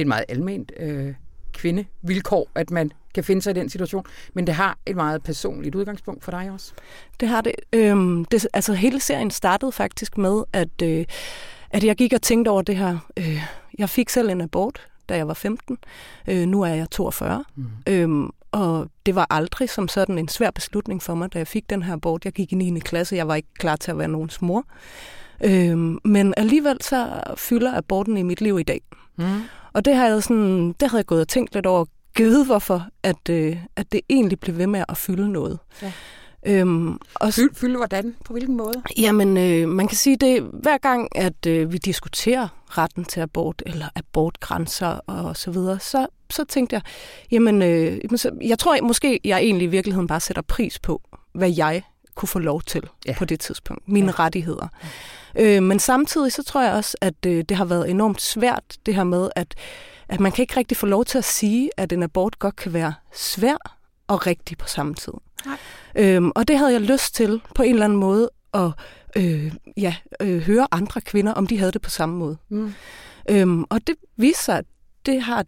det 0.00 0.04
er 0.04 0.06
et 0.06 0.08
meget 0.08 0.24
almindeligt 0.28 0.72
øh, 0.80 1.14
kvindevilkår, 1.52 2.48
at 2.54 2.70
man 2.70 2.92
kan 3.14 3.24
finde 3.24 3.42
sig 3.42 3.50
i 3.50 3.54
den 3.54 3.68
situation, 3.68 4.04
men 4.34 4.46
det 4.46 4.54
har 4.54 4.78
et 4.86 4.96
meget 4.96 5.22
personligt 5.22 5.74
udgangspunkt 5.74 6.24
for 6.24 6.30
dig 6.30 6.50
også. 6.50 6.72
Det 7.20 7.28
har 7.28 7.40
det. 7.40 7.52
Øhm, 7.72 8.24
det 8.24 8.46
altså 8.52 8.72
hele 8.72 9.00
serien 9.00 9.30
startede 9.30 9.72
faktisk 9.72 10.18
med, 10.18 10.42
at, 10.52 10.82
øh, 10.82 11.04
at 11.70 11.84
jeg 11.84 11.96
gik 11.96 12.12
og 12.12 12.22
tænkte 12.22 12.48
over 12.48 12.62
det 12.62 12.76
her. 12.76 12.98
Øh, 13.16 13.42
jeg 13.78 13.88
fik 13.88 14.08
selv 14.08 14.30
en 14.30 14.40
abort, 14.40 14.86
da 15.08 15.16
jeg 15.16 15.28
var 15.28 15.34
15. 15.34 15.78
Øh, 16.28 16.46
nu 16.46 16.62
er 16.62 16.74
jeg 16.74 16.90
42. 16.90 17.44
Mm. 17.54 17.66
Øhm, 17.86 18.30
og 18.52 18.88
det 19.06 19.14
var 19.14 19.26
aldrig 19.30 19.70
som 19.70 19.88
sådan 19.88 20.18
en 20.18 20.28
svær 20.28 20.50
beslutning 20.50 21.02
for 21.02 21.14
mig, 21.14 21.32
da 21.32 21.38
jeg 21.38 21.46
fik 21.46 21.70
den 21.70 21.82
her 21.82 21.92
abort. 21.92 22.24
Jeg 22.24 22.32
gik 22.32 22.52
i 22.52 22.56
9. 22.56 22.80
klasse, 22.80 23.16
jeg 23.16 23.28
var 23.28 23.34
ikke 23.34 23.54
klar 23.58 23.76
til 23.76 23.90
at 23.90 23.98
være 23.98 24.08
nogens 24.08 24.42
mor. 24.42 24.64
Øhm, 25.44 25.98
men 26.04 26.34
alligevel 26.36 26.76
så 26.80 27.20
fylder 27.36 27.76
aborten 27.76 28.16
i 28.16 28.22
mit 28.22 28.40
liv 28.40 28.58
i 28.58 28.62
dag. 28.62 28.80
Mm. 29.16 29.24
Og 29.72 29.84
det 29.84 29.96
har 29.96 30.06
jeg 30.06 30.22
sådan, 30.22 30.72
det 30.80 30.90
havde 30.90 30.98
jeg 30.98 31.06
gået 31.06 31.20
og 31.20 31.28
tænkt 31.28 31.54
lidt 31.54 31.66
over, 31.66 31.84
givet 32.14 32.46
hvorfor, 32.46 32.86
at, 33.02 33.28
øh, 33.30 33.56
at 33.76 33.92
det 33.92 34.00
egentlig 34.08 34.40
blev 34.40 34.56
ved 34.56 34.66
med 34.66 34.84
at 34.88 34.96
fylde 34.96 35.32
noget. 35.32 35.58
Ja. 35.82 35.92
Øhm, 36.46 36.98
og 37.14 37.34
fylde, 37.34 37.54
fylde 37.54 37.76
hvordan? 37.76 38.16
På 38.24 38.32
hvilken 38.32 38.56
måde? 38.56 38.82
Jamen, 38.98 39.36
øh, 39.36 39.68
man 39.68 39.88
kan 39.88 39.96
sige 39.96 40.16
det, 40.16 40.42
hver 40.52 40.78
gang, 40.78 41.16
at 41.16 41.46
øh, 41.46 41.72
vi 41.72 41.78
diskuterer 41.78 42.48
retten 42.68 43.04
til 43.04 43.20
abort, 43.20 43.62
eller 43.66 43.86
abortgrænser 43.96 45.00
og 45.06 45.36
så 45.36 45.50
videre, 45.50 45.80
så, 45.80 46.06
så 46.30 46.44
tænkte 46.44 46.74
jeg, 46.74 46.82
jamen, 47.30 47.62
øh, 47.62 48.00
jeg 48.42 48.58
tror 48.58 48.82
måske, 48.82 49.20
jeg 49.24 49.38
egentlig 49.38 49.66
i 49.66 49.70
virkeligheden 49.70 50.06
bare 50.06 50.20
sætter 50.20 50.42
pris 50.42 50.78
på, 50.78 51.02
hvad 51.32 51.52
jeg 51.56 51.82
kunne 52.20 52.28
få 52.28 52.38
lov 52.38 52.62
til 52.62 52.82
ja. 53.06 53.14
på 53.18 53.24
det 53.24 53.40
tidspunkt. 53.40 53.88
Mine 53.88 54.06
ja. 54.06 54.24
rettigheder. 54.24 54.68
Øh, 55.38 55.62
men 55.62 55.78
samtidig 55.78 56.32
så 56.32 56.42
tror 56.42 56.62
jeg 56.62 56.72
også, 56.72 56.96
at 57.00 57.26
øh, 57.26 57.44
det 57.48 57.56
har 57.56 57.64
været 57.64 57.90
enormt 57.90 58.20
svært, 58.20 58.64
det 58.86 58.94
her 58.94 59.04
med, 59.04 59.30
at, 59.36 59.54
at 60.08 60.20
man 60.20 60.32
kan 60.32 60.42
ikke 60.42 60.56
rigtig 60.56 60.76
få 60.76 60.86
lov 60.86 61.04
til 61.04 61.18
at 61.18 61.24
sige, 61.24 61.70
at 61.76 61.92
en 61.92 62.02
abort 62.02 62.38
godt 62.38 62.56
kan 62.56 62.72
være 62.72 62.94
svær 63.12 63.76
og 64.06 64.26
rigtig 64.26 64.58
på 64.58 64.68
samme 64.68 64.94
tid. 64.94 65.12
Nej. 65.46 65.56
Øhm, 65.94 66.32
og 66.34 66.48
det 66.48 66.58
havde 66.58 66.72
jeg 66.72 66.80
lyst 66.80 67.14
til 67.14 67.40
på 67.54 67.62
en 67.62 67.72
eller 67.72 67.84
anden 67.84 67.98
måde 67.98 68.30
at 68.54 68.70
øh, 69.16 69.52
ja, 69.76 69.94
øh, 70.20 70.42
høre 70.42 70.66
andre 70.70 71.00
kvinder, 71.00 71.32
om 71.32 71.46
de 71.46 71.58
havde 71.58 71.72
det 71.72 71.82
på 71.82 71.90
samme 71.90 72.16
måde. 72.16 72.36
Mm. 72.48 72.74
Øhm, 73.30 73.64
og 73.70 73.86
det 73.86 73.94
viser 74.16 74.42
sig, 74.42 74.58
at 74.58 74.64
det 75.06 75.22
har 75.22 75.44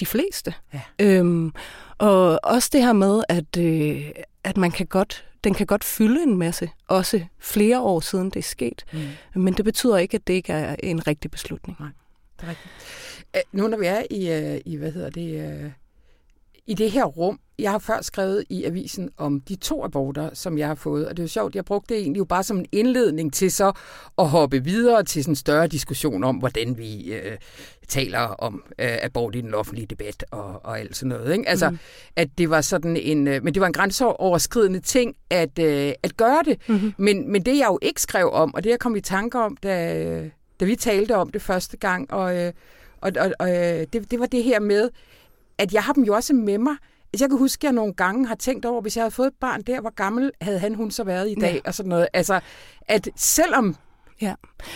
de 0.00 0.06
fleste. 0.06 0.54
Ja. 0.74 0.80
Øhm, 0.98 1.52
og 1.98 2.40
også 2.42 2.68
det 2.72 2.82
her 2.82 2.92
med, 2.92 3.22
at, 3.28 3.56
øh, 3.58 4.10
at 4.44 4.56
man 4.56 4.70
kan 4.70 4.86
godt, 4.86 5.24
den 5.44 5.54
kan 5.54 5.66
godt 5.66 5.84
fylde 5.84 6.22
en 6.22 6.36
masse, 6.38 6.70
også 6.88 7.20
flere 7.38 7.80
år 7.80 8.00
siden 8.00 8.30
det 8.30 8.36
er 8.36 8.42
sket. 8.42 8.84
Mm. 8.92 9.42
Men 9.42 9.54
det 9.54 9.64
betyder 9.64 9.96
ikke, 9.96 10.14
at 10.14 10.26
det 10.26 10.34
ikke 10.34 10.52
er 10.52 10.76
en 10.82 11.06
rigtig 11.06 11.30
beslutning. 11.30 11.76
Nej, 11.80 11.88
det 12.40 12.46
er 12.46 12.50
rigtigt. 12.50 12.74
Nu 13.52 13.68
når 13.68 13.78
vi 13.78 13.86
er 13.86 14.02
i, 14.10 14.30
øh, 14.32 14.60
i 14.64 14.76
hvad 14.76 14.92
hedder 14.92 15.10
det, 15.10 15.62
øh, 15.64 15.70
i 16.70 16.74
det 16.74 16.90
her 16.90 17.04
rum, 17.04 17.40
jeg 17.58 17.70
har 17.70 17.78
før 17.78 18.02
skrevet 18.02 18.44
i 18.48 18.64
avisen 18.64 19.10
om 19.16 19.40
de 19.40 19.56
to 19.56 19.84
aborter, 19.84 20.30
som 20.34 20.58
jeg 20.58 20.66
har 20.66 20.74
fået, 20.74 21.08
og 21.08 21.16
det 21.16 21.22
er 21.22 21.24
jo 21.24 21.28
sjovt, 21.28 21.54
jeg 21.54 21.64
brugte 21.64 21.94
det 21.94 22.00
egentlig 22.00 22.18
jo 22.18 22.24
bare 22.24 22.42
som 22.42 22.58
en 22.58 22.66
indledning 22.72 23.32
til 23.32 23.52
så 23.52 23.72
at 24.18 24.28
hoppe 24.28 24.64
videre 24.64 25.02
til 25.02 25.24
sådan 25.24 25.32
en 25.32 25.36
større 25.36 25.66
diskussion 25.66 26.24
om, 26.24 26.36
hvordan 26.36 26.78
vi 26.78 27.12
øh, 27.12 27.36
taler 27.88 28.18
om 28.18 28.62
øh, 28.78 28.98
abort 29.02 29.34
i 29.34 29.40
den 29.40 29.54
offentlige 29.54 29.86
debat 29.86 30.24
og, 30.30 30.64
og 30.64 30.80
alt 30.80 30.96
sådan 30.96 31.08
noget. 31.08 31.32
Ikke? 31.32 31.48
Altså, 31.48 31.70
mm. 31.70 31.78
at 32.16 32.28
det 32.38 32.50
var 32.50 32.60
sådan 32.60 32.96
en, 32.96 33.28
øh, 33.28 33.44
men 33.44 33.54
det 33.54 33.60
var 33.60 33.66
en 33.66 33.72
grænseoverskridende 33.72 34.80
ting 34.80 35.16
at, 35.30 35.58
øh, 35.58 35.92
at 36.02 36.16
gøre 36.16 36.42
det. 36.44 36.58
Mm-hmm. 36.68 36.92
Men, 36.96 37.32
men 37.32 37.42
det 37.42 37.58
jeg 37.58 37.66
jo 37.68 37.78
ikke 37.82 38.02
skrev 38.02 38.30
om, 38.32 38.54
og 38.54 38.64
det 38.64 38.70
jeg 38.70 38.78
kom 38.78 38.96
i 38.96 39.00
tanke 39.00 39.38
om, 39.38 39.56
da, 39.56 40.30
da 40.60 40.64
vi 40.64 40.76
talte 40.76 41.16
om 41.16 41.30
det 41.30 41.42
første 41.42 41.76
gang, 41.76 42.12
og, 42.12 42.36
øh, 42.36 42.52
og, 43.00 43.12
og, 43.20 43.32
og 43.38 43.50
øh, 43.50 43.86
det, 43.92 44.10
det 44.10 44.20
var 44.20 44.26
det 44.26 44.44
her 44.44 44.60
med, 44.60 44.90
at 45.60 45.72
jeg 45.72 45.82
har 45.82 45.92
dem 45.92 46.04
jo 46.04 46.14
også 46.14 46.34
med 46.34 46.58
mig. 46.58 46.76
Altså, 47.12 47.24
jeg 47.24 47.30
kan 47.30 47.38
huske, 47.38 47.60
at 47.60 47.64
jeg 47.64 47.72
nogle 47.72 47.92
gange 47.92 48.26
har 48.26 48.34
tænkt 48.34 48.64
over, 48.64 48.80
hvis 48.80 48.96
jeg 48.96 49.02
havde 49.02 49.10
fået 49.10 49.26
et 49.26 49.34
barn 49.40 49.62
der, 49.62 49.80
hvor 49.80 49.94
gammel 49.94 50.30
havde 50.40 50.58
han 50.58 50.74
hun 50.74 50.90
så 50.90 51.04
været 51.04 51.30
i 51.30 51.34
dag, 51.34 51.54
ja. 51.54 51.60
og 51.64 51.74
sådan 51.74 51.88
noget. 51.88 52.08
Altså, 52.12 52.40
at 52.88 53.08
selvom 53.16 53.76
Ja. 54.20 54.34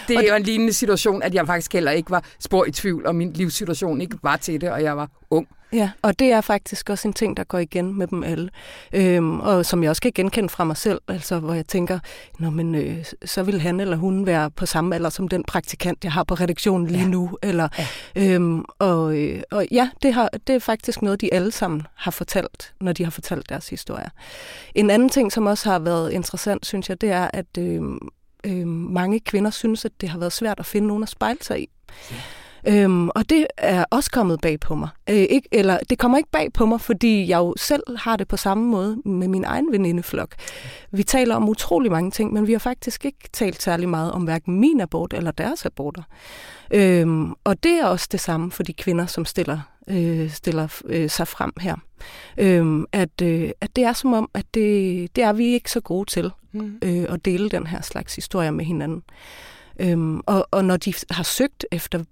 Det 0.08 0.14
er 0.14 0.18
og 0.18 0.28
jo 0.28 0.34
en 0.34 0.42
lignende 0.42 0.72
situation, 0.72 1.22
at 1.22 1.34
jeg 1.34 1.46
faktisk 1.46 1.72
heller 1.72 1.90
ikke 1.90 2.10
var 2.10 2.24
spor 2.40 2.64
i 2.64 2.70
tvivl, 2.70 3.06
og 3.06 3.14
min 3.14 3.32
livssituation 3.32 4.00
ikke 4.00 4.16
var 4.22 4.36
til 4.36 4.60
det, 4.60 4.70
og 4.70 4.82
jeg 4.82 4.96
var 4.96 5.10
ung. 5.30 5.48
Ja, 5.74 5.90
og 6.02 6.18
det 6.18 6.32
er 6.32 6.40
faktisk 6.40 6.90
også 6.90 7.08
en 7.08 7.14
ting, 7.14 7.36
der 7.36 7.44
går 7.44 7.58
igen 7.58 7.98
med 7.98 8.06
dem 8.06 8.24
alle. 8.24 8.50
Øhm, 8.92 9.40
og 9.40 9.66
som 9.66 9.82
jeg 9.82 9.90
også 9.90 10.02
kan 10.02 10.12
genkende 10.14 10.48
fra 10.48 10.64
mig 10.64 10.76
selv, 10.76 11.00
altså 11.08 11.38
hvor 11.38 11.54
jeg 11.54 11.66
tænker, 11.66 11.98
Nå, 12.38 12.50
men, 12.50 12.74
øh, 12.74 13.04
så 13.24 13.42
vil 13.42 13.60
han 13.60 13.80
eller 13.80 13.96
hun 13.96 14.26
være 14.26 14.50
på 14.50 14.66
samme 14.66 14.94
alder 14.94 15.10
som 15.10 15.28
den 15.28 15.44
praktikant, 15.44 16.04
jeg 16.04 16.12
har 16.12 16.24
på 16.24 16.34
redaktionen 16.34 16.86
lige 16.86 17.02
ja. 17.02 17.08
nu. 17.08 17.38
Eller, 17.42 17.68
ja. 17.78 17.86
øhm, 18.34 18.64
og, 18.78 19.18
øh, 19.18 19.42
og 19.50 19.66
ja, 19.70 19.90
det, 20.02 20.14
har, 20.14 20.30
det 20.46 20.54
er 20.54 20.58
faktisk 20.58 21.02
noget, 21.02 21.20
de 21.20 21.34
alle 21.34 21.52
sammen 21.52 21.82
har 21.94 22.10
fortalt, 22.10 22.74
når 22.80 22.92
de 22.92 23.04
har 23.04 23.10
fortalt 23.10 23.48
deres 23.48 23.68
historier. 23.68 24.08
En 24.74 24.90
anden 24.90 25.08
ting, 25.08 25.32
som 25.32 25.46
også 25.46 25.70
har 25.70 25.78
været 25.78 26.12
interessant, 26.12 26.66
synes 26.66 26.88
jeg, 26.88 27.00
det 27.00 27.10
er, 27.10 27.30
at 27.32 27.58
øh, 27.58 27.82
øh, 28.44 28.66
mange 28.66 29.20
kvinder 29.20 29.50
synes, 29.50 29.84
at 29.84 29.92
det 30.00 30.08
har 30.08 30.18
været 30.18 30.32
svært 30.32 30.60
at 30.60 30.66
finde 30.66 30.88
nogen 30.88 31.02
at 31.02 31.08
spejle 31.08 31.38
sig 31.42 31.60
i. 31.60 31.68
Ja. 32.10 32.16
Øhm, 32.68 33.08
og 33.08 33.30
det 33.30 33.46
er 33.56 33.84
også 33.90 34.10
kommet 34.10 34.40
bag 34.40 34.60
på 34.60 34.74
mig. 34.74 34.88
Øh, 35.10 35.16
ikke, 35.16 35.48
eller 35.52 35.78
det 35.90 35.98
kommer 35.98 36.18
ikke 36.18 36.30
bag 36.30 36.52
på 36.52 36.66
mig, 36.66 36.80
fordi 36.80 37.28
jeg 37.28 37.38
jo 37.38 37.54
selv 37.56 37.82
har 37.98 38.16
det 38.16 38.28
på 38.28 38.36
samme 38.36 38.64
måde 38.64 38.96
med 39.04 39.28
min 39.28 39.44
egen 39.44 39.72
venindeflok. 39.72 40.34
Vi 40.90 41.02
taler 41.02 41.34
om 41.34 41.48
utrolig 41.48 41.90
mange 41.90 42.10
ting, 42.10 42.32
men 42.32 42.46
vi 42.46 42.52
har 42.52 42.58
faktisk 42.58 43.04
ikke 43.04 43.28
talt 43.32 43.62
særlig 43.62 43.88
meget 43.88 44.12
om 44.12 44.24
hverken 44.24 44.60
min 44.60 44.80
abort 44.80 45.12
eller 45.12 45.30
deres 45.30 45.66
aborter. 45.66 46.02
Øhm, 46.70 47.32
og 47.44 47.62
det 47.62 47.72
er 47.72 47.86
også 47.86 48.08
det 48.12 48.20
samme 48.20 48.50
for 48.50 48.62
de 48.62 48.72
kvinder, 48.72 49.06
som 49.06 49.24
stiller, 49.24 49.60
øh, 49.88 50.30
stiller 50.30 50.80
øh, 50.84 51.10
sig 51.10 51.28
frem 51.28 51.52
her. 51.60 51.76
Øhm, 52.38 52.86
at, 52.92 53.22
øh, 53.22 53.50
at 53.60 53.76
det 53.76 53.84
er 53.84 53.92
som 53.92 54.12
om, 54.12 54.30
at 54.34 54.44
det, 54.54 55.16
det 55.16 55.24
er 55.24 55.32
vi 55.32 55.44
ikke 55.46 55.70
så 55.70 55.80
gode 55.80 56.10
til 56.10 56.30
mm. 56.52 56.78
øh, 56.82 57.06
at 57.08 57.24
dele 57.24 57.48
den 57.48 57.66
her 57.66 57.82
slags 57.82 58.14
historier 58.14 58.50
med 58.50 58.64
hinanden. 58.64 59.02
Øhm, 59.80 60.20
og, 60.26 60.48
og 60.50 60.64
når 60.64 60.76
de 60.76 60.94
har 61.10 61.22
søgt 61.22 61.66
efter 61.72 62.04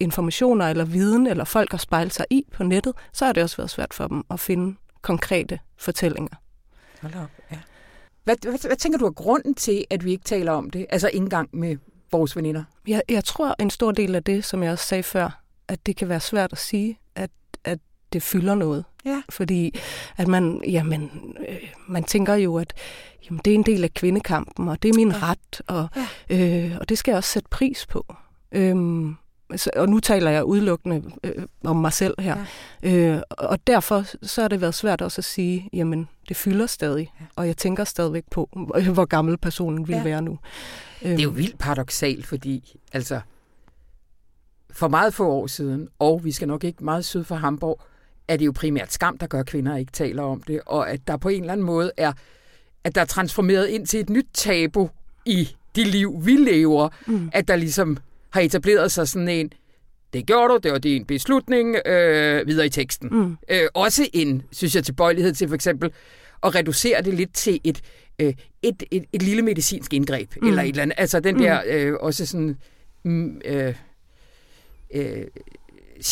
informationer 0.00 0.66
eller 0.66 0.84
viden, 0.84 1.26
eller 1.26 1.44
folk 1.44 1.70
har 1.70 1.78
spejlet 1.78 2.14
sig 2.14 2.26
i 2.30 2.44
på 2.52 2.64
nettet, 2.64 2.92
så 3.12 3.24
har 3.24 3.32
det 3.32 3.42
også 3.42 3.56
været 3.56 3.70
svært 3.70 3.94
for 3.94 4.06
dem 4.06 4.24
at 4.30 4.40
finde 4.40 4.76
konkrete 5.02 5.58
fortællinger. 5.76 6.36
Hold 7.02 7.14
op, 7.14 7.30
ja. 7.50 7.58
Hvad, 8.24 8.36
hvad, 8.42 8.66
hvad 8.66 8.76
tænker 8.76 8.98
du 8.98 9.06
er 9.06 9.10
grunden 9.10 9.54
til, 9.54 9.84
at 9.90 10.04
vi 10.04 10.10
ikke 10.10 10.24
taler 10.24 10.52
om 10.52 10.70
det? 10.70 10.86
Altså 10.90 11.08
ikke 11.08 11.24
engang 11.24 11.48
med 11.52 11.76
vores 12.12 12.36
veninder? 12.36 12.64
Jeg, 12.86 13.02
jeg 13.08 13.24
tror 13.24 13.54
en 13.60 13.70
stor 13.70 13.92
del 13.92 14.14
af 14.14 14.24
det, 14.24 14.44
som 14.44 14.62
jeg 14.62 14.72
også 14.72 14.84
sagde 14.84 15.02
før, 15.02 15.42
at 15.68 15.86
det 15.86 15.96
kan 15.96 16.08
være 16.08 16.20
svært 16.20 16.52
at 16.52 16.58
sige, 16.58 16.98
at, 17.14 17.30
at 17.64 17.78
det 18.12 18.22
fylder 18.22 18.54
noget. 18.54 18.84
Ja. 19.04 19.22
Fordi 19.30 19.78
at 20.16 20.28
man, 20.28 20.62
jamen, 20.66 21.10
øh, 21.48 21.56
man 21.88 22.04
tænker 22.04 22.34
jo, 22.34 22.58
at 22.58 22.74
jamen, 23.24 23.40
det 23.44 23.50
er 23.50 23.54
en 23.54 23.62
del 23.62 23.84
af 23.84 23.94
kvindekampen, 23.94 24.68
og 24.68 24.82
det 24.82 24.88
er 24.88 24.94
min 24.94 25.10
ja. 25.10 25.18
ret, 25.22 25.62
og, 25.66 25.88
ja. 26.30 26.66
øh, 26.68 26.78
og 26.80 26.88
det 26.88 26.98
skal 26.98 27.12
jeg 27.12 27.16
også 27.16 27.30
sætte 27.30 27.48
pris 27.48 27.86
på. 27.86 28.14
Øhm, 28.52 29.16
så, 29.56 29.70
og 29.76 29.88
nu 29.88 30.00
taler 30.00 30.30
jeg 30.30 30.44
udelukkende 30.44 31.02
øh, 31.24 31.44
om 31.64 31.76
mig 31.76 31.92
selv 31.92 32.14
her. 32.20 32.44
Ja. 32.82 33.16
Øh, 33.16 33.22
og 33.28 33.66
derfor 33.66 34.04
så 34.26 34.40
har 34.40 34.48
det 34.48 34.60
været 34.60 34.74
svært 34.74 35.02
også 35.02 35.20
at 35.20 35.24
sige, 35.24 35.68
jamen 35.72 36.08
det 36.28 36.36
fylder 36.36 36.66
stadig, 36.66 37.12
ja. 37.20 37.24
og 37.36 37.46
jeg 37.46 37.56
tænker 37.56 37.84
stadigvæk 37.84 38.24
på, 38.30 38.48
hvor 38.92 39.04
gammel 39.04 39.38
personen 39.38 39.88
vil 39.88 39.96
ja. 39.96 40.02
være 40.02 40.22
nu. 40.22 40.38
Det 41.02 41.12
er 41.12 41.22
jo 41.22 41.28
øhm. 41.28 41.38
vildt 41.38 41.58
paradoxalt, 41.58 42.26
fordi 42.26 42.76
altså 42.92 43.20
for 44.70 44.88
meget 44.88 45.14
få 45.14 45.28
år 45.28 45.46
siden, 45.46 45.88
og 45.98 46.24
vi 46.24 46.32
skal 46.32 46.48
nok 46.48 46.64
ikke 46.64 46.84
meget 46.84 47.04
syd 47.04 47.24
for 47.24 47.34
Hamburg, 47.34 47.80
er 48.28 48.36
det 48.36 48.46
jo 48.46 48.52
primært 48.52 48.92
skam, 48.92 49.18
der 49.18 49.26
gør, 49.26 49.40
at 49.40 49.46
kvinder 49.46 49.76
ikke 49.76 49.92
taler 49.92 50.22
om 50.22 50.42
det, 50.42 50.60
og 50.66 50.90
at 50.90 51.00
der 51.06 51.16
på 51.16 51.28
en 51.28 51.40
eller 51.40 51.52
anden 51.52 51.66
måde 51.66 51.92
er, 51.96 52.12
at 52.84 52.94
der 52.94 53.00
er 53.00 53.04
transformeret 53.04 53.66
ind 53.66 53.86
til 53.86 54.00
et 54.00 54.10
nyt 54.10 54.26
tabu 54.34 54.90
i 55.24 55.48
de 55.76 55.84
liv, 55.84 56.20
vi 56.24 56.32
lever, 56.32 56.88
mm. 57.06 57.30
at 57.32 57.48
der 57.48 57.56
ligesom 57.56 57.98
har 58.30 58.40
etableret 58.40 58.92
sig 58.92 59.08
sådan 59.08 59.28
en, 59.28 59.52
det 60.12 60.26
gjorde 60.26 60.54
du, 60.54 60.58
det 60.62 60.72
var 60.72 60.78
din 60.78 61.04
beslutning, 61.04 61.76
øh, 61.86 62.46
videre 62.46 62.66
i 62.66 62.68
teksten. 62.68 63.08
Mm. 63.12 63.36
Øh, 63.50 63.68
også 63.74 64.08
en, 64.12 64.42
synes 64.52 64.74
jeg, 64.74 64.84
tilbøjelighed 64.84 65.34
til 65.34 65.48
for 65.48 65.54
eksempel 65.54 65.90
at 66.42 66.54
reducere 66.54 67.02
det 67.02 67.14
lidt 67.14 67.34
til 67.34 67.60
et, 67.64 67.80
øh, 68.18 68.34
et, 68.62 68.82
et, 68.90 69.04
et 69.12 69.22
lille 69.22 69.42
medicinsk 69.42 69.92
indgreb, 69.92 70.30
mm. 70.42 70.48
eller 70.48 70.62
et 70.62 70.68
eller 70.68 70.82
andet. 70.82 70.94
Altså 70.98 71.20
den 71.20 71.38
der 71.38 71.62
mm. 71.62 71.70
øh, 71.70 71.96
også 72.00 72.26
sådan... 72.26 72.56
Mm, 73.02 73.40
øh, 73.44 73.74
øh, 74.94 75.26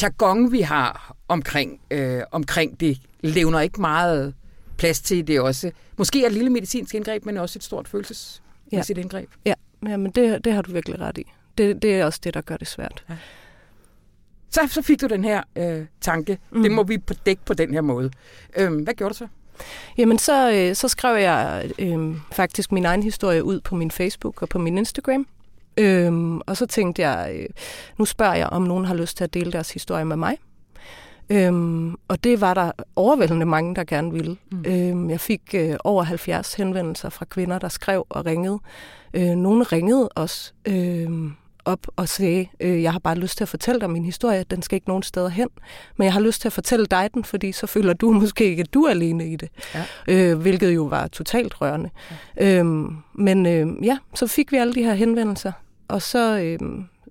jargon, 0.03 0.53
vi 0.53 0.61
har 0.61 1.17
omkring, 1.29 1.81
øh, 1.91 2.23
omkring 2.33 2.81
det, 2.81 2.99
levner 3.21 3.61
ikke 3.61 3.81
meget 3.81 4.35
plads 4.79 5.01
til 5.01 5.27
det 5.27 5.41
også. 5.41 5.71
Måske 5.97 6.23
er 6.23 6.27
et 6.27 6.33
lille 6.33 6.51
medicinsk 6.51 6.95
indgreb, 6.95 7.25
men 7.25 7.37
også 7.37 7.59
et 7.59 7.65
stort 7.65 7.89
følelsesmæssigt 7.89 8.99
ja. 8.99 9.03
indgreb. 9.03 9.29
Ja, 9.45 9.55
ja 9.89 9.97
men 9.97 10.11
det, 10.11 10.45
det 10.45 10.53
har 10.53 10.63
du 10.63 10.73
virkelig 10.73 11.01
ret 11.01 11.19
i. 11.19 11.27
Det, 11.59 11.83
det 11.83 12.01
er 12.01 12.05
også 12.05 12.21
det, 12.25 12.35
der 12.35 12.41
gør 12.41 12.57
det 12.57 12.69
svært. 12.69 13.05
Ja. 13.09 13.15
Så, 14.51 14.61
så 14.71 14.83
fik 14.83 15.01
du 15.01 15.07
den 15.07 15.25
her 15.25 15.43
øh, 15.57 15.87
tanke. 16.01 16.39
Mm. 16.51 16.63
Det 16.63 16.71
må 16.71 16.83
vi 16.83 16.99
på 16.99 17.15
dække 17.27 17.43
på 17.45 17.55
den 17.55 17.75
her 17.75 17.81
måde. 17.81 18.11
Øhm, 18.57 18.83
hvad 18.83 18.95
gjorde 18.95 19.15
du 19.15 19.19
så? 19.19 19.27
Jamen, 19.99 20.19
så, 20.19 20.53
øh, 20.53 20.75
så 20.75 20.89
skrev 20.89 21.17
jeg 21.17 21.71
øh, 21.79 22.17
faktisk 22.33 22.73
min 22.73 22.85
egen 22.85 23.03
historie 23.03 23.45
ud 23.45 23.61
på 23.61 23.75
min 23.75 23.91
Facebook 23.91 24.43
og 24.43 24.49
på 24.49 24.59
min 24.59 24.79
Instagram. 24.79 25.27
Øhm, 25.77 26.41
og 26.41 26.57
så 26.57 26.67
tænkte 26.67 27.03
jeg, 27.03 27.37
øh, 27.41 27.47
nu 27.99 28.05
spørger 28.05 28.35
jeg, 28.35 28.47
om 28.47 28.63
nogen 28.63 28.85
har 28.85 28.95
lyst 28.95 29.17
til 29.17 29.25
at 29.25 29.35
dele 29.35 29.53
deres 29.53 29.71
historie 29.71 30.05
med 30.05 30.17
mig. 30.17 30.39
Øhm, 31.31 31.95
og 32.09 32.25
det 32.25 32.41
var 32.41 32.55
der 32.55 32.73
overvældende 32.97 33.47
mange, 33.47 33.75
der 33.75 33.85
gerne 33.85 34.13
ville. 34.13 34.37
Mm. 34.53 34.65
Øhm, 34.67 35.11
jeg 35.11 35.21
fik 35.21 35.43
øh, 35.55 35.77
over 35.85 36.03
70 36.03 36.55
henvendelser 36.55 37.09
fra 37.09 37.25
kvinder, 37.25 37.59
der 37.59 37.69
skrev 37.69 38.07
og 38.09 38.27
ringede. 38.27 38.59
Øh, 39.15 39.37
nogle 39.37 39.65
ringede 39.65 40.09
også. 40.09 40.53
Øh, 40.69 41.31
op 41.67 41.87
og 41.97 42.09
sagde, 42.09 42.47
øh, 42.61 42.83
jeg 42.83 42.93
har 42.93 42.99
bare 42.99 43.15
lyst 43.15 43.37
til 43.37 43.45
at 43.45 43.49
fortælle 43.49 43.81
dig 43.81 43.91
min 43.91 44.05
historie, 44.05 44.45
den 44.51 44.63
skal 44.63 44.77
ikke 44.77 44.89
nogen 44.89 45.03
steder 45.03 45.29
hen, 45.29 45.49
men 45.97 46.05
jeg 46.05 46.13
har 46.13 46.21
lyst 46.21 46.41
til 46.41 46.49
at 46.49 46.53
fortælle 46.53 46.87
dig 46.87 47.11
den, 47.15 47.25
fordi 47.25 47.53
så 47.53 47.67
føler 47.67 47.93
du 47.93 48.11
måske 48.21 48.45
ikke, 48.45 48.61
at 48.61 48.75
du 48.75 48.83
er 48.83 48.91
alene 48.91 49.29
i 49.29 49.37
det, 49.37 49.49
ja. 49.75 49.85
øh, 50.09 50.39
hvilket 50.39 50.75
jo 50.75 50.83
var 50.85 51.07
totalt 51.07 51.61
rørende. 51.61 51.91
Ja. 52.37 52.59
Øhm, 52.59 52.97
men 53.15 53.47
øh, 53.47 53.87
ja, 53.87 53.99
så 54.15 54.27
fik 54.27 54.53
vi 54.53 54.57
alle 54.57 54.75
de 54.75 54.83
her 54.83 54.95
henvendelser, 54.95 55.53
og 55.89 56.03
så, 56.03 56.39
øh, 56.39 56.59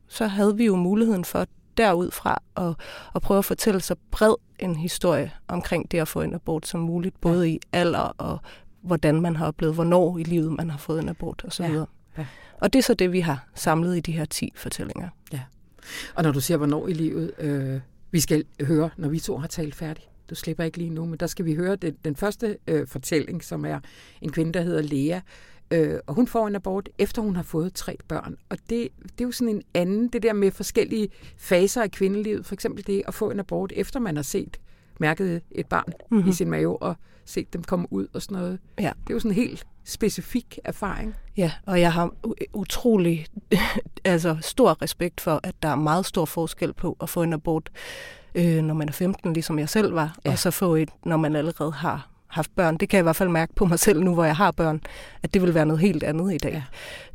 så 0.08 0.28
havde 0.28 0.58
vi 0.58 0.66
jo 0.66 0.76
muligheden 0.76 1.26
for 1.26 1.46
derudfra 1.78 2.42
at, 2.58 2.74
at 3.16 3.22
prøve 3.22 3.38
at 3.38 3.46
fortælle 3.46 3.82
så 3.82 3.96
bred 4.12 4.36
en 4.60 4.76
historie 4.76 5.32
omkring 5.48 5.92
det 5.92 6.00
at 6.00 6.08
få 6.08 6.22
en 6.22 6.34
abort 6.34 6.68
som 6.68 6.80
muligt, 6.80 7.22
både 7.22 7.48
ja. 7.48 7.54
i 7.54 7.60
alder 7.74 8.14
og 8.18 8.40
hvordan 8.82 9.22
man 9.22 9.36
har 9.36 9.48
oplevet, 9.48 9.76
hvornår 9.76 10.18
i 10.18 10.24
livet 10.24 10.52
man 10.52 10.70
har 10.70 10.78
fået 10.78 11.02
en 11.02 11.10
abort 11.10 11.44
osv. 11.48 11.64
Ja. 11.64 11.84
Ja. 12.18 12.26
Og 12.62 12.74
det 12.74 12.80
er 12.80 12.84
så 12.84 12.94
det, 12.94 13.12
vi 13.12 13.20
har 13.20 13.48
samlet 13.56 13.98
i 13.98 14.00
de 14.00 14.12
her 14.12 14.26
10 14.26 14.54
fortællinger. 14.56 15.10
Ja. 15.34 15.42
Og 16.16 16.24
når 16.24 16.32
du 16.32 16.42
siger, 16.42 16.58
hvornår 16.58 16.88
i 16.88 16.94
livet, 16.94 17.32
øh, 17.40 17.80
vi 18.12 18.20
skal 18.20 18.46
høre, 18.62 18.90
når 18.98 19.10
vi 19.10 19.20
to 19.20 19.38
har 19.38 19.48
talt 19.48 19.76
færdigt. 19.76 20.10
Du 20.30 20.36
slipper 20.36 20.64
ikke 20.64 20.78
lige 20.78 20.90
nu, 20.90 21.06
men 21.06 21.20
der 21.20 21.28
skal 21.28 21.46
vi 21.46 21.56
høre 21.56 21.76
den, 21.76 21.96
den 22.06 22.16
første 22.16 22.58
øh, 22.68 22.88
fortælling, 22.88 23.44
som 23.44 23.66
er 23.66 23.80
en 24.22 24.32
kvinde, 24.32 24.54
der 24.54 24.62
hedder 24.62 24.82
Lea, 24.82 25.20
Øh, 25.72 26.00
og 26.08 26.14
hun 26.14 26.28
får 26.28 26.48
en 26.48 26.56
abort, 26.56 26.90
efter 26.98 27.22
hun 27.22 27.36
har 27.36 27.44
fået 27.44 27.74
tre 27.74 27.98
børn. 28.08 28.38
Og 28.50 28.58
det, 28.70 28.90
det 29.02 29.22
er 29.22 29.26
jo 29.26 29.32
sådan 29.32 29.56
en 29.56 29.62
anden, 29.74 30.08
det 30.08 30.24
der 30.24 30.34
med 30.34 30.52
forskellige 30.52 31.10
faser 31.38 31.82
af 31.82 31.92
kvindelivet. 31.92 32.46
For 32.46 32.54
eksempel 32.54 32.88
det 32.88 33.04
at 33.08 33.14
få 33.14 33.32
en 33.32 33.40
abort, 33.40 33.74
efter 33.76 34.00
man 34.00 34.16
har 34.16 34.24
set 34.24 34.60
mærket 35.00 35.42
et 35.52 35.68
barn 35.68 35.94
mm-hmm. 36.12 36.30
i 36.30 36.34
sin 36.34 36.50
mave 36.50 36.82
og 36.82 36.96
set 37.26 37.54
dem 37.54 37.64
komme 37.64 37.88
ud 37.90 38.08
og 38.14 38.22
sådan 38.22 38.38
noget. 38.38 38.60
Ja. 38.80 38.92
Det 39.04 39.10
er 39.10 39.14
jo 39.14 39.20
sådan 39.20 39.36
helt 39.36 39.68
specifik 39.86 40.60
erfaring. 40.64 41.16
Ja, 41.38 41.52
og 41.66 41.82
jeg 41.82 41.94
har 41.94 42.12
utrolig 42.54 43.26
altså, 44.06 44.38
stor 44.42 44.82
respekt 44.82 45.22
for, 45.22 45.40
at 45.44 45.56
der 45.64 45.70
er 45.70 45.76
meget 45.76 46.06
stor 46.06 46.26
forskel 46.26 46.74
på 46.74 46.98
at 47.02 47.10
få 47.10 47.24
en 47.24 47.34
abort, 47.34 47.70
øh, 48.36 48.62
når 48.64 48.74
man 48.74 48.88
er 48.88 48.94
15, 48.94 49.34
ligesom 49.34 49.60
jeg 49.60 49.70
selv 49.70 49.96
var, 49.96 50.18
ja. 50.26 50.32
og 50.32 50.40
så 50.40 50.52
få 50.52 50.76
et, 50.76 50.90
når 51.06 51.18
man 51.18 51.36
allerede 51.36 51.72
har 51.72 52.10
haft 52.28 52.56
børn. 52.56 52.78
Det 52.78 52.90
kan 52.90 52.98
jeg 52.98 53.02
i 53.02 53.04
hvert 53.04 53.16
fald 53.16 53.30
mærke 53.30 53.56
på 53.56 53.66
mig 53.66 53.80
selv 53.80 54.04
nu, 54.04 54.14
hvor 54.14 54.26
jeg 54.26 54.36
har 54.36 54.52
børn, 54.52 54.82
at 55.24 55.34
det 55.34 55.42
vil 55.42 55.54
være 55.54 55.66
noget 55.66 55.82
helt 55.82 56.04
andet 56.04 56.34
i 56.34 56.38
dag. 56.38 56.64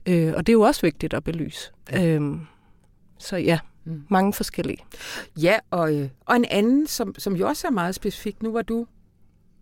Ja. 0.07 0.13
Øh, 0.13 0.35
og 0.37 0.47
det 0.47 0.53
er 0.53 0.55
jo 0.55 0.61
også 0.61 0.83
vigtigt 0.83 1.15
at 1.15 1.25
belyse. 1.25 1.71
Ja. 1.93 2.07
Øhm, 2.07 2.41
så 3.19 3.37
ja, 3.37 3.59
mm. 3.85 4.03
mange 4.09 4.33
forskellige. 4.33 4.79
Ja, 5.37 5.59
og, 5.71 5.95
øh, 5.95 6.09
og 6.27 6.37
en 6.37 6.45
anden, 6.51 6.87
som, 6.87 7.15
som 7.19 7.37
jo 7.37 7.49
også 7.49 7.67
er 7.67 7.71
meget 7.71 7.95
specifik. 7.95 8.43
Nu 8.43 8.53
var 8.53 8.63
du, 8.63 8.87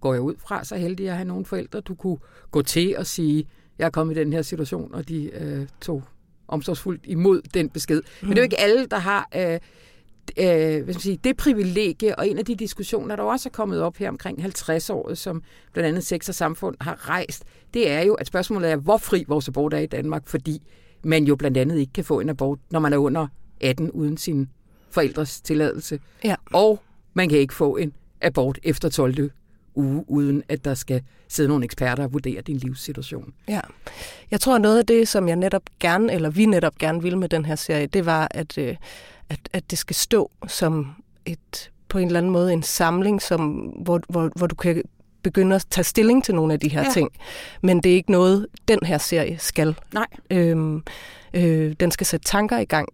går 0.01 0.13
jeg 0.13 0.23
ud 0.23 0.35
fra, 0.39 0.65
så 0.65 0.77
heldig 0.77 1.09
at 1.09 1.17
have 1.17 1.29
nogle 1.29 1.45
forældre, 1.45 1.81
du 1.81 1.95
kunne 1.95 2.19
gå 2.51 2.63
til 2.63 2.97
og 2.99 3.07
sige, 3.07 3.47
jeg 3.79 3.87
er 3.87 3.91
kommet 3.91 4.17
i 4.17 4.21
den 4.21 4.33
her 4.33 4.43
situation, 4.43 4.95
og 4.95 5.09
de 5.09 5.31
øh, 5.35 5.67
tog 5.81 6.03
omsorgsfuldt 6.49 7.03
imod 7.05 7.43
den 7.55 7.69
besked. 7.69 8.03
Mm. 8.03 8.29
Men 8.29 8.31
det 8.31 8.39
er 8.39 8.43
jo 8.43 8.45
ikke 8.45 8.61
alle, 8.61 8.87
der 8.87 8.99
har 8.99 9.29
øh, 9.37 9.59
øh, 10.39 10.85
hvad 10.85 10.95
skal 10.95 11.03
sige, 11.03 11.19
det 11.25 11.37
privilegie, 11.37 12.19
og 12.19 12.29
en 12.29 12.39
af 12.39 12.45
de 12.45 12.55
diskussioner, 12.55 13.17
der 13.17 13.23
også 13.23 13.49
er 13.49 13.51
kommet 13.51 13.83
op 13.83 13.97
her 13.97 14.09
omkring 14.09 14.45
50-året, 14.45 15.19
som 15.19 15.43
blandt 15.73 15.89
andet 15.89 16.05
Sex 16.05 16.29
og 16.29 16.35
Samfund 16.35 16.77
har 16.81 17.09
rejst, 17.09 17.45
det 17.75 17.91
er 17.91 18.03
jo, 18.03 18.15
at 18.15 18.27
spørgsmålet 18.27 18.71
er, 18.71 18.77
hvor 18.77 18.97
fri 18.97 19.25
vores 19.29 19.49
abort 19.49 19.75
er 19.75 19.79
i 19.79 19.87
Danmark, 19.87 20.27
fordi 20.27 20.63
man 21.05 21.25
jo 21.25 21.37
blandt 21.37 21.57
andet 21.57 21.79
ikke 21.79 21.93
kan 21.93 22.05
få 22.05 22.21
en 22.21 22.29
abort, 22.29 22.59
når 22.71 22.81
man 22.81 22.93
er 22.93 22.97
under 22.97 23.27
18 23.61 23.91
uden 23.91 24.17
sin 24.17 24.49
forældres 24.91 25.41
tilladelse. 25.41 26.01
Ja. 26.25 26.35
Og 26.53 26.83
man 27.15 27.29
kan 27.29 27.39
ikke 27.39 27.55
få 27.55 27.77
en 27.77 27.93
abort 28.21 28.59
efter 28.63 28.89
12. 28.89 29.31
uge, 29.79 30.05
uden 30.09 30.43
at 30.49 30.65
der 30.65 30.75
skal 30.75 31.03
sidde 31.29 31.49
nogle 31.49 31.65
eksperter 31.65 32.05
og 32.05 32.13
vurdere 32.13 32.41
din 32.41 32.57
livssituation. 32.57 33.33
Ja. 33.49 33.61
Jeg 34.31 34.41
tror, 34.41 34.59
noget 34.59 34.79
af 34.79 34.87
det, 34.87 35.09
som 35.09 35.29
jeg 35.29 35.37
netop 35.37 35.63
gerne, 35.81 36.13
eller 36.13 36.31
vi 36.31 36.47
netop 36.47 36.79
gerne 36.79 37.03
ville 37.03 37.19
med 37.19 37.29
den 37.29 37.45
her 37.45 37.57
serie, 37.57 37.87
det 37.87 38.07
var, 38.07 38.29
at, 38.31 38.59
øh, 38.59 38.77
at, 39.29 39.41
at 39.53 39.71
det 39.71 39.79
skal 39.79 39.97
stå 39.97 40.31
som 40.47 40.95
et 41.27 41.71
på 41.89 41.99
en 41.99 42.07
eller 42.07 42.19
anden 42.19 42.33
måde 42.33 42.53
en 42.53 42.63
samling, 42.63 43.23
som, 43.23 43.51
hvor, 43.57 44.01
hvor, 44.09 44.31
hvor 44.37 44.47
du 44.47 44.55
kan 44.55 44.83
begynde 45.23 45.57
at 45.57 45.67
tage 45.71 45.85
stilling 45.85 46.25
til 46.25 46.35
nogle 46.35 46.53
af 46.53 46.61
de 46.61 46.69
her 46.69 46.83
ja. 46.83 46.91
ting. 46.93 47.11
Men 47.63 47.81
det 47.81 47.93
er 47.93 47.97
ikke 47.97 48.11
noget, 48.11 48.47
den 48.69 48.79
her 48.83 48.99
serie 48.99 49.39
skal. 49.39 49.77
Nej. 49.95 50.07
Øhm, 50.31 50.83
øh, 51.35 51.75
den 51.81 51.91
skal 51.91 52.07
sætte 52.07 52.25
tanker 52.25 52.59
i 52.59 52.65
gang, 52.65 52.89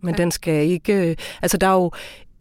men 0.00 0.14
ja. 0.14 0.22
den 0.22 0.30
skal 0.30 0.66
ikke... 0.66 1.10
Øh, 1.10 1.16
altså, 1.42 1.56
der 1.56 1.66
er 1.66 1.72
jo 1.72 1.90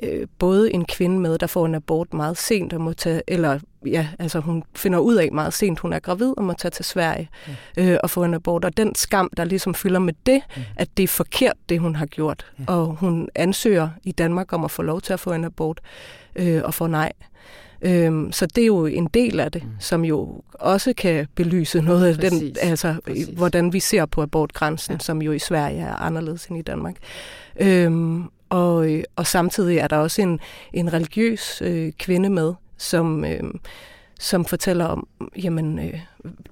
øh, 0.04 0.28
både 0.40 0.74
en 0.74 0.86
kvinde 0.86 1.20
med, 1.20 1.38
der 1.38 1.48
får 1.48 1.66
en 1.66 1.76
abort 1.76 2.14
meget 2.14 2.38
sent 2.38 2.74
og 2.74 2.82
må 2.82 2.94
tage, 2.94 3.22
eller 3.28 3.60
ja, 3.86 4.08
altså 4.20 4.40
hun 4.40 4.64
finder 4.76 5.00
ud 5.00 5.16
af 5.16 5.30
meget 5.32 5.54
sent, 5.54 5.80
hun 5.80 5.94
er 5.94 6.00
gravid 6.00 6.34
og 6.38 6.44
må 6.44 6.54
tage 6.54 6.72
til 6.72 6.86
Sverige 6.86 7.30
ja. 7.78 7.92
øh, 7.92 8.00
og 8.04 8.10
få 8.10 8.24
en 8.24 8.34
abort. 8.34 8.66
Og 8.66 8.78
den 8.78 8.96
skam, 8.96 9.30
der 9.38 9.44
ligesom 9.44 9.74
fylder 9.74 10.00
med 10.00 10.14
det, 10.26 10.42
ja. 10.58 10.62
at 10.76 10.88
det 10.98 11.04
er 11.04 11.08
forkert, 11.08 11.56
det 11.70 11.80
hun 11.80 11.96
har 11.96 12.06
gjort. 12.06 12.46
Og 12.68 12.86
hun 12.86 13.30
ansøger 13.36 13.90
i 14.04 14.12
Danmark 14.12 14.54
om 14.54 14.64
at 14.64 14.72
få 14.72 14.82
lov 14.82 15.02
til 15.02 15.14
at 15.14 15.20
få 15.20 15.32
en 15.34 15.46
abort 15.46 15.82
øh, 16.36 16.62
og 16.64 16.74
få 16.74 16.88
nej. 16.88 17.12
Øhm, 17.82 18.32
så 18.32 18.46
det 18.46 18.62
er 18.62 18.66
jo 18.66 18.86
en 18.86 19.08
del 19.14 19.40
af 19.40 19.52
det, 19.52 19.64
mm. 19.64 19.70
som 19.80 20.06
jo 20.06 20.42
også 20.54 20.94
kan 20.98 21.28
belyse 21.36 21.82
noget 21.82 22.08
af 22.08 22.16
Præcis. 22.16 22.40
den, 22.40 22.70
altså 22.70 22.96
Præcis. 23.06 23.28
hvordan 23.28 23.74
vi 23.74 23.80
ser 23.80 24.06
på 24.06 24.22
abortgrænsen, 24.22 24.94
ja. 24.94 25.00
som 25.00 25.22
jo 25.22 25.32
i 25.32 25.40
Sverige 25.40 25.80
er 25.80 25.96
anderledes 25.96 26.46
end 26.46 26.58
i 26.58 26.62
Danmark. 26.62 26.96
Øhm, 27.60 28.24
og, 28.50 28.94
øh, 28.94 29.04
og 29.16 29.28
samtidig 29.28 29.78
er 29.78 29.88
der 29.88 29.98
også 29.98 30.22
en, 30.22 30.40
en 30.74 30.94
religiøs 30.94 31.62
øh, 31.62 31.92
kvinde 31.92 32.30
med, 32.30 32.54
som, 32.78 33.26
øh, 33.26 33.44
som 34.20 34.46
fortæller 34.46 34.86
om 34.86 35.08
jamen, 35.44 35.80
øh, 35.80 36.00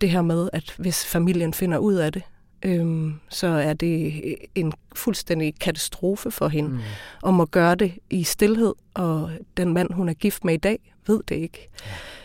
det 0.01 0.09
her 0.09 0.21
med, 0.21 0.49
at 0.53 0.75
hvis 0.77 1.05
familien 1.05 1.53
finder 1.53 1.77
ud 1.77 1.93
af 1.93 2.11
det, 2.13 2.23
øh, 2.65 3.11
så 3.29 3.47
er 3.47 3.73
det 3.73 4.13
en 4.55 4.73
fuldstændig 4.95 5.59
katastrofe 5.59 6.31
for 6.31 6.47
hende, 6.47 6.69
mm. 6.69 6.79
om 7.23 7.39
at 7.39 7.51
gøre 7.51 7.75
det 7.75 7.93
i 8.09 8.23
stillhed, 8.23 8.73
og 8.93 9.31
den 9.57 9.73
mand, 9.73 9.93
hun 9.93 10.09
er 10.09 10.13
gift 10.13 10.45
med 10.45 10.53
i 10.53 10.57
dag, 10.57 10.93
ved 11.07 11.19
det 11.27 11.35
ikke. 11.35 11.69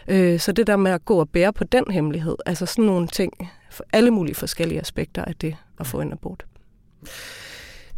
Ja. 0.09 0.15
Øh, 0.15 0.41
så 0.41 0.53
det 0.53 0.67
der 0.67 0.77
med 0.77 0.91
at 0.91 1.05
gå 1.05 1.21
og 1.21 1.29
bære 1.29 1.53
på 1.53 1.65
den 1.65 1.85
hemmelighed, 1.91 2.37
altså 2.47 2.67
sådan 2.67 2.85
nogle 2.85 3.09
ting, 3.09 3.33
for 3.71 3.85
alle 3.93 4.11
mulige 4.11 4.35
forskellige 4.35 4.81
aspekter 4.81 5.25
af 5.25 5.35
det 5.35 5.57
at 5.81 5.87
få 5.87 6.01
en 6.01 6.13
abort. 6.13 6.47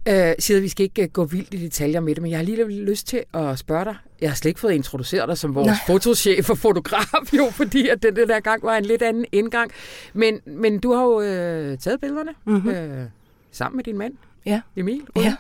Øh, 0.09 0.35
siger, 0.39 0.61
vi 0.61 0.69
skal 0.69 0.85
ikke 0.85 1.03
uh, 1.03 1.09
gå 1.13 1.25
vildt 1.25 1.55
i 1.55 1.57
detaljer 1.57 2.01
med 2.01 2.15
det, 2.15 2.23
men 2.23 2.31
jeg 2.31 2.39
har 2.39 2.45
lige 2.45 2.85
lyst 2.85 3.07
til 3.07 3.25
at 3.35 3.59
spørge 3.59 3.85
dig. 3.85 3.97
Jeg 4.21 4.31
har 4.31 4.35
slet 4.35 4.49
ikke 4.49 4.61
fået 4.61 4.73
introduceret 4.73 5.29
dig 5.29 5.39
som 5.39 5.55
vores 5.55 5.67
Nej. 5.67 5.77
fotochef 5.87 6.51
og 6.51 6.59
fotograf, 6.59 7.33
jo, 7.39 7.51
fordi 7.51 7.89
at 7.89 8.03
den, 8.03 8.17
den 8.17 8.29
der 8.29 8.41
gang 8.41 8.63
var 8.63 8.77
en 8.77 8.85
lidt 8.85 9.03
anden 9.03 9.25
indgang. 9.33 9.71
Men, 10.13 10.41
men 10.47 10.79
du 10.79 10.93
har 10.93 11.05
jo 11.05 11.21
øh, 11.21 11.79
taget 11.79 12.01
billederne 12.01 12.33
mm-hmm. 12.45 12.71
øh, 12.71 13.07
sammen 13.53 13.77
med 13.77 13.85
din 13.85 13.99
mand, 13.99 14.15
ja. 14.47 14.61
Emil. 14.77 15.03
Ja. 15.17 15.37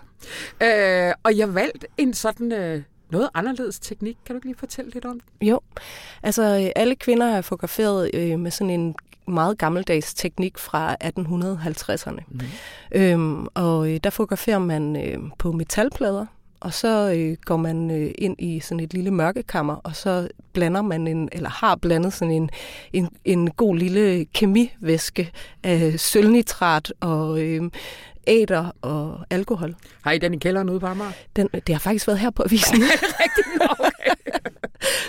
Øh, 1.08 1.14
og 1.22 1.38
jeg 1.38 1.54
valgte 1.54 1.86
en 1.98 2.14
sådan... 2.14 2.52
Øh, 2.52 2.82
noget 3.10 3.28
anderledes 3.34 3.78
teknik. 3.78 4.16
Kan 4.26 4.34
du 4.34 4.38
ikke 4.38 4.46
lige 4.46 4.58
fortælle 4.58 4.90
lidt 4.90 5.04
om 5.04 5.20
det? 5.20 5.48
Jo, 5.48 5.60
altså 6.22 6.72
alle 6.76 6.94
kvinder 6.94 7.26
er 7.26 7.40
fotograferet 7.40 8.10
øh, 8.14 8.38
med 8.38 8.50
sådan 8.50 8.70
en 8.70 8.94
meget 9.28 9.58
gammeldags 9.58 10.14
teknik 10.14 10.58
fra 10.58 10.96
1850'erne. 11.04 12.22
Mm. 12.28 12.40
Øhm, 12.92 13.46
og 13.54 13.90
øh, 13.90 14.00
der 14.04 14.10
fotograferer 14.10 14.58
man 14.58 14.96
øh, 14.96 15.18
på 15.38 15.52
metalplader, 15.52 16.26
og 16.60 16.74
så 16.74 17.12
øh, 17.16 17.36
går 17.44 17.56
man 17.56 17.90
øh, 17.90 18.10
ind 18.18 18.36
i 18.38 18.60
sådan 18.60 18.80
et 18.80 18.94
lille 18.94 19.10
mørkekammer, 19.10 19.74
og 19.74 19.96
så 19.96 20.28
blander 20.52 20.82
man 20.82 21.06
en, 21.06 21.28
eller 21.32 21.50
har 21.50 21.76
blandet 21.76 22.12
sådan 22.12 22.34
en, 22.34 22.50
en, 22.92 23.08
en 23.24 23.50
god 23.50 23.76
lille 23.76 24.24
kemivæske 24.24 25.30
af 25.62 26.00
sølvnitrat 26.00 26.92
og 27.00 27.40
øh, 27.40 27.70
æder 28.26 28.70
og 28.82 29.20
alkohol. 29.30 29.74
Har 30.02 30.12
I 30.12 30.18
den 30.18 30.34
i 30.34 30.38
kælderen 30.38 30.70
ude 30.70 30.80
på 30.80 30.86
Amager? 30.86 31.12
Den, 31.36 31.48
det 31.66 31.74
har 31.74 31.80
faktisk 31.80 32.06
været 32.06 32.18
her 32.18 32.30
på 32.30 32.42
avisen. 32.42 32.82
Rigtigt? 33.22 33.70
Okay. 33.70 33.91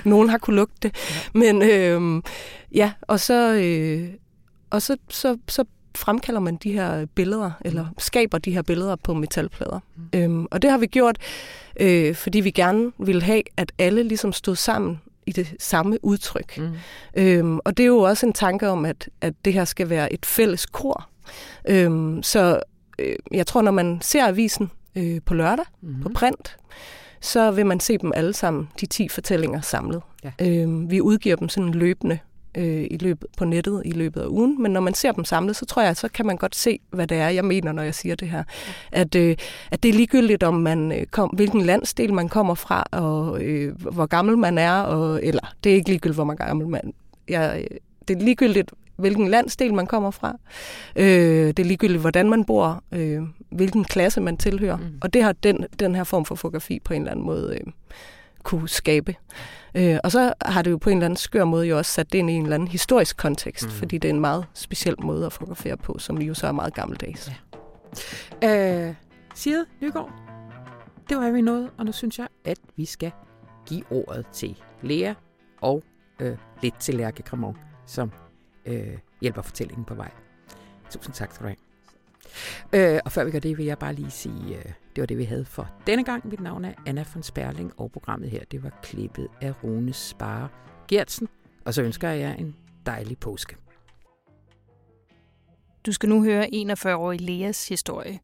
Nogen 0.09 0.29
har 0.29 0.37
kunne 0.37 0.55
lugte 0.55 0.87
det. 0.87 0.95
Ja. 1.09 1.39
Men 1.39 1.61
øh, 1.61 2.21
ja, 2.75 2.91
og 3.01 3.19
så, 3.19 3.53
øh, 3.53 4.09
og 4.69 4.81
så, 4.81 4.97
så, 5.09 5.37
så 5.47 5.65
fremkalder 5.95 6.39
man 6.39 6.55
de 6.55 6.71
her 6.71 7.05
billeder, 7.05 7.51
eller 7.65 7.85
skaber 7.97 8.37
de 8.37 8.51
her 8.51 8.61
billeder 8.61 8.95
på 8.95 9.13
metalplader. 9.13 9.79
Mm. 9.95 10.19
Øhm, 10.19 10.47
og 10.51 10.61
det 10.61 10.69
har 10.71 10.77
vi 10.77 10.87
gjort, 10.87 11.17
øh, 11.79 12.15
fordi 12.15 12.39
vi 12.39 12.51
gerne 12.51 12.91
ville 12.99 13.21
have, 13.21 13.43
at 13.57 13.71
alle 13.79 14.03
ligesom 14.03 14.33
stod 14.33 14.55
sammen 14.55 15.01
i 15.25 15.31
det 15.31 15.55
samme 15.59 16.05
udtryk. 16.05 16.57
Mm. 16.57 16.73
Øhm, 17.15 17.59
og 17.65 17.77
det 17.77 17.83
er 17.83 17.87
jo 17.87 17.99
også 17.99 18.25
en 18.25 18.33
tanke 18.33 18.69
om, 18.69 18.85
at, 18.85 19.09
at 19.21 19.33
det 19.45 19.53
her 19.53 19.65
skal 19.65 19.89
være 19.89 20.13
et 20.13 20.25
fælles 20.25 20.65
kor. 20.65 21.09
Øhm, 21.69 22.23
så 22.23 22.59
øh, 22.99 23.15
jeg 23.31 23.47
tror, 23.47 23.61
når 23.61 23.71
man 23.71 23.99
ser 24.01 24.25
avisen 24.25 24.71
øh, 24.95 25.21
på 25.25 25.33
lørdag, 25.33 25.65
mm. 25.81 26.01
på 26.01 26.09
print, 26.15 26.57
så 27.23 27.51
vil 27.51 27.65
man 27.65 27.79
se 27.79 27.97
dem 27.97 28.11
alle 28.15 28.33
sammen, 28.33 28.69
de 28.79 28.85
10 28.85 29.09
fortællinger 29.09 29.61
samlet. 29.61 30.01
Ja. 30.23 30.31
Øh, 30.41 30.91
vi 30.91 31.01
udgiver 31.01 31.35
dem 31.35 31.49
sådan 31.49 31.71
løbende 31.71 32.19
øh, 32.57 32.87
i 32.91 32.97
løbet 33.01 33.27
på 33.37 33.45
nettet 33.45 33.81
i 33.85 33.91
løbet 33.91 34.21
af 34.21 34.27
ugen, 34.27 34.61
men 34.61 34.71
når 34.71 34.81
man 34.81 34.93
ser 34.93 35.11
dem 35.11 35.25
samlet, 35.25 35.55
så 35.55 35.65
tror 35.65 35.81
jeg, 35.81 35.97
så 35.97 36.07
kan 36.07 36.25
man 36.25 36.37
godt 36.37 36.55
se, 36.55 36.79
hvad 36.89 37.07
det 37.07 37.17
er, 37.17 37.29
jeg 37.29 37.45
mener, 37.45 37.71
når 37.71 37.83
jeg 37.83 37.95
siger 37.95 38.15
det 38.15 38.29
her. 38.29 38.43
At, 38.91 39.15
øh, 39.15 39.37
at 39.71 39.83
det 39.83 39.89
er 39.89 39.93
ligegyldigt, 39.93 40.43
om 40.43 40.53
man 40.53 40.91
øh, 40.91 41.05
kom, 41.05 41.29
hvilken 41.29 41.61
landsdel 41.61 42.13
man 42.13 42.29
kommer 42.29 42.55
fra, 42.55 42.83
og 42.91 43.41
øh, 43.41 43.81
hvor 43.81 44.05
gammel 44.05 44.37
man 44.37 44.57
er, 44.57 44.81
og, 44.81 45.23
eller 45.23 45.53
det 45.63 45.71
er 45.71 45.75
ikke 45.75 45.89
ligegyldigt, 45.89 46.17
hvor 46.17 46.23
man 46.23 46.37
gammel 46.37 46.67
man 46.67 46.93
jeg, 47.27 47.67
det 48.07 48.17
er 48.17 48.21
ligegyldigt, 48.21 48.71
hvilken 48.95 49.27
landsdel 49.27 49.73
man 49.73 49.87
kommer 49.87 50.11
fra. 50.11 50.37
Øh, 50.95 51.47
det 51.47 51.59
er 51.59 51.63
ligegyldigt, 51.63 52.01
hvordan 52.01 52.29
man 52.29 52.45
bor, 52.45 52.83
øh, 52.91 53.21
hvilken 53.49 53.83
klasse 53.83 54.21
man 54.21 54.37
tilhører. 54.37 54.77
Mm. 54.77 54.97
Og 55.01 55.13
det 55.13 55.23
har 55.23 55.31
den, 55.31 55.65
den 55.79 55.95
her 55.95 56.03
form 56.03 56.25
for 56.25 56.35
fotografi 56.35 56.79
på 56.79 56.93
en 56.93 57.01
eller 57.01 57.11
anden 57.11 57.25
måde 57.25 57.53
øh, 57.53 57.71
kunne 58.43 58.69
skabe. 58.69 59.15
Øh, 59.75 59.97
og 60.03 60.11
så 60.11 60.33
har 60.41 60.61
det 60.61 60.71
jo 60.71 60.77
på 60.77 60.89
en 60.89 60.97
eller 60.97 61.05
anden 61.05 61.17
skør 61.17 61.45
måde 61.45 61.67
jo 61.67 61.77
også 61.77 61.91
sat 61.91 62.11
det 62.11 62.19
ind 62.19 62.29
i 62.29 62.33
en 62.33 62.43
eller 62.43 62.55
anden 62.55 62.67
historisk 62.67 63.17
kontekst, 63.17 63.65
mm. 63.65 63.71
fordi 63.71 63.97
det 63.97 64.09
er 64.09 64.13
en 64.13 64.19
meget 64.19 64.45
speciel 64.53 64.95
måde 64.99 65.25
at 65.25 65.33
fotografere 65.33 65.77
på, 65.77 65.99
som 65.99 66.21
jo 66.21 66.33
så 66.33 66.47
er 66.47 66.51
meget 66.51 66.73
gammeldags. 66.73 67.31
Ja. 68.41 68.87
Øh, 68.87 68.95
Side 69.35 69.65
Nygaard, 69.81 70.11
det 71.09 71.17
var 71.17 71.31
vi 71.31 71.41
nået, 71.41 71.69
og 71.77 71.85
nu 71.85 71.91
synes 71.91 72.19
jeg, 72.19 72.27
at 72.45 72.57
vi 72.75 72.85
skal 72.85 73.11
give 73.65 73.83
ordet 73.91 74.25
til 74.33 74.55
Lea 74.81 75.13
og 75.61 75.83
øh, 76.19 76.37
lidt 76.61 76.79
til 76.79 76.95
Lærke 76.95 77.23
Kramon, 77.23 77.57
som 77.85 78.11
øh, 78.65 78.97
hjælper 79.21 79.41
fortællingen 79.41 79.85
på 79.85 79.93
vej. 79.93 80.11
Tusind 80.89 81.13
tak 81.13 81.33
skal 81.33 81.43
du 81.43 81.47
have. 81.47 81.57
Øh, 82.95 82.99
og 83.05 83.11
før 83.11 83.23
vi 83.23 83.31
gør 83.31 83.39
det, 83.39 83.57
vil 83.57 83.65
jeg 83.65 83.79
bare 83.79 83.93
lige 83.93 84.11
sige, 84.11 84.57
øh, 84.57 84.65
det 84.95 85.01
var 85.01 85.05
det, 85.05 85.17
vi 85.17 85.23
havde 85.23 85.45
for 85.45 85.69
denne 85.87 86.03
gang. 86.03 86.27
Mit 86.27 86.39
navn 86.39 86.65
er 86.65 86.73
Anna 86.85 87.05
von 87.13 87.23
Sperling, 87.23 87.79
og 87.79 87.91
programmet 87.91 88.29
her, 88.29 88.43
det 88.51 88.63
var 88.63 88.79
klippet 88.83 89.27
af 89.41 89.63
Rune 89.63 89.93
Spare 89.93 90.49
Gertsen. 90.87 91.29
Og 91.65 91.73
så 91.73 91.81
ønsker 91.81 92.09
jeg 92.09 92.19
jer 92.19 92.33
en 92.33 92.55
dejlig 92.85 93.17
påske. 93.17 93.55
Du 95.85 95.91
skal 95.91 96.09
nu 96.09 96.23
høre 96.23 96.47
41-årige 96.53 97.21
Leas 97.21 97.67
historie. 97.67 98.19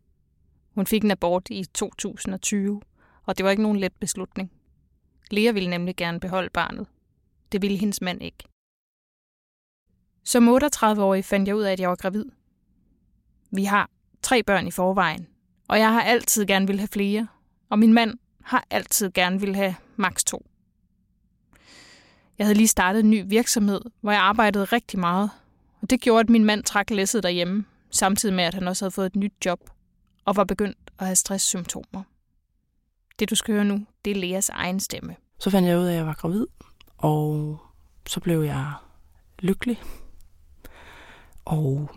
Hun 0.75 0.85
fik 0.85 1.03
en 1.03 1.11
abort 1.11 1.47
i 1.49 1.65
2020, 1.73 2.81
og 3.25 3.37
det 3.37 3.43
var 3.43 3.49
ikke 3.49 3.63
nogen 3.63 3.79
let 3.79 3.93
beslutning. 3.99 4.51
Lea 5.31 5.51
ville 5.51 5.69
nemlig 5.69 5.95
gerne 5.95 6.19
beholde 6.19 6.49
barnet. 6.49 6.87
Det 7.51 7.61
ville 7.61 7.77
hendes 7.77 8.01
mand 8.01 8.23
ikke. 8.23 8.48
Som 10.23 10.57
38-årig 10.57 11.25
fandt 11.25 11.47
jeg 11.47 11.55
ud 11.55 11.61
af, 11.61 11.71
at 11.71 11.79
jeg 11.79 11.89
var 11.89 11.95
gravid. 11.95 12.25
Vi 13.51 13.63
har 13.63 13.89
tre 14.21 14.43
børn 14.43 14.67
i 14.67 14.71
forvejen, 14.71 15.27
og 15.67 15.79
jeg 15.79 15.93
har 15.93 16.01
altid 16.01 16.45
gerne 16.45 16.67
vil 16.67 16.79
have 16.79 16.87
flere, 16.87 17.27
og 17.69 17.79
min 17.79 17.93
mand 17.93 18.17
har 18.43 18.65
altid 18.69 19.11
gerne 19.11 19.39
vil 19.39 19.55
have 19.55 19.75
maks 19.95 20.23
to. 20.23 20.45
Jeg 22.37 22.45
havde 22.47 22.57
lige 22.57 22.67
startet 22.67 22.99
en 22.99 23.09
ny 23.09 23.23
virksomhed, 23.27 23.81
hvor 24.01 24.11
jeg 24.11 24.21
arbejdede 24.21 24.65
rigtig 24.65 24.99
meget, 24.99 25.29
og 25.81 25.89
det 25.89 26.01
gjorde, 26.01 26.19
at 26.19 26.29
min 26.29 26.45
mand 26.45 26.63
trak 26.63 26.89
læsset 26.89 27.23
derhjemme, 27.23 27.65
samtidig 27.91 28.35
med, 28.35 28.43
at 28.43 28.53
han 28.53 28.67
også 28.67 28.85
havde 28.85 28.91
fået 28.91 29.05
et 29.05 29.15
nyt 29.15 29.33
job 29.45 29.69
og 30.25 30.35
var 30.35 30.43
begyndt 30.43 30.77
at 30.99 31.05
have 31.05 31.15
stresssymptomer. 31.15 32.03
Det, 33.19 33.29
du 33.29 33.35
skal 33.35 33.53
høre 33.53 33.65
nu, 33.65 33.85
det 34.05 34.11
er 34.11 34.15
Leas 34.15 34.49
egen 34.49 34.79
stemme. 34.79 35.15
Så 35.39 35.49
fandt 35.49 35.67
jeg 35.67 35.77
ud 35.77 35.85
af, 35.85 35.91
at 35.91 35.97
jeg 35.97 36.05
var 36.05 36.13
gravid, 36.13 36.45
og 36.97 37.57
så 38.07 38.19
blev 38.19 38.41
jeg 38.41 38.73
lykkelig. 39.39 39.81
Og 41.49 41.89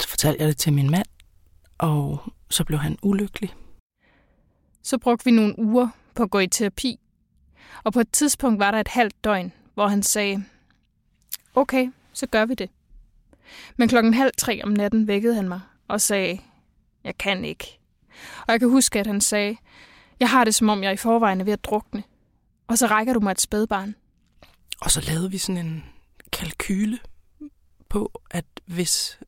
så 0.00 0.08
fortalte 0.08 0.40
jeg 0.40 0.48
det 0.48 0.56
til 0.56 0.72
min 0.72 0.90
mand, 0.90 1.06
og 1.78 2.32
så 2.50 2.64
blev 2.64 2.78
han 2.78 2.98
ulykkelig. 3.02 3.54
Så 4.82 4.98
brugte 4.98 5.24
vi 5.24 5.30
nogle 5.30 5.58
uger 5.58 5.88
på 6.14 6.22
at 6.22 6.30
gå 6.30 6.38
i 6.38 6.46
terapi, 6.46 6.98
og 7.84 7.92
på 7.92 8.00
et 8.00 8.12
tidspunkt 8.12 8.58
var 8.58 8.70
der 8.70 8.80
et 8.80 8.88
halvt 8.88 9.24
døgn, 9.24 9.52
hvor 9.74 9.88
han 9.88 10.02
sagde, 10.02 10.44
okay, 11.54 11.92
så 12.12 12.26
gør 12.26 12.46
vi 12.46 12.54
det. 12.54 12.70
Men 13.76 13.88
klokken 13.88 14.14
halv 14.14 14.32
tre 14.38 14.60
om 14.64 14.70
natten 14.70 15.06
vækkede 15.06 15.34
han 15.34 15.48
mig 15.48 15.60
og 15.88 16.00
sagde, 16.00 16.40
jeg 17.04 17.18
kan 17.18 17.44
ikke. 17.44 17.78
Og 18.46 18.52
jeg 18.52 18.60
kan 18.60 18.70
huske, 18.70 19.00
at 19.00 19.06
han 19.06 19.20
sagde, 19.20 19.56
jeg 20.20 20.30
har 20.30 20.44
det 20.44 20.54
som 20.54 20.68
om, 20.68 20.82
jeg 20.82 20.92
i 20.92 20.96
forvejen 20.96 21.40
er 21.40 21.44
ved 21.44 21.52
at 21.52 21.64
drukne. 21.64 22.02
Og 22.66 22.78
så 22.78 22.86
rækker 22.86 23.12
du 23.12 23.20
mig 23.20 23.30
et 23.30 23.40
spædbarn. 23.40 23.94
Og 24.80 24.90
så 24.90 25.00
lavede 25.00 25.30
vi 25.30 25.38
sådan 25.38 25.66
en 25.66 25.84
kalkyle 26.32 26.98
på, 27.94 28.22
at 28.30 28.44
hvis 28.64 29.18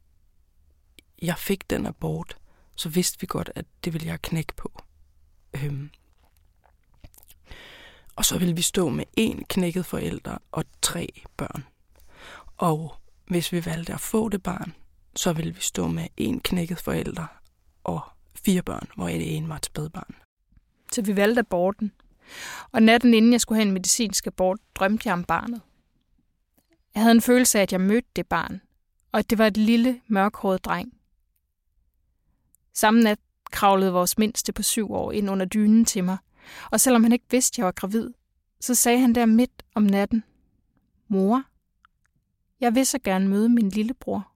jeg 1.22 1.38
fik 1.38 1.70
den 1.70 1.86
abort, 1.86 2.36
så 2.74 2.88
vidste 2.88 3.20
vi 3.20 3.26
godt, 3.26 3.50
at 3.54 3.64
det 3.84 3.92
ville 3.92 4.06
jeg 4.06 4.22
knække 4.22 4.54
på. 4.56 4.82
Øhm. 5.54 5.90
Og 8.16 8.24
så 8.24 8.38
ville 8.38 8.56
vi 8.56 8.62
stå 8.62 8.88
med 8.88 9.04
én 9.20 9.42
knækket 9.48 9.86
forælder 9.86 10.38
og 10.52 10.64
tre 10.82 11.22
børn. 11.36 11.64
Og 12.56 12.96
hvis 13.26 13.52
vi 13.52 13.66
valgte 13.66 13.92
at 13.92 14.00
få 14.00 14.28
det 14.28 14.42
barn, 14.42 14.74
så 15.16 15.32
ville 15.32 15.54
vi 15.54 15.60
stå 15.60 15.86
med 15.86 16.08
én 16.20 16.40
knækket 16.44 16.78
forælder 16.78 17.26
og 17.84 18.00
fire 18.34 18.62
børn, 18.62 18.88
hvor 18.96 19.08
det 19.08 19.36
ene 19.36 19.48
var 19.48 19.56
et 19.56 19.66
spædbarn. 19.66 20.14
Så 20.92 21.02
vi 21.02 21.16
valgte 21.16 21.40
aborten. 21.40 21.92
Og 22.72 22.82
natten 22.82 23.14
inden 23.14 23.32
jeg 23.32 23.40
skulle 23.40 23.56
have 23.56 23.68
en 23.68 23.74
medicinsk 23.74 24.26
abort, 24.26 24.58
drømte 24.74 25.08
jeg 25.08 25.12
om 25.12 25.24
barnet. 25.24 25.60
Jeg 26.96 27.04
havde 27.04 27.14
en 27.14 27.22
følelse 27.22 27.58
af, 27.58 27.62
at 27.62 27.72
jeg 27.72 27.80
mødte 27.80 28.08
det 28.16 28.26
barn, 28.26 28.60
og 29.12 29.18
at 29.18 29.30
det 29.30 29.38
var 29.38 29.46
et 29.46 29.56
lille, 29.56 30.00
mørkhåret 30.08 30.64
dreng. 30.64 30.92
Samme 32.74 33.00
nat 33.02 33.18
kravlede 33.50 33.92
vores 33.92 34.18
mindste 34.18 34.52
på 34.52 34.62
syv 34.62 34.92
år 34.92 35.12
ind 35.12 35.30
under 35.30 35.46
dynen 35.46 35.84
til 35.84 36.04
mig, 36.04 36.18
og 36.70 36.80
selvom 36.80 37.02
han 37.02 37.12
ikke 37.12 37.24
vidste, 37.30 37.54
at 37.54 37.58
jeg 37.58 37.66
var 37.66 37.72
gravid, 37.72 38.10
så 38.60 38.74
sagde 38.74 38.98
han 38.98 39.14
der 39.14 39.26
midt 39.26 39.62
om 39.74 39.82
natten, 39.82 40.24
Mor, 41.08 41.42
jeg 42.60 42.74
vil 42.74 42.86
så 42.86 42.98
gerne 43.04 43.28
møde 43.28 43.48
min 43.48 43.68
lillebror. 43.68 44.32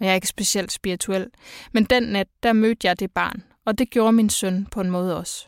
Og 0.00 0.04
jeg 0.04 0.10
er 0.10 0.14
ikke 0.14 0.28
specielt 0.28 0.72
spirituel, 0.72 1.30
men 1.72 1.84
den 1.84 2.02
nat, 2.02 2.28
der 2.42 2.52
mødte 2.52 2.86
jeg 2.86 3.00
det 3.00 3.12
barn, 3.12 3.42
og 3.64 3.78
det 3.78 3.90
gjorde 3.90 4.12
min 4.12 4.30
søn 4.30 4.66
på 4.66 4.80
en 4.80 4.90
måde 4.90 5.16
også. 5.16 5.46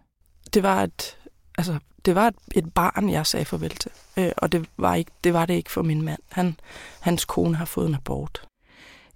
Det 0.55 0.63
var 0.63 0.83
et, 0.83 1.19
altså, 1.59 1.79
det 2.07 2.15
var 2.15 2.27
et, 2.27 2.35
et 2.55 2.75
barn, 2.75 3.11
jeg 3.11 3.27
sagde 3.27 3.45
farvel 3.45 3.71
til. 3.71 3.91
Øh, 4.17 4.33
og 4.37 4.53
det 4.53 4.69
var, 4.77 4.95
ikke, 4.95 5.11
det 5.25 5.35
var 5.35 5.47
det 5.47 5.55
ikke 5.55 5.71
for 5.71 5.83
min 5.83 6.03
mand. 6.03 6.21
Han, 6.29 6.57
hans 7.01 7.25
kone 7.25 7.57
har 7.57 7.65
fået 7.65 7.89
en 7.89 7.95
abort. 7.95 8.43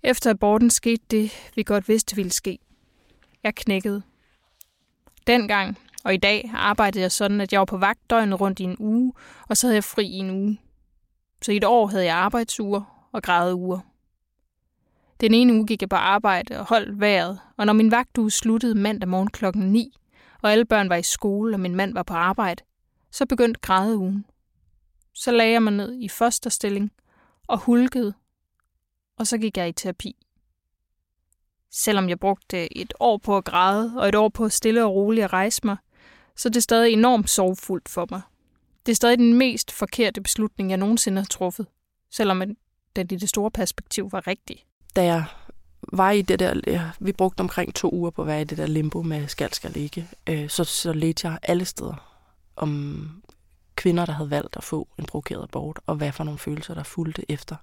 Efter 0.03 0.30
aborten 0.30 0.70
skete 0.70 1.03
det, 1.11 1.51
vi 1.55 1.62
godt 1.62 1.89
vidste 1.89 2.16
ville 2.16 2.32
ske. 2.32 2.59
Jeg 3.43 3.55
knækkede. 3.55 4.03
Dengang 5.26 5.78
og 6.05 6.14
i 6.14 6.16
dag 6.16 6.51
arbejdede 6.55 7.03
jeg 7.03 7.12
sådan, 7.12 7.41
at 7.41 7.53
jeg 7.53 7.59
var 7.59 7.64
på 7.64 7.76
vagt 7.76 8.11
døgnet 8.11 8.41
rundt 8.41 8.61
i 8.61 8.62
en 8.62 8.76
uge, 8.78 9.12
og 9.49 9.57
så 9.57 9.66
havde 9.66 9.74
jeg 9.74 9.85
fri 9.85 10.07
i 10.07 10.18
en 10.18 10.30
uge. 10.30 10.61
Så 11.43 11.53
i 11.53 11.57
et 11.57 11.64
år 11.64 11.87
havde 11.87 12.05
jeg 12.05 12.16
arbejdsuger 12.16 13.09
og 13.12 13.59
uger. 13.59 13.78
Den 15.20 15.35
ene 15.35 15.53
uge 15.55 15.66
gik 15.66 15.82
jeg 15.82 15.89
på 15.89 15.97
arbejde 15.97 16.59
og 16.59 16.64
holdt 16.64 17.01
vejret, 17.01 17.39
og 17.57 17.66
når 17.66 17.72
min 17.72 17.91
vagtuge 17.91 18.30
sluttede 18.30 18.74
mandag 18.74 19.09
morgen 19.09 19.30
klokken 19.30 19.72
9, 19.72 19.97
og 20.43 20.53
alle 20.53 20.64
børn 20.64 20.89
var 20.89 20.97
i 20.97 21.03
skole, 21.03 21.57
og 21.57 21.61
min 21.61 21.74
mand 21.74 21.95
var 21.95 22.03
på 22.03 22.14
arbejde, 22.14 22.62
så 23.15 23.27
begyndte 23.27 23.61
grædeugen. 23.61 24.25
Så 25.12 25.31
lagde 25.31 25.53
jeg 25.53 25.62
mig 25.62 25.73
ned 25.73 25.99
i 26.01 26.09
fosterstilling 26.09 26.93
og 27.47 27.59
hulkede, 27.59 28.15
og 29.19 29.27
så 29.27 29.39
gik 29.39 29.57
jeg 29.57 29.69
i 29.69 29.73
terapi. 29.73 30.17
Selvom 31.71 32.09
jeg 32.09 32.21
brugte 32.21 32.79
et 32.79 32.95
år 33.01 33.17
på 33.19 33.37
at 33.37 33.45
græde, 33.45 33.93
og 33.97 34.09
et 34.09 34.15
år 34.15 34.29
på 34.29 34.45
at 34.45 34.53
stille 34.53 34.85
og 34.85 34.95
roligt 34.95 35.25
at 35.25 35.33
rejse 35.33 35.61
mig, 35.65 35.77
så 36.37 36.49
det 36.49 36.57
er 36.57 36.61
stadig 36.61 36.93
enormt 36.93 37.31
sorgfuldt 37.31 37.89
for 37.89 38.07
mig. 38.11 38.21
Det 38.87 38.93
er 38.93 38.97
stadig 38.97 39.19
den 39.19 39.35
mest 39.35 39.73
forkerte 39.73 40.21
beslutning, 40.21 40.71
jeg 40.71 40.79
nogensinde 40.79 41.21
har 41.21 41.27
truffet, 41.27 41.67
selvom 42.11 42.43
den 42.97 43.07
i 43.11 43.17
det 43.17 43.29
store 43.29 43.51
perspektiv 43.51 44.12
var 44.12 44.27
rigtig 44.27 44.65
da 44.97 45.05
jeg 45.05 45.25
var 45.93 46.11
i 46.11 46.23
det 46.23 46.39
der, 46.39 46.61
ja, 46.67 46.91
vi 47.01 47.12
brugte 47.12 47.41
omkring 47.41 47.75
to 47.75 47.91
uger 47.91 48.11
på 48.11 48.23
at 48.23 48.29
være 48.29 48.41
i 48.41 48.45
det 48.45 48.59
der 48.59 48.67
limbo 48.67 49.03
med 49.03 49.29
skal, 49.29 49.53
skal 49.53 49.77
ikke, 49.77 50.09
øh, 50.29 50.49
så, 50.49 50.65
så 50.65 50.93
ledte 50.93 51.29
jeg 51.29 51.39
alle 51.43 51.65
steder 51.65 52.14
om 52.57 53.23
kvinder, 53.77 54.07
der 54.07 54.13
havde 54.13 54.31
valgt 54.31 54.57
at 54.57 54.65
få 54.65 54.89
en 54.99 55.07
provokeret 55.07 55.43
abort, 55.43 55.81
og 55.87 55.97
hvad 55.97 56.13
for 56.13 56.25
nogle 56.25 56.39
følelser, 56.39 56.75
der 56.75 56.83
fulgte 56.83 57.31
efter. 57.31 57.57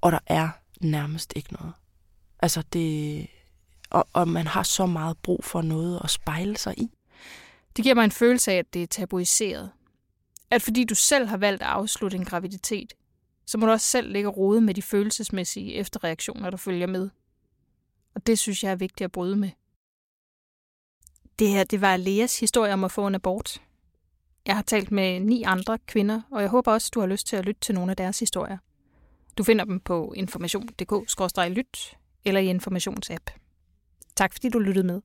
Og 0.00 0.12
der 0.12 0.18
er 0.26 0.48
nærmest 0.80 1.32
ikke 1.36 1.52
noget. 1.52 1.72
Altså 2.42 2.62
det, 2.72 3.26
og, 3.90 4.08
og 4.12 4.28
man 4.28 4.46
har 4.46 4.62
så 4.62 4.86
meget 4.86 5.18
brug 5.18 5.44
for 5.44 5.62
noget 5.62 6.00
at 6.04 6.10
spejle 6.10 6.56
sig 6.56 6.78
i. 6.78 6.90
Det 7.76 7.82
giver 7.82 7.94
mig 7.94 8.04
en 8.04 8.10
følelse 8.10 8.52
af, 8.52 8.56
at 8.56 8.74
det 8.74 8.82
er 8.82 8.86
tabuiseret. 8.86 9.70
At 10.50 10.62
fordi 10.62 10.84
du 10.84 10.94
selv 10.94 11.26
har 11.26 11.36
valgt 11.36 11.62
at 11.62 11.68
afslutte 11.68 12.16
en 12.16 12.24
graviditet, 12.24 12.92
så 13.46 13.58
må 13.58 13.66
du 13.66 13.72
også 13.72 13.86
selv 13.86 14.12
ligge 14.12 14.28
rode 14.28 14.60
med 14.60 14.74
de 14.74 14.82
følelsesmæssige 14.82 15.74
efterreaktioner, 15.74 16.50
der 16.50 16.56
følger 16.56 16.86
med. 16.86 17.10
Og 18.14 18.26
det 18.26 18.38
synes 18.38 18.64
jeg 18.64 18.70
er 18.72 18.76
vigtigt 18.76 19.04
at 19.04 19.12
bryde 19.12 19.36
med. 19.36 19.50
Det 21.38 21.48
her, 21.48 21.64
det 21.64 21.80
var 21.80 21.96
Leas 21.96 22.40
historie 22.40 22.72
om 22.72 22.84
at 22.84 22.92
få 22.92 23.06
en 23.06 23.14
abort. 23.14 23.60
Jeg 24.46 24.54
har 24.54 24.62
talt 24.62 24.90
med 24.92 25.20
ni 25.20 25.42
andre 25.42 25.78
kvinder, 25.86 26.20
og 26.30 26.40
jeg 26.40 26.50
håber 26.50 26.72
også, 26.72 26.90
du 26.94 27.00
har 27.00 27.06
lyst 27.06 27.26
til 27.26 27.36
at 27.36 27.44
lytte 27.44 27.60
til 27.60 27.74
nogle 27.74 27.90
af 27.90 27.96
deres 27.96 28.18
historier. 28.18 28.58
Du 29.38 29.44
finder 29.44 29.64
dem 29.64 29.80
på 29.80 30.12
information.dk-lyt 30.16 31.98
eller 32.24 32.40
i 32.40 32.46
informationsapp. 32.46 33.30
Tak 34.16 34.32
fordi 34.32 34.48
du 34.48 34.58
lyttede 34.58 34.86
med. 34.86 35.00